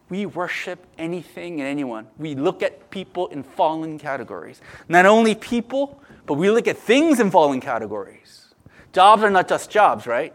We 0.09 0.25
worship 0.25 0.85
anything 0.97 1.59
and 1.59 1.69
anyone. 1.69 2.07
We 2.17 2.33
look 2.35 2.63
at 2.63 2.89
people 2.89 3.27
in 3.27 3.43
fallen 3.43 3.99
categories. 3.99 4.59
Not 4.87 5.05
only 5.05 5.35
people, 5.35 6.01
but 6.25 6.33
we 6.33 6.49
look 6.49 6.67
at 6.67 6.77
things 6.77 7.19
in 7.19 7.29
fallen 7.29 7.61
categories. 7.61 8.53
Jobs 8.91 9.21
are 9.21 9.29
not 9.29 9.47
just 9.47 9.69
jobs, 9.69 10.07
right? 10.07 10.33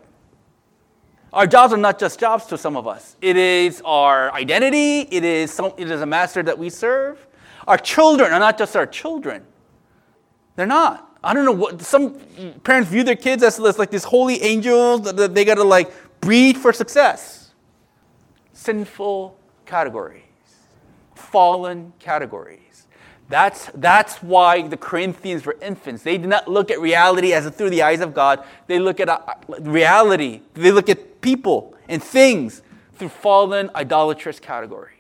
Our 1.33 1.49
jobs 1.49 1.73
are 1.73 1.79
not 1.79 1.99
just 1.99 2.21
jobs 2.21 2.47
to 2.47 2.59
some 2.59 2.77
of 2.77 2.87
us. 2.87 3.17
It 3.21 3.37
is 3.37 3.83
our 3.85 4.33
identity, 4.33 5.01
it 5.01 5.25
is, 5.25 5.51
some, 5.51 5.73
it 5.77 5.91
is 5.91 6.01
a 6.01 6.07
master 6.07 6.45
that 6.45 6.57
we 6.57 6.71
serve. 6.71 7.27
Our 7.67 7.79
children 7.79 8.33
are 8.33 8.39
not 8.39 8.57
just 8.57 8.77
our 8.77 8.87
children. 8.87 9.43
They're 10.55 10.67
not. 10.67 11.14
I 11.25 11.33
don't 11.35 11.45
know 11.45 11.53
what 11.53 11.81
some 11.83 12.15
parents 12.65 12.91
view 12.91 13.03
their 13.03 13.17
kids 13.17 13.43
as, 13.43 13.59
as 13.59 13.79
like 13.79 13.91
these 13.91 14.05
holy 14.05 14.43
angels 14.43 15.03
that 15.03 15.35
they 15.35 15.45
got 15.45 15.55
to 15.55 15.65
like 15.65 15.93
breed 16.21 16.57
for 16.59 16.73
success. 16.73 17.53
Sinful 18.53 19.37
categories, 19.67 20.23
fallen 21.15 21.93
categories. 21.99 22.87
That's, 23.29 23.71
that's 23.75 24.23
why 24.23 24.69
the 24.69 24.77
Corinthians 24.77 25.47
were 25.47 25.57
infants. 25.63 26.03
They 26.03 26.19
did 26.19 26.29
not 26.29 26.47
look 26.47 26.71
at 26.71 26.81
reality 26.81 27.33
as 27.33 27.49
through 27.55 27.71
the 27.71 27.83
eyes 27.83 28.01
of 28.01 28.13
God. 28.13 28.45
They 28.67 28.79
look 28.79 29.01
at 29.01 29.09
uh, 29.09 29.19
reality. 29.61 30.43
They 30.53 30.71
look 30.71 30.91
at 30.91 31.21
people 31.23 31.75
and 31.89 32.03
things 32.03 32.63
through 32.93 33.09
fallen, 33.09 33.71
idolatrous 33.75 34.39
categories. 34.39 34.91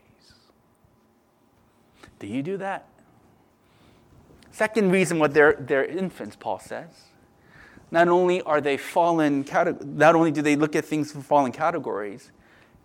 Do 2.18 2.26
you 2.26 2.42
do 2.42 2.56
that? 2.56 2.86
Second 4.54 4.92
reason 4.92 5.18
why 5.18 5.26
they're, 5.26 5.54
they're 5.58 5.84
infants, 5.84 6.36
Paul 6.38 6.60
says. 6.60 6.86
Not 7.90 8.06
only 8.06 8.40
are 8.42 8.60
they 8.60 8.76
fallen, 8.76 9.44
not 9.82 10.14
only 10.14 10.30
do 10.30 10.42
they 10.42 10.54
look 10.54 10.76
at 10.76 10.84
things 10.84 11.10
from 11.10 11.22
fallen 11.22 11.50
categories, 11.50 12.30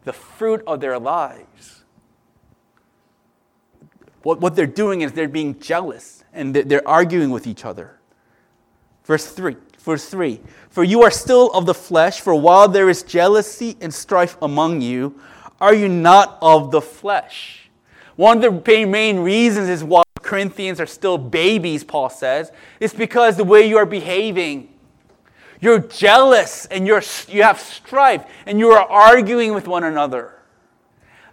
the 0.03 0.11
fruit 0.11 0.63
of 0.65 0.80
their 0.80 0.97
lives. 0.97 1.84
What, 4.24 4.41
what 4.41 4.55
they're 4.55 4.65
doing 4.65 5.01
is 5.01 5.11
they're 5.11 5.30
being 5.30 5.59
jealous 5.59 6.24
and 6.34 6.55
they're 6.55 6.88
arguing 6.88 7.30
with 7.30 7.45
each 7.45 7.63
other. 7.63 7.99
Verse 9.03 9.28
3. 9.28 9.55
Verse 9.78 10.09
3 10.09 10.41
For 10.72 10.84
you 10.84 11.03
are 11.03 11.11
still 11.11 11.51
of 11.51 11.67
the 11.67 11.76
flesh, 11.76 12.20
for 12.20 12.34
while 12.34 12.67
there 12.67 12.89
is 12.89 13.03
jealousy 13.03 13.78
and 13.80 13.93
strife 13.93 14.38
among 14.41 14.82
you, 14.82 15.22
are 15.61 15.76
you 15.76 15.88
not 15.88 16.39
of 16.41 16.72
the 16.72 16.82
flesh? 16.82 17.70
One 18.15 18.43
of 18.43 18.63
the 18.65 18.86
main 18.88 19.20
reasons 19.20 19.70
is 19.70 19.84
why 19.84 20.01
Corinthians 20.30 20.80
are 20.80 20.86
still 20.86 21.17
babies, 21.17 21.84
Paul 21.84 22.07
says, 22.07 22.51
it's 22.80 22.93
because 22.93 23.36
the 23.36 23.43
way 23.43 23.67
you 23.67 23.77
are 23.77 23.86
behaving. 23.88 24.71
You're 25.59 25.80
jealous 25.80 26.67
and 26.67 26.86
you're, 26.86 27.01
you 27.27 27.41
have 27.41 27.59
strife 27.59 28.25
and 28.45 28.59
you 28.59 28.69
are 28.69 28.88
arguing 28.88 29.55
with 29.55 29.67
one 29.67 29.84
another. 29.84 30.36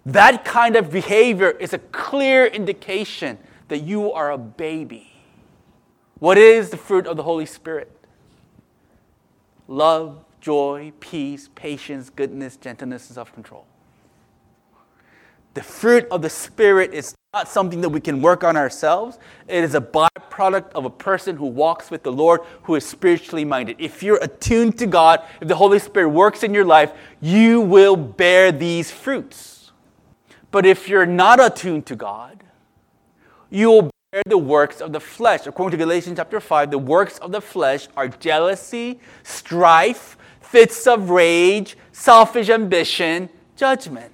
That 0.07 0.47
kind 0.47 0.77
of 0.77 0.91
behavior 0.91 1.51
is 1.51 1.75
a 1.75 1.79
clear 1.79 2.47
indication 2.47 3.37
that 3.69 3.83
you 3.83 4.13
are 4.13 4.31
a 4.31 4.39
baby. 4.39 5.13
What 6.19 6.39
is 6.39 6.71
the 6.71 6.79
fruit 6.79 7.07
of 7.07 7.19
the 7.19 7.23
Holy 7.23 7.45
Spirit? 7.45 7.93
Love, 9.69 10.25
joy, 10.41 10.95
peace, 11.01 11.51
patience, 11.55 12.09
goodness, 12.09 12.57
gentleness, 12.57 13.09
and 13.09 13.15
self 13.15 13.35
control. 13.35 13.67
The 15.57 15.63
fruit 15.63 16.07
of 16.11 16.21
the 16.21 16.29
Spirit 16.29 16.93
is 16.93 17.15
not 17.33 17.49
something 17.49 17.81
that 17.81 17.89
we 17.89 17.99
can 17.99 18.21
work 18.21 18.45
on 18.45 18.59
ourselves. 18.59 19.19
It 19.49 19.65
is 19.65 19.75
a 19.75 19.81
byproduct 19.81 20.73
of 20.75 20.85
a 20.85 20.91
person 20.91 21.35
who 21.35 21.47
walks 21.47 21.91
with 21.91 22.03
the 22.03 22.13
Lord, 22.13 22.43
who 22.65 22.75
is 22.75 22.85
spiritually 22.85 23.47
minded. 23.47 23.77
If 23.79 24.03
you're 24.03 24.23
attuned 24.23 24.77
to 24.81 24.87
God, 24.87 25.23
if 25.41 25.49
the 25.49 25.57
Holy 25.57 25.79
Spirit 25.79 26.11
works 26.11 26.43
in 26.43 26.53
your 26.53 26.67
life, 26.67 26.93
you 27.23 27.63
will 27.63 27.97
bear 27.97 28.53
these 28.53 28.91
fruits. 28.91 29.73
But 30.51 30.67
if 30.67 30.91
you're 30.91 31.07
not 31.07 31.43
attuned 31.43 31.87
to 31.87 31.97
God, 31.97 32.45
you 33.49 33.71
will 33.71 33.91
bear 34.13 34.25
the 34.27 34.37
works 34.37 34.83
of 34.83 34.93
the 34.93 35.01
flesh. 35.01 35.47
According 35.47 35.79
to 35.79 35.83
Galatians 35.83 36.19
chapter 36.19 36.39
5, 36.39 36.71
the 36.71 36.77
works 36.77 37.17
of 37.21 37.33
the 37.33 37.41
flesh 37.41 37.89
are 37.97 38.09
jealousy, 38.09 39.01
strife, 39.23 40.19
fits 40.43 40.87
of 40.87 41.09
rage, 41.09 41.79
selfish 41.93 42.51
ambition, 42.51 43.31
judgment. 43.57 44.13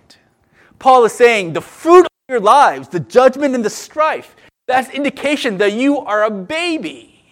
Paul 0.83 1.05
is 1.05 1.13
saying 1.13 1.53
the 1.53 1.61
fruit 1.61 2.07
of 2.07 2.11
your 2.29 2.41
lives, 2.41 2.89
the 2.89 2.99
judgment 2.99 3.55
and 3.55 3.65
the 3.65 3.71
strife, 3.71 4.35
that's 4.67 4.91
indication 4.91 5.59
that 5.59 5.75
you 5.75 5.99
are 5.99 6.25
a 6.25 6.31
baby. 6.31 7.23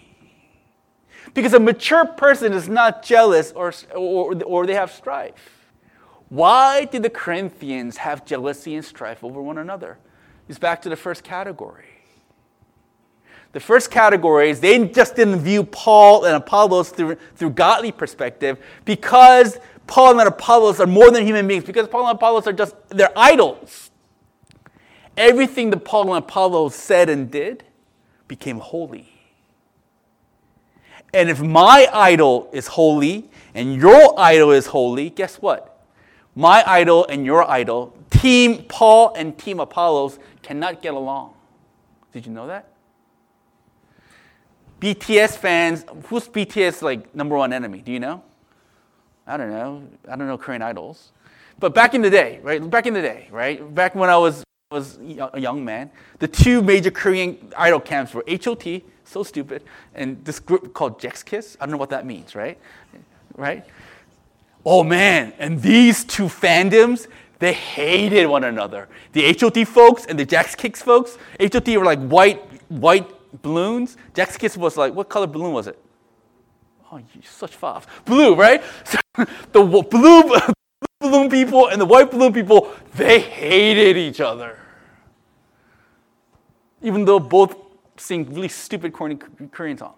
Because 1.34 1.53
a 1.53 1.59
mature 1.59 2.07
person 2.07 2.53
is 2.53 2.68
not 2.68 3.03
jealous 3.03 3.51
or, 3.51 3.74
or, 3.92 4.40
or 4.44 4.66
they 4.68 4.74
have 4.74 4.92
strife. 4.92 5.66
Why 6.28 6.84
did 6.84 7.03
the 7.03 7.11
Corinthians 7.11 7.96
have 7.96 8.24
jealousy 8.24 8.76
and 8.76 8.84
strife 8.84 9.24
over 9.24 9.42
one 9.42 9.59
another? 9.59 9.98
It's 10.48 10.61
back 10.61 10.80
to 10.82 10.88
the 10.88 10.94
first 10.96 11.24
category. 11.24 11.86
The 13.53 13.59
first 13.59 13.90
category 13.90 14.51
is 14.51 14.61
they 14.61 14.86
just 14.86 15.16
didn't 15.16 15.40
view 15.40 15.64
Paul 15.64 16.24
and 16.24 16.36
Apollos 16.36 16.90
through, 16.90 17.16
through 17.34 17.51
godly 17.51 17.90
perspective 17.90 18.59
because 18.84 19.59
Paul 19.91 20.20
and 20.20 20.28
Apollos 20.28 20.78
are 20.78 20.86
more 20.86 21.11
than 21.11 21.26
human 21.26 21.49
beings, 21.49 21.64
because 21.64 21.88
Paul 21.88 22.07
and 22.07 22.14
Apollos 22.14 22.47
are 22.47 22.53
just, 22.53 22.76
they're 22.91 23.12
idols. 23.16 23.91
Everything 25.16 25.70
that 25.70 25.84
Paul 25.84 26.14
and 26.14 26.24
Apollos 26.24 26.76
said 26.76 27.11
and 27.11 27.28
did 27.28 27.64
became 28.28 28.61
holy. 28.61 29.12
And 31.12 31.28
if 31.28 31.43
my 31.43 31.88
idol 31.93 32.49
is 32.53 32.68
holy 32.68 33.30
and 33.53 33.74
your 33.74 34.18
idol 34.18 34.53
is 34.53 34.66
holy, 34.66 35.11
guess 35.11 35.36
what? 35.36 35.84
My 36.36 36.62
idol 36.64 37.05
and 37.09 37.26
your 37.26 37.51
idol, 37.51 37.93
Team 38.11 38.62
Paul 38.68 39.12
and 39.16 39.36
Team 39.36 39.59
Apollos, 39.59 40.20
cannot 40.41 40.80
get 40.82 40.95
along. 40.95 41.34
Did 42.12 42.26
you 42.26 42.32
know 42.32 42.47
that? 42.47 42.68
BTS 44.80 45.36
fans, 45.36 45.84
who's 46.05 46.28
BTS 46.28 46.80
like 46.80 47.12
number 47.12 47.36
one 47.36 47.53
enemy? 47.53 47.80
Do 47.80 47.91
you 47.91 47.99
know? 47.99 48.22
I 49.31 49.37
don't 49.37 49.51
know. 49.51 49.83
I 50.09 50.16
don't 50.16 50.26
know 50.26 50.37
Korean 50.37 50.61
idols. 50.61 51.12
But 51.61 51.72
back 51.72 51.95
in 51.95 52.03
the 52.03 52.11
day, 52.11 52.41
right? 52.43 52.68
Back 52.68 52.87
in 52.87 52.95
the 52.95 53.03
day, 53.03 53.28
right? 53.31 53.74
Back 53.74 53.95
when 53.95 54.11
I 54.11 54.16
was 54.16 54.43
was 54.72 54.99
a 55.33 55.41
young 55.41 55.64
man, 55.64 55.91
the 56.20 56.28
two 56.28 56.62
major 56.62 56.93
Korean 56.93 57.37
idol 57.57 57.81
camps 57.81 58.14
were 58.14 58.24
HOT, 58.28 58.83
so 59.05 59.24
stupid, 59.24 59.64
and 59.97 60.24
this 60.24 60.39
group 60.39 60.72
called 60.74 61.03
Sechs 61.03 61.24
Kies. 61.24 61.57
I 61.61 61.66
don't 61.66 61.72
know 61.72 61.76
what 61.76 61.91
that 61.91 62.07
means, 62.07 62.37
right? 62.37 62.57
Right? 63.37 63.64
Oh 64.64 64.85
man, 64.85 65.33
and 65.39 65.61
these 65.61 66.05
two 66.05 66.26
fandoms, 66.26 67.09
they 67.41 67.53
hated 67.53 68.26
one 68.26 68.45
another. 68.45 68.89
The 69.12 69.37
HOT 69.37 69.66
folks 69.66 70.07
and 70.07 70.18
the 70.18 70.28
Sechs 70.28 70.55
Kies 70.55 70.76
folks. 70.76 71.18
HOT 71.41 71.66
were 71.76 71.85
like 71.85 72.01
white, 72.07 72.41
white 72.68 73.09
balloons. 73.43 73.97
Sechs 74.14 74.37
Kies 74.37 74.57
was 74.57 74.76
like, 74.76 74.95
what 74.95 75.09
color 75.09 75.26
balloon 75.26 75.53
was 75.53 75.66
it? 75.66 75.78
Oh, 76.93 76.99
you're 76.99 77.22
such 77.22 77.55
fast. 77.55 77.88
Blue, 78.05 78.34
right? 78.34 78.62
So 78.84 78.99
the 79.53 79.62
blue 79.91 80.55
balloon 81.01 81.30
people 81.30 81.68
and 81.68 81.80
the 81.80 81.86
white 81.86 82.11
balloon 82.11 82.32
people, 82.32 82.72
they 82.95 83.20
hated 83.20 83.97
each 83.97 84.20
other. 84.20 84.59
Even 86.82 87.05
though 87.05 87.18
both 87.18 87.57
sing 87.97 88.32
really 88.32 88.49
stupid 88.49 88.93
corny 88.93 89.16
Korean 89.51 89.78
songs. 89.78 89.97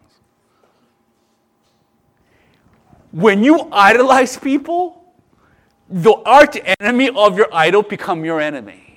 When 3.13 3.45
you 3.45 3.69
idolize 3.71 4.37
people, 4.37 5.05
the 5.89 6.15
arch 6.25 6.57
enemy 6.81 7.11
of 7.11 7.37
your 7.37 7.49
idol 7.53 7.83
become 7.83 8.25
your 8.25 8.41
enemy. 8.41 8.92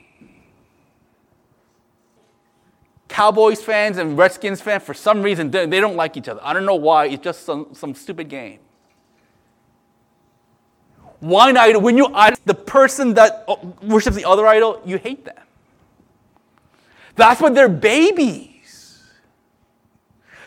Cowboys 3.15 3.61
fans 3.61 3.97
and 3.97 4.17
Redskins 4.17 4.59
fans, 4.59 4.83
for 4.83 4.93
some 4.93 5.21
reason, 5.21 5.49
they, 5.49 5.65
don't 5.79 5.95
like 5.95 6.17
each 6.17 6.27
other. 6.27 6.41
I 6.43 6.51
don't 6.51 6.65
know 6.65 6.75
why. 6.75 7.05
It's 7.05 7.23
just 7.23 7.45
some, 7.45 7.69
some 7.71 7.95
stupid 7.95 8.27
game. 8.27 8.59
One 11.21 11.55
idol, 11.55 11.79
when 11.79 11.95
you 11.95 12.07
idol 12.07 12.37
the 12.43 12.53
person 12.53 13.13
that 13.13 13.45
uh, 13.47 13.55
worships 13.81 14.17
the 14.17 14.25
other 14.25 14.45
idol, 14.45 14.81
you 14.83 14.97
hate 14.97 15.23
them. 15.23 15.37
That's 17.15 17.39
what 17.39 17.55
they're 17.55 17.69
babies. 17.69 19.01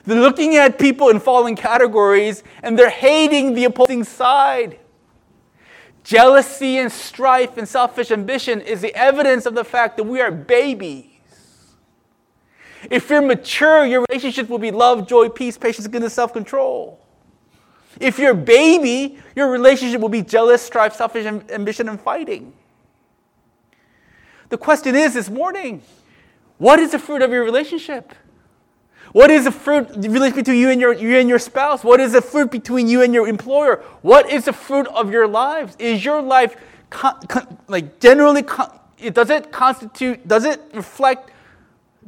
They're 0.05 0.21
looking 0.21 0.57
at 0.57 0.79
people 0.79 1.09
in 1.09 1.21
fallen 1.21 1.57
categories 1.57 2.43
and 2.63 2.79
they're 2.79 2.91
hating 2.91 3.55
the 3.55 3.65
opposing 3.65 4.05
side. 4.05 4.79
Jealousy 6.05 6.77
and 6.77 6.93
strife 6.93 7.57
and 7.57 7.67
selfish 7.67 8.11
ambition 8.11 8.61
is 8.61 8.83
the 8.83 8.95
evidence 8.95 9.47
of 9.47 9.55
the 9.55 9.65
fact 9.65 9.97
that 9.97 10.05
we 10.05 10.21
are 10.21 10.31
babies. 10.31 11.08
If 12.91 13.11
you're 13.11 13.23
mature, 13.23 13.85
your 13.85 14.05
relationship 14.09 14.49
will 14.49 14.59
be 14.59 14.71
love, 14.71 15.07
joy, 15.07 15.29
peace, 15.29 15.59
patience, 15.59 15.87
goodness, 15.87 16.15
self 16.15 16.33
control. 16.33 16.99
If 18.01 18.19
you're 18.19 18.33
a 18.33 18.35
baby, 18.35 19.19
your 19.35 19.51
relationship 19.51 20.01
will 20.01 20.09
be 20.09 20.23
jealous, 20.23 20.63
strife, 20.63 20.95
selfish 20.95 21.27
ambition, 21.27 21.89
and 21.89 22.01
fighting. 22.01 22.53
The 24.49 24.59
question 24.59 24.95
is 24.95 25.15
this 25.15 25.29
morning 25.29 25.83
what 26.57 26.79
is 26.79 26.93
the 26.93 26.99
fruit 26.99 27.23
of 27.23 27.31
your 27.31 27.45
relationship? 27.45 28.15
What 29.13 29.31
is 29.31 29.45
the 29.45 29.53
fruit 29.53 29.89
the 30.01 30.09
relationship 30.09 30.45
between 30.45 30.59
you 30.59 30.71
and 30.71 30.81
your 30.81 30.93
you 30.93 31.19
and 31.19 31.29
your 31.29 31.39
spouse? 31.39 31.85
What 31.85 32.01
is 32.01 32.13
the 32.13 32.23
fruit 32.23 32.51
between 32.51 32.89
you 32.89 33.03
and 33.03 33.13
your 33.13 33.29
employer? 33.29 33.83
What 34.03 34.31
is 34.31 34.47
the 34.47 34.53
fruit 34.53 34.87
of 34.89 35.11
your 35.11 35.27
lives? 35.27 35.77
Is 35.79 36.05
your 36.05 36.23
life 36.23 36.57
con, 36.91 37.21
con, 37.27 37.59
like 37.69 38.01
generally 38.01 38.43
con, 38.43 38.79
does 39.13 39.31
it 39.31 39.51
constitute 39.51 40.27
does 40.27 40.45
it 40.45 40.61
reflect 40.75 41.31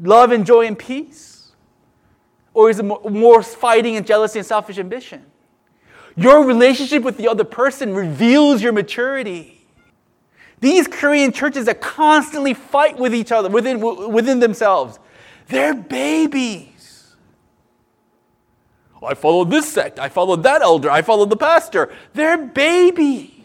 love 0.00 0.32
and 0.32 0.46
joy 0.46 0.66
and 0.66 0.78
peace? 0.78 1.52
Or 2.52 2.70
is 2.70 2.78
it 2.78 2.82
more 2.82 3.42
fighting 3.42 3.96
and 3.96 4.06
jealousy 4.06 4.38
and 4.38 4.46
selfish 4.46 4.78
ambition? 4.78 5.24
Your 6.16 6.44
relationship 6.44 7.02
with 7.02 7.16
the 7.16 7.28
other 7.28 7.44
person 7.44 7.94
reveals 7.94 8.62
your 8.62 8.72
maturity. 8.72 9.66
These 10.60 10.88
Korean 10.88 11.32
churches 11.32 11.66
that 11.66 11.80
constantly 11.80 12.52
fight 12.54 12.98
with 12.98 13.14
each 13.14 13.32
other, 13.32 13.48
within, 13.48 13.80
within 14.12 14.40
themselves, 14.40 14.98
they're 15.48 15.74
babies. 15.74 17.14
I 19.02 19.14
follow 19.14 19.44
this 19.44 19.72
sect, 19.72 19.98
I 19.98 20.10
followed 20.10 20.42
that 20.42 20.60
elder, 20.60 20.90
I 20.90 21.00
followed 21.00 21.30
the 21.30 21.36
pastor. 21.36 21.90
They're 22.12 22.36
babies. 22.36 23.39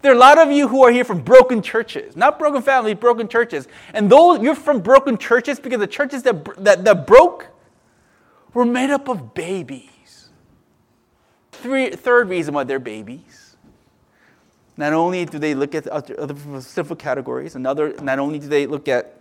There 0.00 0.12
are 0.12 0.14
a 0.14 0.18
lot 0.18 0.38
of 0.38 0.52
you 0.52 0.68
who 0.68 0.84
are 0.84 0.92
here 0.92 1.04
from 1.04 1.22
broken 1.22 1.60
churches, 1.60 2.16
not 2.16 2.38
broken 2.38 2.62
families, 2.62 2.94
broken 2.96 3.28
churches. 3.28 3.66
And 3.92 4.10
those 4.10 4.40
you're 4.40 4.54
from 4.54 4.80
broken 4.80 5.18
churches 5.18 5.58
because 5.58 5.80
the 5.80 5.86
churches 5.86 6.22
that, 6.22 6.64
that, 6.64 6.84
that 6.84 7.06
broke 7.06 7.48
were 8.54 8.64
made 8.64 8.90
up 8.90 9.08
of 9.08 9.34
babies. 9.34 10.30
Three, 11.50 11.90
third 11.90 12.28
reason 12.28 12.54
why 12.54 12.64
they're 12.64 12.78
babies. 12.78 13.56
Not 14.76 14.92
only 14.92 15.24
do 15.24 15.40
they 15.40 15.56
look 15.56 15.74
at 15.74 15.88
other, 15.88 16.18
other 16.20 16.60
sinful 16.60 16.96
categories, 16.96 17.56
another, 17.56 17.94
not 18.00 18.20
only 18.20 18.38
do 18.38 18.46
they 18.46 18.66
look 18.66 18.86
at, 18.86 19.20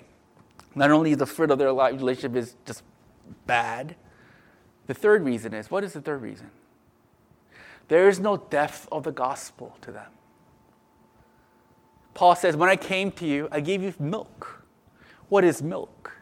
not 0.75 0.91
only 0.91 1.11
is 1.11 1.17
the 1.17 1.25
fruit 1.25 1.49
of 1.49 1.57
their 1.57 1.71
life 1.71 1.95
relationship 1.95 2.35
is 2.35 2.55
just 2.67 2.83
bad. 3.47 3.95
The 4.85 4.93
third 4.93 5.25
reason 5.25 5.55
is 5.55 5.71
what 5.71 5.83
is 5.83 5.93
the 5.93 6.01
third 6.01 6.21
reason? 6.21 6.51
There 7.87 8.07
is 8.07 8.19
no 8.19 8.37
depth 8.37 8.87
of 8.91 9.03
the 9.03 9.11
gospel 9.11 9.75
to 9.81 9.91
them. 9.91 10.11
Paul 12.17 12.35
says, 12.35 12.55
When 12.55 12.67
I 12.67 12.75
came 12.75 13.11
to 13.11 13.27
you, 13.27 13.47
I 13.51 13.59
gave 13.59 13.83
you 13.83 13.93
milk. 13.99 14.65
What 15.29 15.43
is 15.43 15.61
milk? 15.61 16.13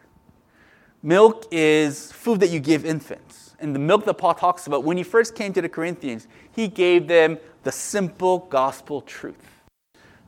Milk 1.02 1.46
is 1.50 2.12
food 2.12 2.40
that 2.40 2.50
you 2.50 2.60
give 2.60 2.84
infants. 2.84 3.56
And 3.60 3.74
the 3.74 3.78
milk 3.78 4.04
that 4.04 4.14
Paul 4.18 4.34
talks 4.34 4.66
about, 4.66 4.84
when 4.84 4.98
he 4.98 5.02
first 5.02 5.34
came 5.34 5.54
to 5.54 5.62
the 5.62 5.70
Corinthians, 5.70 6.28
he 6.52 6.68
gave 6.68 7.08
them 7.08 7.38
the 7.62 7.72
simple 7.72 8.40
gospel 8.50 9.00
truth 9.00 9.62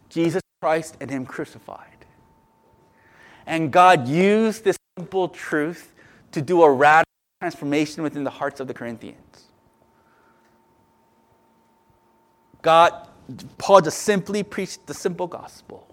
Jesus 0.09 0.41
Christ 0.63 0.97
and 1.03 1.11
Him 1.11 1.27
crucified. 1.27 2.07
And 3.47 3.71
God 3.71 4.09
used 4.09 4.65
this 4.65 4.79
simple 4.99 5.29
truth 5.29 5.93
to 6.33 6.41
do 6.41 6.63
a 6.63 6.73
radical 6.73 7.13
transformation 7.43 8.03
within 8.03 8.25
the 8.25 8.31
hearts 8.31 8.59
of 8.59 8.69
the 8.69 8.75
Corinthians. 8.75 9.49
God 12.63 13.07
Paul 13.59 13.83
just 13.83 13.99
simply 14.01 14.43
preached 14.43 14.87
the 14.87 14.95
simple 14.95 15.27
gospel. 15.27 15.87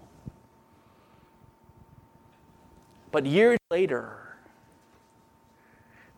But 3.12 3.26
years 3.26 3.58
later, 3.70 4.36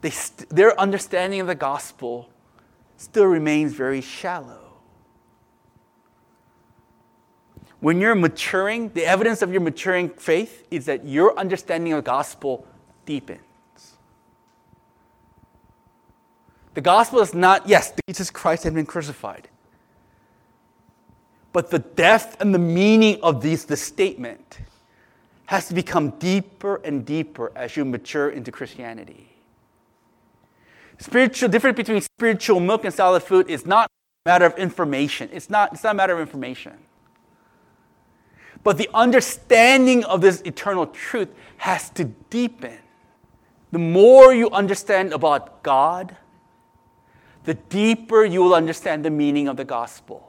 they 0.00 0.10
st- 0.10 0.48
their 0.48 0.78
understanding 0.80 1.40
of 1.40 1.46
the 1.46 1.54
gospel 1.54 2.28
still 2.96 3.26
remains 3.26 3.72
very 3.72 4.00
shallow. 4.00 4.68
When 7.80 8.00
you're 8.00 8.14
maturing, 8.14 8.90
the 8.90 9.04
evidence 9.04 9.42
of 9.42 9.52
your 9.52 9.60
maturing 9.60 10.10
faith 10.10 10.66
is 10.70 10.86
that 10.86 11.06
your 11.06 11.38
understanding 11.38 11.92
of 11.92 11.98
the 11.98 12.10
gospel 12.10 12.66
deepens. 13.06 13.40
The 16.74 16.80
gospel 16.80 17.20
is 17.20 17.34
not, 17.34 17.68
yes, 17.68 17.92
Jesus 18.08 18.30
Christ 18.30 18.64
has 18.64 18.72
been 18.72 18.86
crucified. 18.86 19.48
But 21.58 21.70
the 21.72 21.80
depth 21.80 22.40
and 22.40 22.54
the 22.54 22.58
meaning 22.60 23.18
of 23.20 23.42
these, 23.42 23.64
this 23.64 23.82
statement 23.82 24.60
has 25.46 25.66
to 25.66 25.74
become 25.74 26.10
deeper 26.10 26.76
and 26.84 27.04
deeper 27.04 27.50
as 27.56 27.76
you 27.76 27.84
mature 27.84 28.30
into 28.30 28.52
Christianity. 28.52 29.34
Spiritual 30.98 31.48
difference 31.48 31.76
between 31.76 32.00
spiritual 32.00 32.60
milk 32.60 32.84
and 32.84 32.94
solid 32.94 33.24
food 33.24 33.50
is 33.50 33.66
not 33.66 33.90
a 34.24 34.28
matter 34.28 34.44
of 34.44 34.56
information. 34.56 35.30
It's 35.32 35.50
not, 35.50 35.72
it's 35.72 35.82
not 35.82 35.90
a 35.90 35.94
matter 35.94 36.12
of 36.12 36.20
information. 36.20 36.74
But 38.62 38.78
the 38.78 38.88
understanding 38.94 40.04
of 40.04 40.20
this 40.20 40.40
eternal 40.42 40.86
truth 40.86 41.30
has 41.56 41.90
to 41.90 42.04
deepen. 42.04 42.78
The 43.72 43.80
more 43.80 44.32
you 44.32 44.48
understand 44.50 45.12
about 45.12 45.64
God, 45.64 46.16
the 47.42 47.54
deeper 47.54 48.24
you 48.24 48.44
will 48.44 48.54
understand 48.54 49.04
the 49.04 49.10
meaning 49.10 49.48
of 49.48 49.56
the 49.56 49.64
gospel. 49.64 50.27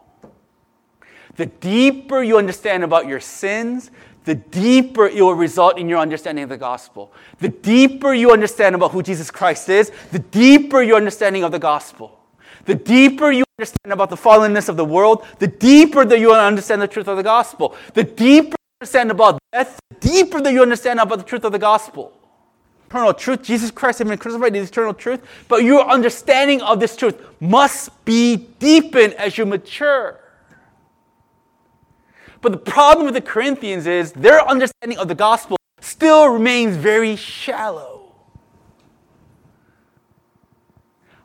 The 1.40 1.46
deeper 1.46 2.22
you 2.22 2.38
understand 2.38 2.84
about 2.84 3.08
your 3.08 3.22
sins, 3.22 3.92
the 4.26 4.36
deeper 4.36 5.08
it 5.08 5.22
will 5.22 5.36
result 5.36 5.80
in 5.80 5.88
your 5.88 6.00
understanding 6.00 6.44
of 6.44 6.50
the 6.50 6.58
gospel. 6.58 7.14
The 7.40 7.48
deeper 7.48 8.14
you 8.14 8.34
understand 8.34 8.76
about 8.76 8.92
who 8.92 9.02
Jesus 9.02 9.32
Christ 9.32 9.70
is, 9.70 9.90
the 10.12 10.20
deeper 10.20 10.82
your 10.82 10.98
understanding 10.98 11.46
of 11.46 11.54
the 11.54 11.58
gospel. 11.58 12.20
The 12.66 12.76
deeper 12.76 13.32
you 13.32 13.46
understand 13.58 13.94
about 13.94 14.10
the 14.10 14.18
fallenness 14.18 14.68
of 14.68 14.76
the 14.76 14.84
world, 14.84 15.26
the 15.40 15.48
deeper 15.48 16.04
that 16.04 16.20
you 16.20 16.34
understand 16.34 16.82
the 16.82 16.90
truth 16.90 17.08
of 17.08 17.16
the 17.16 17.24
gospel. 17.24 17.74
The 17.94 18.04
deeper 18.04 18.58
you 18.58 18.82
understand 18.82 19.10
about 19.10 19.40
death, 19.54 19.80
the 19.92 20.10
deeper 20.10 20.42
that 20.42 20.52
you 20.52 20.62
understand 20.62 21.00
about 21.00 21.20
the 21.20 21.24
truth 21.24 21.46
of 21.46 21.54
the 21.54 21.60
gospel. 21.60 22.12
Eternal 22.90 23.14
truth, 23.14 23.44
Jesus 23.44 23.72
Christ 23.72 24.00
has 24.00 24.10
been 24.10 24.18
crucified 24.18 24.58
is 24.58 24.68
eternal 24.68 24.94
truth, 24.94 25.22
but 25.48 25.64
your 25.64 25.88
understanding 25.88 26.62
of 26.62 26.82
this 26.82 26.98
truth 26.98 27.18
must 27.40 28.04
be 28.04 28.36
deepened 28.36 29.14
as 29.14 29.38
you 29.38 29.46
mature. 29.46 30.20
But 32.42 32.52
the 32.52 32.58
problem 32.58 33.06
with 33.06 33.16
the 33.16 33.22
Corinthians 33.22 33.86
is 33.86 34.12
their 34.14 34.48
understanding 34.48 34.98
of 34.98 35.08
the 35.08 35.16
gospel 35.16 35.58
still 35.82 36.30
remains 36.30 36.76
very 36.78 37.16
shallow. 37.16 38.14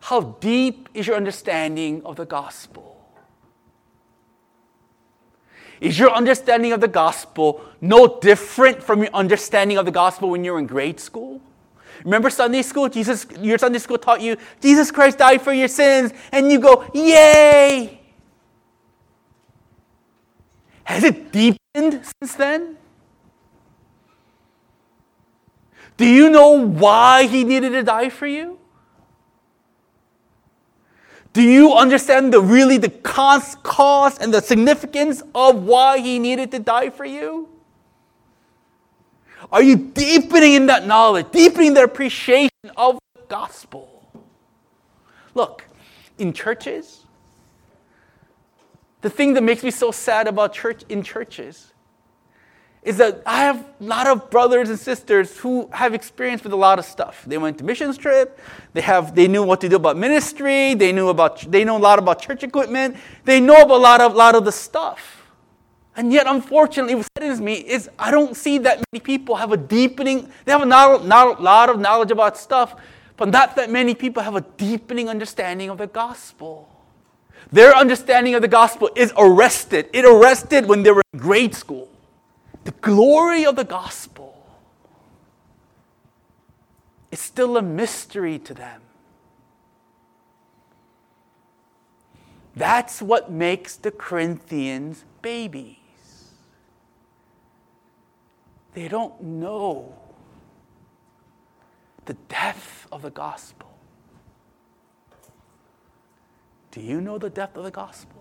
How 0.01 0.37
deep 0.41 0.89
is 0.93 1.07
your 1.07 1.17
understanding 1.17 2.03
of 2.05 2.17
the 2.17 2.27
gospel? 2.27 2.91
Is 5.81 5.99
your 5.99 6.11
understanding 6.11 6.73
of 6.73 6.81
the 6.81 6.89
gospel 6.89 7.65
no 7.81 8.19
different 8.21 8.83
from 8.83 9.03
your 9.03 9.15
understanding 9.15 9.79
of 9.79 9.85
the 9.85 9.91
gospel 9.91 10.31
when 10.31 10.45
you're 10.45 10.59
in 10.59 10.67
grade 10.67 11.01
school? 11.01 11.41
Remember 12.05 12.29
Sunday 12.29 12.63
school? 12.63 12.89
Jesus, 12.89 13.27
your 13.41 13.59
Sunday 13.59 13.79
school 13.79 13.99
taught 13.99 14.21
you 14.21 14.37
Jesus 14.61 14.91
Christ 14.91 15.19
died 15.19 15.41
for 15.43 15.53
your 15.53 15.69
sins, 15.69 16.13
and 16.33 16.51
you 16.51 16.59
go, 16.59 16.89
Yay! 16.93 18.04
Has 20.85 21.03
it 21.03 21.33
deepened 21.33 22.03
since 22.21 22.35
then? 22.35 22.77
Do 25.97 26.07
you 26.07 26.31
know 26.31 26.67
why 26.67 27.27
he 27.27 27.45
needed 27.45 27.71
to 27.71 27.83
die 27.83 28.09
for 28.09 28.27
you? 28.27 28.59
Do 31.33 31.43
you 31.43 31.75
understand 31.75 32.33
the 32.33 32.41
really 32.41 32.79
the 32.79 32.91
cost, 32.91 34.21
and 34.21 34.33
the 34.33 34.41
significance 34.41 35.23
of 35.35 35.65
why 35.65 35.99
he 35.99 36.19
needed 36.19 36.53
to 36.53 36.61
die 36.61 36.91
for 36.91 37.05
you? 37.05 37.49
Are 39.51 39.63
you 39.63 39.77
deepening 39.77 40.55
in 40.55 40.67
that 40.67 40.87
knowledge, 40.87 41.27
deepening 41.33 41.75
the 41.75 41.83
appreciation 41.83 42.51
of 42.77 42.99
the 43.15 43.23
gospel? 43.29 44.09
Look, 45.35 45.65
in 46.19 46.33
churches, 46.33 47.05
the 49.05 49.11
thing 49.11 49.35
that 49.35 49.43
makes 49.43 49.63
me 49.63 49.71
so 49.71 49.91
sad 49.91 50.27
about 50.27 50.55
church 50.55 50.83
in 50.89 51.03
churches 51.03 51.75
is 52.83 52.97
that 52.97 53.23
I 53.27 53.41
have 53.41 53.61
a 53.79 53.85
lot 53.85 54.07
of 54.07 54.31
brothers 54.31 54.71
and 54.71 54.79
sisters 54.79 55.37
who 55.37 55.69
have 55.75 55.93
experience 55.93 56.43
with 56.43 56.55
a 56.55 56.57
lot 56.57 56.79
of 56.79 56.87
stuff. 56.87 57.23
They 57.27 57.37
went 57.37 57.59
to 57.59 57.65
missions 57.65 57.99
trip, 57.99 58.41
they 58.73 58.81
have 58.81 59.15
they 59.15 59.29
knew 59.29 59.43
what 59.43 59.61
to 59.61 59.69
do 59.69 59.77
about 59.77 59.99
ministry, 59.99 60.73
they 60.73 60.91
knew 60.91 61.11
about 61.11 61.45
they 61.53 61.65
know 61.65 61.77
a 61.77 61.85
lot 61.91 61.99
about 61.99 62.23
church 62.23 62.45
equipment, 62.45 62.97
they 63.27 63.41
know 63.41 63.61
about 63.61 63.77
a 63.77 63.85
lot 63.91 64.01
of 64.01 64.15
lot 64.15 64.35
of 64.35 64.47
the 64.47 64.53
stuff. 64.53 65.27
And 65.97 66.11
yet, 66.11 66.27
unfortunately, 66.27 66.95
what 66.95 67.07
saddens 67.15 67.43
me 67.43 67.57
is 67.57 67.91
I 67.99 68.11
don't 68.11 68.35
see 68.35 68.57
that 68.57 68.83
many 68.91 69.03
people 69.03 69.37
have 69.37 69.53
a 69.53 69.59
deepening, 69.59 70.33
they 70.47 70.53
have 70.53 70.63
a 70.63 70.67
not, 70.67 71.05
not, 71.05 71.41
a 71.41 71.43
lot 71.43 71.69
of 71.69 71.79
knowledge 71.79 72.11
about 72.11 72.39
stuff, 72.39 72.75
but 73.19 73.29
not 73.29 73.55
that 73.57 73.71
many 73.71 73.95
people 73.95 74.23
have 74.23 74.35
a 74.35 74.41
deepening 74.57 75.11
understanding 75.11 75.69
of 75.69 75.77
the 75.77 75.89
gospel. 75.89 76.74
Their 77.53 77.75
understanding 77.75 78.35
of 78.35 78.43
the 78.43 78.49
gospel 78.49 78.91
is 78.97 79.13
arrested. 79.17 79.89
It 79.93 80.05
arrested 80.05 80.67
when 80.67 80.83
they 80.83 80.91
were 80.91 81.03
in 81.13 81.21
grade 81.21 81.55
school. 81.55 81.89
The 82.65 82.73
glory 82.73 83.45
of 83.45 83.57
the 83.57 83.65
gospel 83.65 84.47
is 87.11 87.21
still 87.21 87.57
a 87.57 87.63
mystery 87.63 88.39
to 88.41 88.55
them. 88.55 88.81
That's 92.57 93.03
what 93.03 93.31
makes 93.31 93.77
the 93.77 93.91
Corinthians 93.91 95.05
babies. 95.23 95.77
They 98.75 98.89
don't 98.89 99.21
know 99.23 99.95
the 102.07 102.15
depth 102.15 102.87
of 102.93 103.03
the 103.03 103.11
gospel. 103.11 103.74
Do 106.75 106.81
you 106.81 107.01
know 107.01 107.19
the 107.19 107.31
depth 107.31 107.57
of 107.57 107.63
the 107.63 107.71
gospel? 107.71 108.21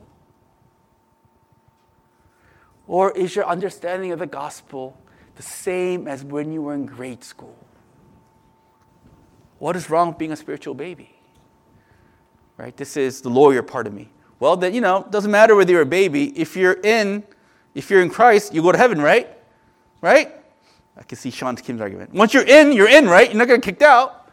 Or 2.86 3.12
is 3.18 3.36
your 3.36 3.48
understanding 3.48 4.12
of 4.12 4.20
the 4.20 4.28
gospel 4.28 4.96
the 5.36 5.42
same 5.42 6.08
as 6.08 6.24
when 6.24 6.54
you 6.54 6.62
were 6.62 6.76
in 6.76 6.86
grade 6.86 7.24
school? 7.24 7.58
What 9.58 9.76
is 9.76 9.90
wrong 9.90 10.10
with 10.10 10.20
being 10.20 10.32
a 10.32 10.36
spiritual 10.36 10.76
baby? 10.76 11.16
Right? 12.56 12.78
This 12.78 12.96
is 12.96 13.22
the 13.22 13.30
lawyer 13.30 13.64
part 13.64 13.88
of 13.88 13.94
me. 13.94 14.12
Well, 14.40 14.56
then, 14.56 14.76
you 14.76 14.82
know, 14.82 15.08
doesn't 15.10 15.32
matter 15.32 15.56
whether 15.56 15.72
you're 15.72 15.82
a 15.82 15.86
baby. 15.88 16.26
If 16.40 16.56
you're 16.56 16.80
in, 16.84 17.24
if 17.74 17.90
you're 17.90 18.04
in 18.04 18.10
Christ, 18.12 18.54
you 18.54 18.62
go 18.62 18.72
to 18.72 18.78
heaven, 18.78 19.02
right? 19.02 19.36
Right? 20.00 20.32
I 20.96 21.02
can 21.02 21.18
see 21.18 21.32
Sean 21.32 21.56
Kim's 21.56 21.82
argument. 21.82 22.14
Once 22.14 22.36
you're 22.36 22.48
in, 22.48 22.72
you're 22.72 22.90
in, 22.90 23.08
right? 23.08 23.30
You're 23.30 23.40
not 23.40 23.48
going 23.48 23.62
to 23.62 23.66
get 23.66 23.78
kicked 23.78 23.82
out. 23.82 24.32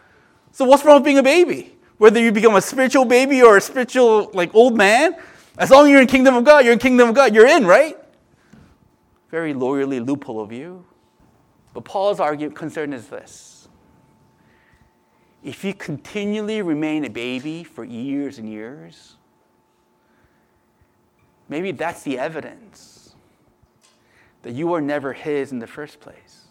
So 0.52 0.66
what's 0.66 0.84
wrong 0.84 0.96
with 0.96 1.04
being 1.04 1.16
a 1.16 1.22
baby? 1.22 1.78
Whether 2.00 2.18
you 2.18 2.32
become 2.32 2.56
a 2.56 2.62
spiritual 2.62 3.04
baby 3.04 3.42
or 3.42 3.58
a 3.58 3.60
spiritual 3.60 4.30
like 4.32 4.54
old 4.54 4.74
man, 4.74 5.14
as 5.58 5.70
long 5.70 5.84
as 5.84 5.90
you're 5.90 6.00
in 6.00 6.06
kingdom 6.06 6.34
of 6.34 6.44
God, 6.44 6.64
you're 6.64 6.72
in 6.72 6.78
kingdom 6.78 7.10
of 7.10 7.14
God, 7.14 7.34
you're 7.34 7.46
in, 7.46 7.66
right? 7.66 7.94
Very 9.30 9.52
lawyerly 9.52 10.04
loophole 10.04 10.40
of 10.40 10.50
you. 10.50 10.82
But 11.74 11.84
Paul's 11.84 12.18
argument 12.18 12.56
concern 12.56 12.94
is 12.94 13.08
this. 13.08 13.68
If 15.44 15.62
you 15.62 15.74
continually 15.74 16.62
remain 16.62 17.04
a 17.04 17.10
baby 17.10 17.64
for 17.64 17.84
years 17.84 18.38
and 18.38 18.48
years, 18.48 19.16
maybe 21.50 21.70
that's 21.70 22.02
the 22.02 22.18
evidence 22.18 23.14
that 24.40 24.52
you 24.52 24.68
were 24.68 24.80
never 24.80 25.12
his 25.12 25.52
in 25.52 25.58
the 25.58 25.66
first 25.66 26.00
place. 26.00 26.46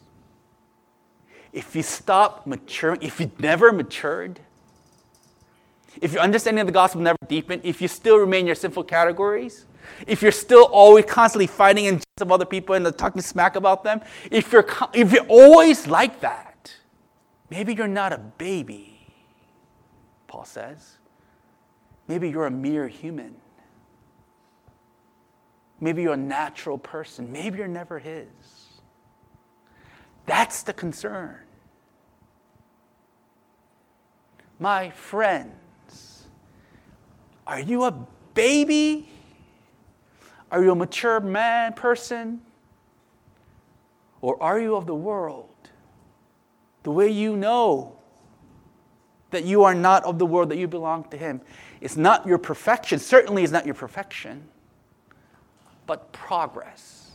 If 1.52 1.76
you 1.76 1.82
stop 1.82 2.46
maturing, 2.46 3.00
if 3.02 3.20
you 3.20 3.32
never 3.40 3.72
matured, 3.72 4.42
if 6.02 6.14
your 6.14 6.22
understanding 6.22 6.62
of 6.62 6.68
the 6.68 6.74
gospel 6.74 7.02
never 7.02 7.18
deepened, 7.28 7.62
if 7.66 7.82
you 7.82 7.88
still 7.88 8.18
remain 8.18 8.42
in 8.42 8.46
your 8.48 8.56
sinful 8.56 8.84
categories, 8.86 9.66
if 10.08 10.22
you're 10.22 10.32
still 10.32 10.66
always 10.66 11.06
constantly 11.06 11.48
fighting 11.48 11.88
against 11.88 12.06
of 12.22 12.32
other 12.32 12.46
people 12.46 12.76
and 12.76 12.98
talking 12.98 13.22
smack 13.22 13.56
about 13.56 13.84
them, 13.84 14.02
if 14.30 14.52
you're, 14.52 14.68
if 14.94 15.12
you're 15.12 15.26
always 15.28 15.88
like 15.88 16.20
that, 16.22 16.74
maybe 17.50 17.74
you're 17.74 17.88
not 17.88 18.14
a 18.14 18.18
baby, 18.18 19.08
Paul 20.28 20.46
says. 20.46 20.98
Maybe 22.08 22.30
you're 22.30 22.48
a 22.48 22.52
mere 22.52 22.88
human. 22.88 23.36
Maybe 25.80 26.02
you're 26.02 26.14
a 26.14 26.18
natural 26.18 26.78
person. 26.78 27.32
Maybe 27.32 27.60
you're 27.60 27.68
never 27.68 28.00
his. 28.00 28.28
That's 30.26 30.64
the 30.64 30.74
concern. 30.74 31.38
My 34.60 34.90
friend, 34.90 35.52
are 37.50 37.60
you 37.60 37.84
a 37.86 37.92
baby? 38.36 39.10
Are 40.52 40.64
you 40.64 40.72
a 40.72 40.76
mature 40.76 41.20
man, 41.20 41.74
person? 41.74 42.42
Or 44.22 44.42
are 44.42 44.60
you 44.60 44.76
of 44.76 44.86
the 44.86 44.94
world? 44.94 45.50
The 46.84 46.92
way 46.92 47.10
you 47.10 47.36
know 47.36 47.98
that 49.32 49.46
you 49.46 49.64
are 49.64 49.74
not 49.74 50.04
of 50.04 50.20
the 50.20 50.28
world, 50.28 50.50
that 50.50 50.58
you 50.58 50.68
belong 50.68 51.06
to 51.06 51.18
Him. 51.18 51.42
It's 51.82 51.98
not 51.98 52.28
your 52.28 52.38
perfection, 52.38 53.00
certainly 53.00 53.42
is 53.42 53.52
not 53.52 53.66
your 53.66 53.76
perfection, 53.76 54.48
but 55.88 56.12
progress. 56.12 57.14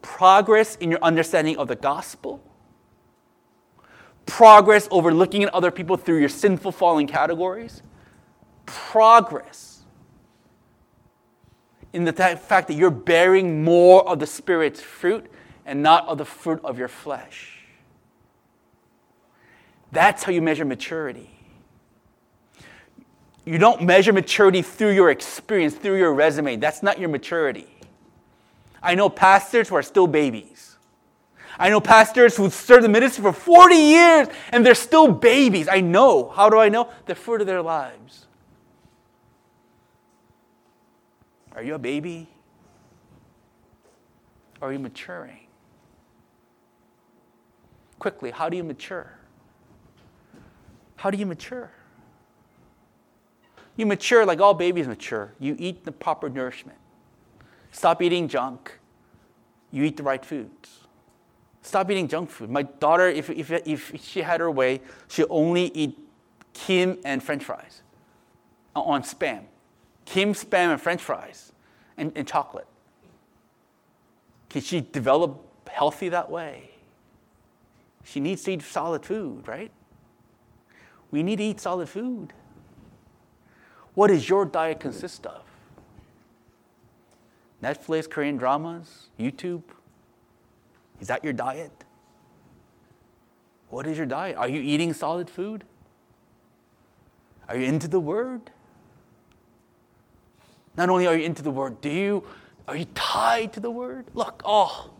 Progress 0.00 0.76
in 0.76 0.92
your 0.92 1.02
understanding 1.02 1.56
of 1.56 1.66
the 1.66 1.76
gospel 1.76 2.40
progress 4.26 4.88
over 4.90 5.12
looking 5.12 5.42
at 5.42 5.52
other 5.54 5.70
people 5.70 5.96
through 5.96 6.18
your 6.18 6.28
sinful 6.28 6.72
falling 6.72 7.06
categories, 7.06 7.82
progress 8.66 9.82
in 11.92 12.04
the 12.04 12.12
fact 12.12 12.68
that 12.68 12.74
you're 12.74 12.90
bearing 12.90 13.62
more 13.62 14.06
of 14.08 14.18
the 14.18 14.26
Spirit's 14.26 14.80
fruit 14.80 15.30
and 15.64 15.82
not 15.82 16.06
of 16.08 16.18
the 16.18 16.24
fruit 16.24 16.60
of 16.64 16.78
your 16.78 16.88
flesh. 16.88 17.60
That's 19.92 20.24
how 20.24 20.32
you 20.32 20.42
measure 20.42 20.64
maturity. 20.64 21.30
You 23.44 23.58
don't 23.58 23.82
measure 23.82 24.12
maturity 24.12 24.62
through 24.62 24.90
your 24.90 25.10
experience, 25.10 25.74
through 25.74 25.98
your 25.98 26.12
resume. 26.12 26.56
That's 26.56 26.82
not 26.82 26.98
your 26.98 27.10
maturity. 27.10 27.68
I 28.82 28.94
know 28.94 29.08
pastors 29.08 29.68
who 29.68 29.76
are 29.76 29.82
still 29.82 30.06
babies. 30.06 30.73
I 31.58 31.70
know 31.70 31.80
pastors 31.80 32.36
who 32.36 32.50
served 32.50 32.84
the 32.84 32.88
ministry 32.88 33.22
for 33.22 33.32
40 33.32 33.74
years 33.74 34.28
and 34.50 34.64
they're 34.64 34.74
still 34.74 35.08
babies. 35.08 35.68
I 35.68 35.80
know. 35.80 36.28
How 36.28 36.50
do 36.50 36.58
I 36.58 36.68
know? 36.68 36.90
The 37.06 37.14
fruit 37.14 37.40
of 37.40 37.46
their 37.46 37.62
lives. 37.62 38.26
Are 41.54 41.62
you 41.62 41.74
a 41.74 41.78
baby? 41.78 42.28
are 44.64 44.72
you 44.72 44.78
maturing? 44.78 45.40
Quickly, 47.98 48.30
how 48.30 48.48
do 48.48 48.56
you 48.56 48.64
mature? 48.64 49.12
How 50.96 51.10
do 51.10 51.18
you 51.18 51.26
mature? 51.26 51.70
You 53.76 53.84
mature 53.86 54.24
like 54.24 54.40
all 54.40 54.54
babies 54.54 54.88
mature. 54.88 55.34
You 55.38 55.54
eat 55.58 55.84
the 55.84 55.92
proper 55.92 56.30
nourishment. 56.30 56.78
Stop 57.72 58.00
eating 58.00 58.26
junk. 58.26 58.78
You 59.70 59.84
eat 59.84 59.96
the 59.96 60.02
right 60.02 60.24
foods. 60.24 60.83
Stop 61.64 61.90
eating 61.90 62.06
junk 62.08 62.28
food. 62.28 62.50
My 62.50 62.62
daughter, 62.62 63.08
if, 63.08 63.30
if, 63.30 63.50
if 63.50 64.04
she 64.04 64.20
had 64.20 64.40
her 64.40 64.50
way, 64.50 64.82
she 65.08 65.24
only 65.24 65.72
eat 65.74 65.98
Kim 66.52 66.98
and 67.04 67.22
french 67.22 67.42
fries 67.42 67.80
on 68.76 69.02
spam. 69.02 69.44
Kim, 70.04 70.34
spam, 70.34 70.72
and 70.72 70.80
french 70.80 71.00
fries 71.00 71.52
and, 71.96 72.12
and 72.14 72.28
chocolate. 72.28 72.66
Can 74.50 74.60
she 74.60 74.82
develop 74.82 75.42
healthy 75.68 76.10
that 76.10 76.30
way? 76.30 76.70
She 78.04 78.20
needs 78.20 78.42
to 78.44 78.52
eat 78.52 78.62
solid 78.62 79.04
food, 79.04 79.48
right? 79.48 79.70
We 81.10 81.22
need 81.22 81.36
to 81.36 81.44
eat 81.44 81.60
solid 81.60 81.88
food. 81.88 82.34
What 83.94 84.08
does 84.08 84.28
your 84.28 84.44
diet 84.44 84.80
consist 84.80 85.26
of? 85.26 85.42
Netflix, 87.62 88.08
Korean 88.08 88.36
dramas, 88.36 89.08
YouTube? 89.18 89.62
Is 91.04 91.08
that 91.08 91.22
your 91.22 91.34
diet? 91.34 91.84
What 93.68 93.86
is 93.86 93.98
your 93.98 94.06
diet? 94.06 94.38
Are 94.38 94.48
you 94.48 94.62
eating 94.62 94.94
solid 94.94 95.28
food? 95.28 95.62
Are 97.46 97.58
you 97.58 97.66
into 97.66 97.88
the 97.88 98.00
word? 98.00 98.40
Not 100.78 100.88
only 100.88 101.06
are 101.06 101.14
you 101.14 101.26
into 101.26 101.42
the 101.42 101.50
word, 101.50 101.82
do 101.82 101.90
you 101.90 102.24
are 102.66 102.74
you 102.74 102.86
tied 102.94 103.52
to 103.52 103.60
the 103.60 103.70
word? 103.70 104.06
Look, 104.14 104.40
oh, 104.46 104.92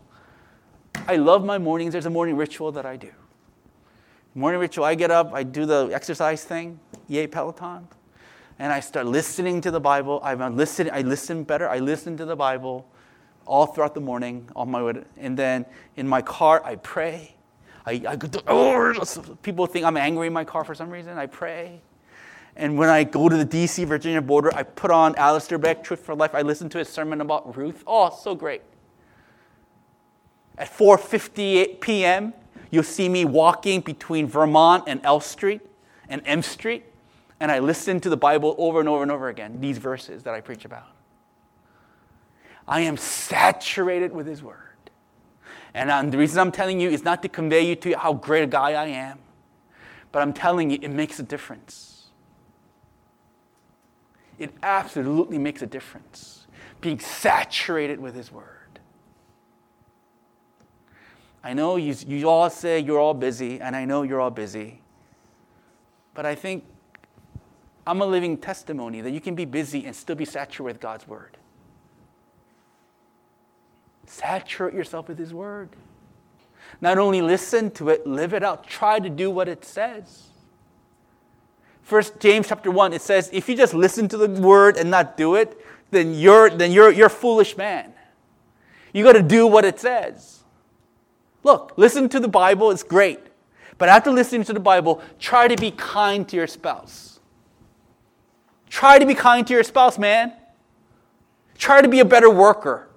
I 1.07 1.15
love 1.15 1.43
my 1.43 1.57
mornings. 1.57 1.93
There's 1.93 2.05
a 2.05 2.11
morning 2.11 2.37
ritual 2.37 2.71
that 2.73 2.85
I 2.85 2.97
do. 2.97 3.09
Morning 4.35 4.61
ritual, 4.61 4.85
I 4.85 4.93
get 4.93 5.09
up, 5.09 5.33
I 5.33 5.41
do 5.41 5.65
the 5.65 5.89
exercise 5.91 6.43
thing, 6.43 6.79
yay 7.07 7.25
Peloton, 7.25 7.87
and 8.59 8.71
I 8.71 8.79
start 8.79 9.07
listening 9.07 9.59
to 9.61 9.71
the 9.71 9.79
Bible. 9.79 10.19
I'm 10.23 10.55
listening, 10.55 10.93
I 10.93 11.01
listen 11.01 11.43
better. 11.43 11.67
I 11.67 11.79
listen 11.79 12.15
to 12.17 12.25
the 12.25 12.35
Bible 12.35 12.87
all 13.45 13.65
throughout 13.65 13.93
the 13.93 14.01
morning 14.01 14.49
on 14.55 14.69
my 14.69 14.81
way, 14.83 15.03
and 15.17 15.37
then 15.37 15.65
in 15.95 16.07
my 16.07 16.21
car 16.21 16.63
I 16.63 16.75
pray. 16.75 17.35
I, 17.85 18.01
I 18.07 18.17
oh, 18.47 18.93
people 19.43 19.67
think 19.67 19.85
I'm 19.85 19.97
angry 19.97 20.27
in 20.27 20.33
my 20.33 20.43
car 20.43 20.63
for 20.63 20.73
some 20.73 20.89
reason. 20.89 21.17
I 21.17 21.27
pray. 21.27 21.81
And 22.55 22.77
when 22.77 22.89
I 22.89 23.03
go 23.03 23.27
to 23.27 23.35
the 23.35 23.45
DC, 23.45 23.85
Virginia 23.85 24.21
border, 24.21 24.55
I 24.55 24.63
put 24.63 24.89
on 24.89 25.15
Alistair 25.17 25.57
Begg, 25.57 25.83
Truth 25.83 25.99
for 25.99 26.15
Life. 26.15 26.33
I 26.33 26.41
listen 26.41 26.69
to 26.69 26.77
his 26.77 26.87
sermon 26.87 27.21
about 27.21 27.55
Ruth. 27.57 27.83
Oh, 27.85 28.09
so 28.09 28.33
great. 28.33 28.61
At 30.57 30.71
4:58 30.71 31.81
p.m., 31.81 32.33
you'll 32.71 32.83
see 32.83 33.09
me 33.09 33.25
walking 33.25 33.81
between 33.81 34.27
Vermont 34.27 34.85
and 34.87 35.01
L 35.03 35.19
Street 35.19 35.61
and 36.07 36.21
M 36.25 36.41
Street, 36.41 36.85
and 37.39 37.51
I 37.51 37.59
listen 37.59 37.99
to 37.99 38.09
the 38.09 38.17
Bible 38.17 38.55
over 38.57 38.79
and 38.79 38.87
over 38.87 39.03
and 39.03 39.11
over 39.11 39.27
again, 39.27 39.59
these 39.59 39.77
verses 39.77 40.23
that 40.23 40.33
I 40.33 40.39
preach 40.39 40.63
about. 40.63 40.94
I 42.67 42.81
am 42.81 42.97
saturated 42.97 44.11
with 44.11 44.27
his 44.27 44.41
word. 44.41 44.61
And 45.73 45.91
um, 45.91 46.09
the 46.09 46.17
reason 46.17 46.39
I'm 46.39 46.51
telling 46.51 46.79
you 46.79 46.89
is 46.89 47.03
not 47.03 47.21
to 47.23 47.29
convey 47.29 47.67
you 47.67 47.75
to 47.77 47.97
how 47.97 48.13
great 48.13 48.43
a 48.43 48.47
guy 48.47 48.71
I 48.71 48.85
am, 48.87 49.19
but 50.11 50.21
I'm 50.21 50.33
telling 50.33 50.69
you 50.69 50.79
it 50.81 50.89
makes 50.89 51.19
a 51.19 51.23
difference. 51.23 52.05
It 54.39 54.51
absolutely 54.63 55.37
makes 55.37 55.61
a 55.61 55.67
difference 55.67 56.47
being 56.81 56.99
saturated 56.99 57.99
with 57.99 58.15
His 58.15 58.31
Word. 58.31 58.79
I 61.43 61.53
know 61.53 61.75
you, 61.75 61.95
you 62.07 62.29
all 62.29 62.49
say 62.49 62.79
you're 62.79 62.99
all 62.99 63.13
busy, 63.13 63.59
and 63.59 63.75
I 63.75 63.85
know 63.85 64.03
you're 64.03 64.21
all 64.21 64.31
busy. 64.31 64.81
But 66.13 66.25
I 66.25 66.35
think 66.35 66.63
I'm 67.85 68.01
a 68.01 68.05
living 68.05 68.37
testimony 68.37 69.01
that 69.01 69.11
you 69.11 69.21
can 69.21 69.35
be 69.35 69.45
busy 69.45 69.85
and 69.85 69.95
still 69.95 70.15
be 70.15 70.25
saturated 70.25 70.63
with 70.63 70.79
God's 70.81 71.07
Word. 71.07 71.37
Saturate 74.15 74.73
yourself 74.73 75.09
with 75.09 75.19
His 75.19 75.33
Word. 75.33 75.67
Not 76.79 76.97
only 76.97 77.21
listen 77.21 77.69
to 77.71 77.89
it, 77.89 78.07
live 78.07 78.33
it 78.33 78.43
out. 78.43 78.65
Try 78.65 78.97
to 78.99 79.09
do 79.09 79.29
what 79.29 79.49
it 79.49 79.65
says. 79.65 80.27
First 81.81 82.17
James 82.21 82.47
chapter 82.47 82.71
1, 82.71 82.93
it 82.93 83.01
says, 83.01 83.29
if 83.33 83.49
you 83.49 83.57
just 83.57 83.73
listen 83.73 84.07
to 84.07 84.17
the 84.17 84.29
word 84.41 84.77
and 84.77 84.89
not 84.89 85.17
do 85.17 85.35
it, 85.35 85.59
then 85.91 86.13
you're 86.13 86.49
then 86.49 86.71
you're 86.71 86.91
you're 86.91 87.07
a 87.07 87.09
foolish 87.09 87.57
man. 87.57 87.93
You 88.93 89.03
got 89.03 89.13
to 89.13 89.21
do 89.21 89.45
what 89.45 89.65
it 89.65 89.81
says. 89.81 90.43
Look, 91.43 91.73
listen 91.75 92.07
to 92.09 92.19
the 92.21 92.29
Bible, 92.29 92.71
it's 92.71 92.83
great. 92.83 93.19
But 93.77 93.89
after 93.89 94.11
listening 94.11 94.45
to 94.45 94.53
the 94.53 94.61
Bible, 94.61 95.01
try 95.19 95.49
to 95.49 95.57
be 95.57 95.71
kind 95.71 96.27
to 96.29 96.37
your 96.37 96.47
spouse. 96.47 97.19
Try 98.69 98.97
to 98.97 99.05
be 99.05 99.13
kind 99.13 99.45
to 99.45 99.53
your 99.53 99.63
spouse, 99.63 99.99
man. 99.99 100.31
Try 101.57 101.81
to 101.81 101.89
be 101.89 101.99
a 101.99 102.05
better 102.05 102.29
worker. 102.29 102.87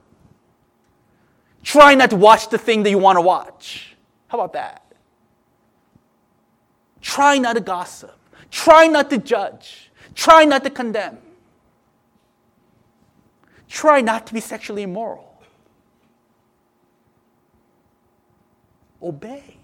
Try 1.63 1.95
not 1.95 2.11
to 2.11 2.17
watch 2.17 2.49
the 2.49 2.59
thing 2.59 2.83
that 2.83 2.91
you 2.91 2.99
want 2.99 3.17
to 3.17 3.21
watch. 3.21 3.97
How 4.29 4.39
about 4.39 4.53
that? 4.55 4.83
Try 7.01 7.39
not 7.39 7.55
to 7.55 7.61
gossip. 7.61 8.17
Try 8.51 8.87
not 8.87 9.11
to 9.11 9.19
judge. 9.19 9.91
Try 10.15 10.45
not 10.45 10.65
to 10.65 10.71
condemn. 10.71 11.19
Try 13.69 14.01
not 14.01 14.27
to 14.27 14.35
be 14.35 14.41
sexually 14.41 14.83
immoral. 14.83 15.43
Obey. 19.03 19.57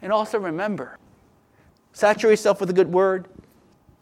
And 0.00 0.12
also 0.12 0.38
remember 0.38 0.98
saturate 1.92 2.32
yourself 2.32 2.58
with 2.60 2.70
a 2.70 2.72
good 2.72 2.90
word, 2.90 3.28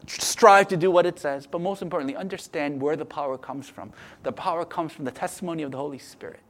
strive 0.06 0.68
to 0.68 0.76
do 0.76 0.90
what 0.90 1.06
it 1.06 1.18
says, 1.18 1.46
but 1.46 1.60
most 1.60 1.82
importantly, 1.82 2.16
understand 2.16 2.80
where 2.80 2.96
the 2.96 3.04
power 3.04 3.38
comes 3.38 3.68
from. 3.68 3.92
The 4.22 4.32
power 4.32 4.64
comes 4.64 4.92
from 4.92 5.04
the 5.04 5.10
testimony 5.10 5.62
of 5.62 5.70
the 5.70 5.78
Holy 5.78 5.98
Spirit. 5.98 6.40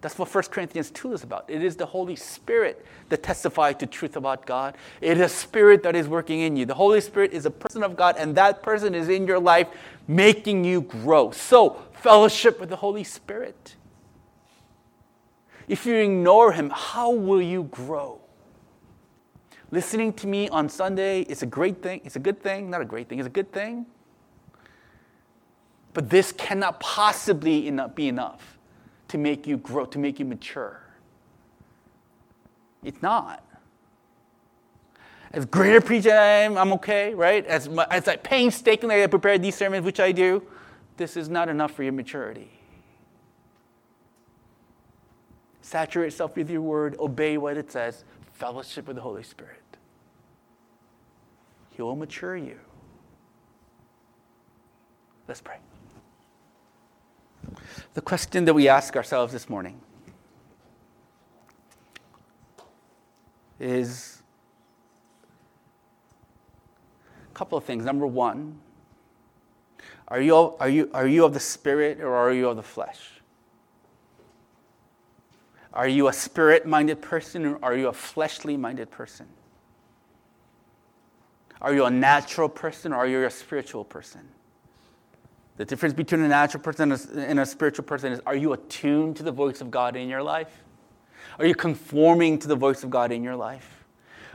That's 0.00 0.18
what 0.18 0.34
1 0.34 0.44
Corinthians 0.44 0.90
2 0.90 1.12
is 1.12 1.22
about. 1.22 1.44
It 1.48 1.62
is 1.62 1.76
the 1.76 1.84
Holy 1.84 2.16
Spirit 2.16 2.86
that 3.10 3.22
testifies 3.22 3.76
to 3.76 3.86
truth 3.86 4.16
about 4.16 4.46
God. 4.46 4.76
It 5.02 5.18
is 5.18 5.20
a 5.20 5.28
spirit 5.28 5.82
that 5.82 5.94
is 5.94 6.08
working 6.08 6.40
in 6.40 6.56
you. 6.56 6.64
The 6.64 6.74
Holy 6.74 7.02
Spirit 7.02 7.32
is 7.32 7.44
a 7.44 7.50
person 7.50 7.82
of 7.82 7.96
God, 7.96 8.16
and 8.18 8.34
that 8.36 8.62
person 8.62 8.94
is 8.94 9.10
in 9.10 9.26
your 9.26 9.38
life 9.38 9.68
making 10.08 10.64
you 10.64 10.82
grow. 10.82 11.32
So, 11.32 11.82
fellowship 11.92 12.58
with 12.60 12.70
the 12.70 12.76
Holy 12.76 13.04
Spirit. 13.04 13.76
If 15.68 15.84
you 15.84 15.96
ignore 15.96 16.52
Him, 16.52 16.70
how 16.74 17.10
will 17.10 17.42
you 17.42 17.64
grow? 17.64 18.19
Listening 19.72 20.12
to 20.14 20.26
me 20.26 20.48
on 20.48 20.68
Sunday 20.68 21.20
is 21.22 21.42
a 21.42 21.46
great 21.46 21.82
thing. 21.82 22.00
It's 22.04 22.16
a 22.16 22.20
good 22.20 22.42
thing. 22.42 22.70
Not 22.70 22.80
a 22.80 22.84
great 22.84 23.08
thing, 23.08 23.18
it's 23.18 23.26
a 23.26 23.30
good 23.30 23.52
thing. 23.52 23.86
But 25.92 26.10
this 26.10 26.32
cannot 26.32 26.80
possibly 26.80 27.70
be 27.94 28.08
enough 28.08 28.58
to 29.08 29.18
make 29.18 29.46
you 29.46 29.56
grow, 29.56 29.84
to 29.86 29.98
make 29.98 30.18
you 30.18 30.24
mature. 30.24 30.80
It's 32.82 33.02
not. 33.02 33.44
As 35.32 35.44
great 35.44 35.76
a 35.76 35.80
preacher 35.80 36.10
I 36.10 36.42
am, 36.42 36.58
I'm 36.58 36.72
okay, 36.74 37.14
right? 37.14 37.44
As, 37.46 37.68
as 37.90 38.08
I 38.08 38.16
painstakingly 38.16 39.02
I 39.02 39.06
prepare 39.06 39.38
these 39.38 39.54
sermons, 39.54 39.84
which 39.84 40.00
I 40.00 40.10
do, 40.10 40.42
this 40.96 41.16
is 41.16 41.28
not 41.28 41.48
enough 41.48 41.72
for 41.72 41.82
your 41.82 41.92
maturity. 41.92 42.50
Saturate 45.62 46.06
yourself 46.06 46.36
with 46.36 46.50
your 46.50 46.62
word, 46.62 46.96
obey 46.98 47.36
what 47.38 47.56
it 47.56 47.70
says, 47.70 48.04
fellowship 48.32 48.88
with 48.88 48.96
the 48.96 49.02
Holy 49.02 49.22
Spirit. 49.22 49.59
He 51.80 51.82
will 51.82 51.96
mature 51.96 52.36
you. 52.36 52.58
Let's 55.26 55.40
pray. 55.40 55.56
The 57.94 58.02
question 58.02 58.44
that 58.44 58.52
we 58.52 58.68
ask 58.68 58.96
ourselves 58.96 59.32
this 59.32 59.48
morning 59.48 59.80
is 63.58 64.20
a 67.30 67.32
couple 67.32 67.56
of 67.56 67.64
things. 67.64 67.82
Number 67.82 68.06
one, 68.06 68.60
are 70.08 70.20
you, 70.20 70.34
are 70.36 70.68
you, 70.68 70.90
are 70.92 71.06
you 71.06 71.24
of 71.24 71.32
the 71.32 71.40
spirit 71.40 72.02
or 72.02 72.14
are 72.14 72.30
you 72.34 72.50
of 72.50 72.56
the 72.56 72.62
flesh? 72.62 73.22
Are 75.72 75.88
you 75.88 76.08
a 76.08 76.12
spirit 76.12 76.66
minded 76.66 77.00
person 77.00 77.46
or 77.46 77.58
are 77.64 77.74
you 77.74 77.88
a 77.88 77.94
fleshly 77.94 78.58
minded 78.58 78.90
person? 78.90 79.28
Are 81.60 81.74
you 81.74 81.84
a 81.84 81.90
natural 81.90 82.48
person 82.48 82.92
or 82.92 82.96
are 82.96 83.06
you 83.06 83.24
a 83.24 83.30
spiritual 83.30 83.84
person? 83.84 84.26
The 85.56 85.64
difference 85.66 85.94
between 85.94 86.22
a 86.22 86.28
natural 86.28 86.62
person 86.62 86.90
and 86.90 87.38
a 87.38 87.44
spiritual 87.44 87.84
person 87.84 88.12
is 88.12 88.20
are 88.24 88.36
you 88.36 88.54
attuned 88.54 89.16
to 89.16 89.22
the 89.22 89.32
voice 89.32 89.60
of 89.60 89.70
God 89.70 89.94
in 89.94 90.08
your 90.08 90.22
life? 90.22 90.62
Are 91.38 91.44
you 91.44 91.54
conforming 91.54 92.38
to 92.38 92.48
the 92.48 92.56
voice 92.56 92.82
of 92.82 92.90
God 92.90 93.12
in 93.12 93.22
your 93.22 93.36
life? 93.36 93.84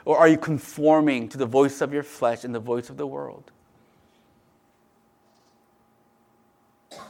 Or 0.05 0.19
are 0.19 0.28
you 0.28 0.38
conforming 0.38 1.28
to 1.30 1.38
the 1.38 1.47
voice 1.47 1.82
of 1.82 1.91
your 1.91 2.03
flesh 2.03 2.43
and 2.43 2.53
the 2.53 2.59
voice 2.59 2.91
of 2.91 2.97
the 2.97 3.07
world? 3.07 3.51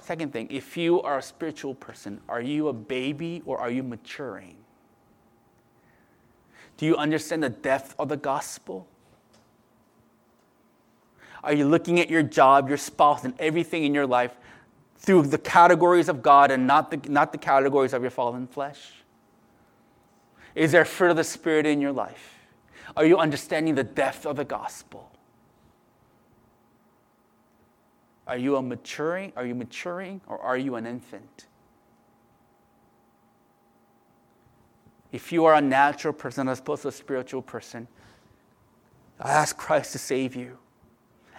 Second 0.01 0.31
thing, 0.31 0.47
if 0.49 0.77
you 0.77 1.01
are 1.01 1.17
a 1.17 1.21
spiritual 1.21 1.75
person, 1.75 2.21
are 2.29 2.41
you 2.41 2.69
a 2.69 2.73
baby 2.73 3.41
or 3.45 3.57
are 3.59 3.69
you 3.69 3.83
maturing? 3.83 4.55
Do 6.77 6.85
you 6.85 6.95
understand 6.95 7.43
the 7.43 7.49
depth 7.49 7.95
of 7.99 8.09
the 8.09 8.17
gospel? 8.17 8.87
Are 11.45 11.53
you 11.53 11.67
looking 11.67 11.99
at 11.99 12.09
your 12.09 12.23
job, 12.23 12.67
your 12.67 12.77
spouse, 12.77 13.23
and 13.23 13.35
everything 13.39 13.83
in 13.83 13.93
your 13.93 14.07
life 14.07 14.35
through 14.97 15.27
the 15.27 15.37
categories 15.37 16.09
of 16.09 16.23
God 16.23 16.49
and 16.49 16.65
not 16.65 16.89
the, 16.89 16.97
not 17.07 17.31
the 17.31 17.37
categories 17.37 17.93
of 17.93 18.01
your 18.01 18.09
fallen 18.09 18.47
flesh? 18.47 18.91
Is 20.55 20.71
there 20.71 20.83
fruit 20.85 21.11
of 21.11 21.17
the 21.17 21.23
Spirit 21.23 21.67
in 21.67 21.81
your 21.81 21.91
life? 21.91 22.39
Are 22.97 23.05
you 23.05 23.19
understanding 23.19 23.75
the 23.75 23.83
depth 23.83 24.25
of 24.25 24.37
the 24.37 24.43
gospel? 24.43 25.11
Are 28.25 28.37
you 28.37 28.55
a 28.55 28.61
maturing? 28.63 29.31
Are 29.35 29.45
you 29.45 29.53
maturing 29.53 30.21
or 30.25 30.39
are 30.39 30.57
you 30.57 30.75
an 30.75 30.87
infant? 30.87 31.45
If 35.11 35.31
you 35.31 35.45
are 35.45 35.53
a 35.53 35.61
natural 35.61 36.13
person 36.13 36.49
as 36.49 36.59
opposed 36.59 36.81
to 36.81 36.87
a 36.87 36.91
spiritual 36.91 37.43
person, 37.43 37.87
I 39.19 39.31
ask 39.31 39.55
Christ 39.55 39.91
to 39.91 39.99
save 39.99 40.35
you. 40.35 40.57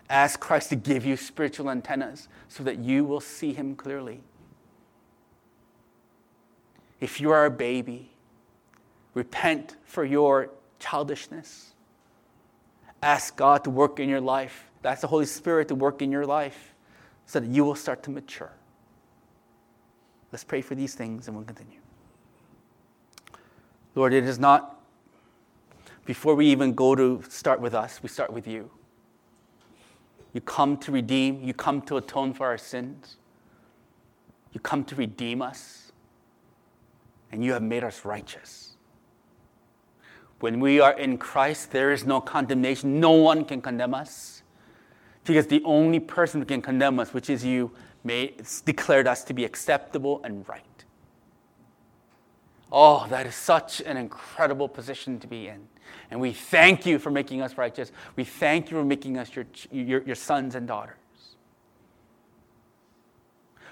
Ask 0.08 0.38
Christ 0.38 0.68
to 0.70 0.76
give 0.76 1.04
you 1.04 1.16
spiritual 1.16 1.70
antennas 1.70 2.28
so 2.48 2.62
that 2.62 2.78
you 2.78 3.04
will 3.04 3.20
see 3.20 3.52
Him 3.52 3.74
clearly. 3.74 4.20
If 7.00 7.20
you 7.20 7.30
are 7.30 7.44
a 7.44 7.50
baby, 7.50 8.12
repent 9.14 9.76
for 9.84 10.04
your 10.04 10.50
childishness. 10.78 11.74
Ask 13.02 13.36
God 13.36 13.64
to 13.64 13.70
work 13.70 14.00
in 14.00 14.08
your 14.08 14.20
life. 14.20 14.70
Ask 14.84 15.00
the 15.00 15.08
Holy 15.08 15.26
Spirit 15.26 15.68
to 15.68 15.74
work 15.74 16.00
in 16.00 16.12
your 16.12 16.24
life 16.24 16.74
so 17.26 17.40
that 17.40 17.48
you 17.48 17.64
will 17.64 17.74
start 17.74 18.02
to 18.04 18.10
mature. 18.10 18.52
Let's 20.30 20.44
pray 20.44 20.60
for 20.60 20.74
these 20.74 20.94
things 20.94 21.26
and 21.26 21.36
we'll 21.36 21.44
continue. 21.44 21.78
Lord, 23.94 24.12
it 24.12 24.24
is 24.24 24.38
not 24.38 24.80
before 26.04 26.36
we 26.36 26.46
even 26.46 26.72
go 26.72 26.94
to 26.94 27.22
start 27.28 27.60
with 27.60 27.74
us, 27.74 28.00
we 28.02 28.08
start 28.08 28.32
with 28.32 28.46
you. 28.46 28.70
You 30.36 30.42
come 30.42 30.76
to 30.80 30.92
redeem, 30.92 31.42
you 31.42 31.54
come 31.54 31.80
to 31.80 31.96
atone 31.96 32.34
for 32.34 32.44
our 32.44 32.58
sins, 32.58 33.16
you 34.52 34.60
come 34.60 34.84
to 34.84 34.94
redeem 34.94 35.40
us, 35.40 35.92
and 37.32 37.42
you 37.42 37.54
have 37.54 37.62
made 37.62 37.82
us 37.82 38.04
righteous. 38.04 38.76
When 40.40 40.60
we 40.60 40.78
are 40.78 40.92
in 40.92 41.16
Christ, 41.16 41.70
there 41.70 41.90
is 41.90 42.04
no 42.04 42.20
condemnation. 42.20 43.00
No 43.00 43.12
one 43.12 43.46
can 43.46 43.62
condemn 43.62 43.94
us 43.94 44.42
because 45.24 45.46
the 45.46 45.62
only 45.64 46.00
person 46.00 46.42
who 46.42 46.44
can 46.44 46.60
condemn 46.60 47.00
us, 47.00 47.14
which 47.14 47.30
is 47.30 47.42
you, 47.42 47.70
made, 48.04 48.46
declared 48.66 49.06
us 49.06 49.24
to 49.24 49.32
be 49.32 49.46
acceptable 49.46 50.20
and 50.22 50.46
right. 50.50 50.75
Oh, 52.70 53.06
that 53.08 53.26
is 53.26 53.34
such 53.34 53.80
an 53.80 53.96
incredible 53.96 54.68
position 54.68 55.18
to 55.20 55.26
be 55.26 55.48
in. 55.48 55.68
And 56.10 56.20
we 56.20 56.32
thank 56.32 56.86
you 56.86 56.98
for 56.98 57.10
making 57.10 57.42
us 57.42 57.56
righteous. 57.56 57.92
We 58.16 58.24
thank 58.24 58.70
you 58.70 58.76
for 58.76 58.84
making 58.84 59.18
us 59.18 59.34
your, 59.34 59.46
your, 59.70 60.02
your 60.02 60.14
sons 60.14 60.54
and 60.54 60.66
daughters. 60.66 60.96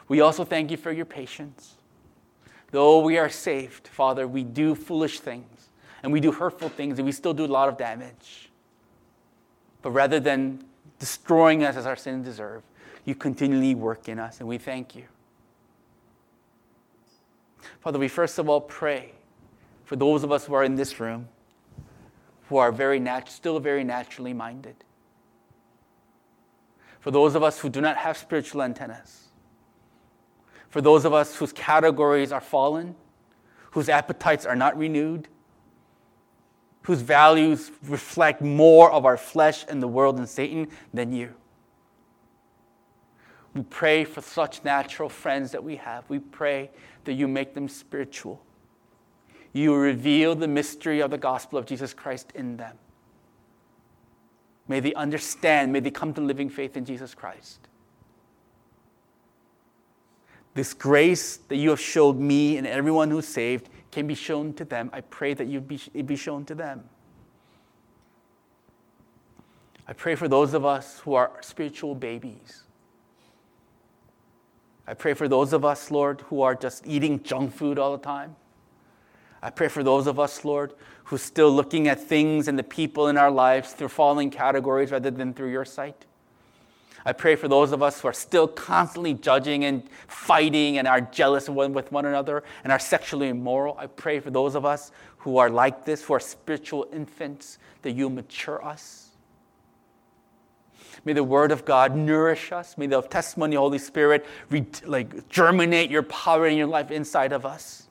We 0.09 0.21
also 0.21 0.45
thank 0.45 0.71
you 0.71 0.77
for 0.77 0.93
your 0.93 1.07
patience. 1.07 1.75
Though 2.71 3.01
we 3.01 3.19
are 3.19 3.29
saved, 3.29 3.89
Father, 3.89 4.27
we 4.27 4.43
do 4.45 4.75
foolish 4.75 5.21
things 5.21 5.71
and 6.03 6.13
we 6.13 6.21
do 6.21 6.33
hurtful 6.33 6.69
things 6.69 6.99
and 6.99 7.07
we 7.07 7.13
still 7.13 7.35
do 7.35 7.45
a 7.45 7.47
lot 7.47 7.69
of 7.69 7.77
damage. 7.77 8.51
But 9.83 9.91
rather 9.91 10.21
than 10.21 10.65
destroying 10.99 11.65
us 11.65 11.77
as 11.77 11.87
our 11.87 11.97
sins 11.97 12.25
deserve, 12.25 12.63
you 13.05 13.15
continually 13.15 13.75
work 13.75 14.09
in 14.09 14.19
us, 14.19 14.41
and 14.41 14.49
we 14.49 14.59
thank 14.59 14.97
you. 14.97 15.05
Father, 17.81 17.99
we 17.99 18.09
first 18.09 18.39
of 18.39 18.49
all 18.49 18.61
pray 18.61 19.13
for 19.85 19.97
those 19.97 20.25
of 20.25 20.33
us 20.33 20.47
who 20.47 20.55
are 20.55 20.65
in 20.65 20.75
this 20.75 20.99
room 21.01 21.29
who 22.49 22.57
are 22.57 22.73
very 22.73 23.01
nat- 23.01 23.29
still 23.29 23.59
very 23.59 23.85
naturally 23.85 24.33
minded. 24.33 24.77
For 27.01 27.11
those 27.11 27.35
of 27.35 27.43
us 27.43 27.59
who 27.59 27.69
do 27.69 27.81
not 27.81 27.97
have 27.97 28.17
spiritual 28.17 28.63
antennas. 28.63 29.29
For 30.69 30.81
those 30.81 31.05
of 31.05 31.13
us 31.13 31.37
whose 31.37 31.53
categories 31.53 32.33
are 32.33 32.41
fallen, 32.41 32.97
whose 33.73 33.89
appetites 33.89 34.47
are 34.47 34.57
not 34.57 34.77
renewed, 34.77 35.29
whose 36.83 37.01
values 37.01 37.71
reflect 37.87 38.43
more 38.43 38.91
of 38.91 39.05
our 39.05 39.17
flesh 39.17 39.65
and 39.69 39.83
the 39.83 39.89
world 39.89 40.19
and 40.19 40.29
Satan 40.29 40.69
than 40.93 41.13
you. 41.13 41.35
We 43.55 43.63
pray 43.63 44.05
for 44.05 44.21
such 44.21 44.65
natural 44.65 45.09
friends 45.09 45.53
that 45.53 45.63
we 45.63 45.77
have. 45.77 46.05
We 46.09 46.19
pray 46.19 46.71
that 47.05 47.15
you 47.15 47.29
make 47.29 47.55
them 47.55 47.69
spiritual. 47.69 48.43
You 49.53 49.75
reveal 49.75 50.35
the 50.35 50.49
mystery 50.49 51.01
of 51.01 51.11
the 51.11 51.19
gospel 51.19 51.59
of 51.59 51.67
Jesus 51.67 51.95
Christ 51.95 52.33
in 52.35 52.57
them. 52.57 52.77
May 54.67 54.81
they 54.81 54.95
understand, 54.95 55.73
may 55.73 55.81
they 55.81 55.91
come 55.91 56.13
to 56.15 56.21
living 56.21 56.49
faith 56.49 56.77
in 56.77 56.85
Jesus 56.85 57.15
Christ. 57.15 57.61
This 60.55 60.73
grace 60.73 61.37
that 61.49 61.57
you 61.57 61.71
have 61.71 61.81
showed 61.81 62.19
me 62.19 62.57
and 62.57 62.67
everyone 62.67 63.11
who's 63.11 63.29
saved 63.29 63.69
can 63.91 64.07
be 64.07 64.15
shown 64.15 64.53
to 64.55 64.65
them. 64.65 64.91
I 64.93 65.03
pray 65.03 65.35
that 65.35 65.47
you 65.47 65.61
be, 65.61 65.81
it 65.93 66.07
be 66.07 66.17
shown 66.17 66.45
to 66.47 66.55
them. 66.55 66.85
I 69.87 69.93
pray 69.93 70.15
for 70.15 70.29
those 70.29 70.55
of 70.55 70.65
us 70.65 70.99
who 71.01 71.15
are 71.15 71.33
spiritual 71.43 71.95
babies. 71.95 72.64
I 74.87 74.95
pray 74.95 75.15
for 75.15 75.29
those 75.29 75.53
of 75.53 75.65
us, 75.65 75.91
Lord, 75.91 76.21
who 76.23 76.43
are 76.43 76.55
just 76.55 76.87
eating 76.87 77.23
junk 77.23 77.55
food 77.55 77.79
all 77.79 77.97
the 77.97 78.03
time. 78.03 78.37
I 79.43 79.51
pray 79.51 79.69
for 79.69 79.83
those 79.83 80.07
of 80.07 80.19
us, 80.19 80.45
Lord, 80.45 80.73
who 81.05 81.17
are 81.17 81.19
still 81.19 81.51
looking 81.51 81.89
at 81.89 82.01
things 82.01 82.49
and 82.49 82.59
the 82.59 82.63
people 82.63 83.09
in 83.09 83.17
our 83.17 83.31
lives 83.31 83.73
through 83.73 83.89
falling 83.89 84.31
categories 84.31 84.91
rather 84.91 85.11
than 85.11 85.35
through 85.35 85.51
your 85.51 85.65
sight. 85.65 86.07
I 87.07 87.13
pray 87.13 87.37
for 87.37 87.49
those 87.49 87.73
of 87.73 87.83
us 87.83 88.01
who 88.01 88.09
are 88.09 88.15
still 88.15 88.49
constantly 88.49 89.13
judging 89.13 89.67
and 89.67 89.83
fighting 90.09 90.79
and 90.79 90.89
are 90.89 91.03
jealous 91.03 91.51
with 91.51 91.93
one 91.93 92.07
another 92.07 92.43
and 92.63 92.73
are 92.73 92.79
sexually 92.79 93.29
immoral. 93.29 93.77
I 93.79 93.87
pray 93.87 94.21
for 94.21 94.31
those 94.31 94.55
of 94.55 94.65
us 94.65 94.91
who 95.19 95.37
are 95.37 95.51
like 95.51 95.85
this, 95.85 96.03
who 96.03 96.15
are 96.15 96.21
spiritual 96.21 96.87
infants, 96.93 97.59
that 97.83 97.93
you 97.93 98.09
mature 98.09 98.65
us. 98.65 99.04
May 101.05 101.13
the 101.13 101.25
Word 101.25 101.53
of 101.53 101.65
God 101.65 101.95
nourish 101.95 102.51
us. 102.53 102.79
May 102.79 102.87
the 102.87 103.03
testimony 103.03 103.57
of 103.57 103.59
the 103.59 103.61
Holy 103.61 103.79
Spirit 103.79 104.25
re- 104.51 104.67
like 104.85 105.29
germinate 105.29 105.91
your 105.91 106.03
power 106.05 106.47
in 106.47 106.57
your 106.57 106.67
life 106.67 106.91
inside 106.91 107.33
of 107.33 107.45
us. 107.45 107.89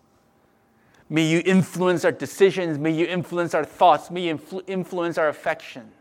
May 1.09 1.23
you 1.27 1.43
influence 1.45 2.05
our 2.05 2.11
decisions. 2.11 2.79
May 2.79 2.91
you 2.91 3.05
influence 3.05 3.53
our 3.53 3.65
thoughts. 3.65 4.09
May 4.09 4.27
you 4.27 4.37
influ- 4.37 4.63
influence 4.67 5.17
our 5.17 5.29
affections 5.29 5.93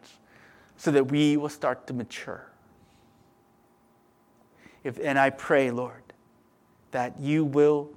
so 0.77 0.91
that 0.91 1.11
we 1.11 1.37
will 1.37 1.51
start 1.51 1.87
to 1.89 1.93
mature. 1.93 2.47
If, 4.85 4.99
and 4.99 5.19
I 5.19 5.31
pray, 5.31 5.71
Lord, 5.71 6.03
that 6.93 7.21
you 7.21 7.45
will, 7.45 7.91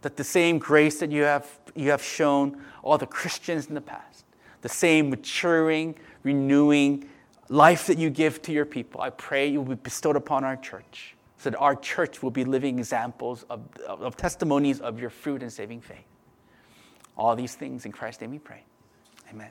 that 0.00 0.16
the 0.16 0.24
same 0.24 0.58
grace 0.58 1.00
that 1.00 1.10
you 1.10 1.22
have, 1.22 1.46
you 1.74 1.90
have 1.90 2.02
shown 2.02 2.60
all 2.82 2.98
the 2.98 3.06
Christians 3.06 3.66
in 3.66 3.74
the 3.74 3.80
past, 3.80 4.24
the 4.62 4.68
same 4.68 5.10
maturing, 5.10 5.94
renewing 6.22 7.08
life 7.52 7.86
that 7.86 7.98
you 7.98 8.08
give 8.08 8.40
to 8.42 8.52
your 8.52 8.64
people, 8.64 9.00
I 9.00 9.10
pray 9.10 9.46
you 9.46 9.60
will 9.60 9.76
be 9.76 9.82
bestowed 9.82 10.16
upon 10.16 10.42
our 10.42 10.56
church 10.56 11.14
so 11.36 11.50
that 11.50 11.58
our 11.58 11.76
church 11.76 12.22
will 12.22 12.30
be 12.30 12.44
living 12.44 12.78
examples 12.78 13.44
of, 13.50 13.60
of, 13.86 14.00
of 14.00 14.16
testimonies 14.16 14.80
of 14.80 14.98
your 14.98 15.10
fruit 15.10 15.42
and 15.42 15.52
saving 15.52 15.80
faith. 15.82 16.06
All 17.16 17.36
these 17.36 17.54
things 17.54 17.84
in 17.84 17.92
Christ's 17.92 18.22
name 18.22 18.30
we 18.30 18.38
pray. 18.38 18.64
Amen. 19.30 19.50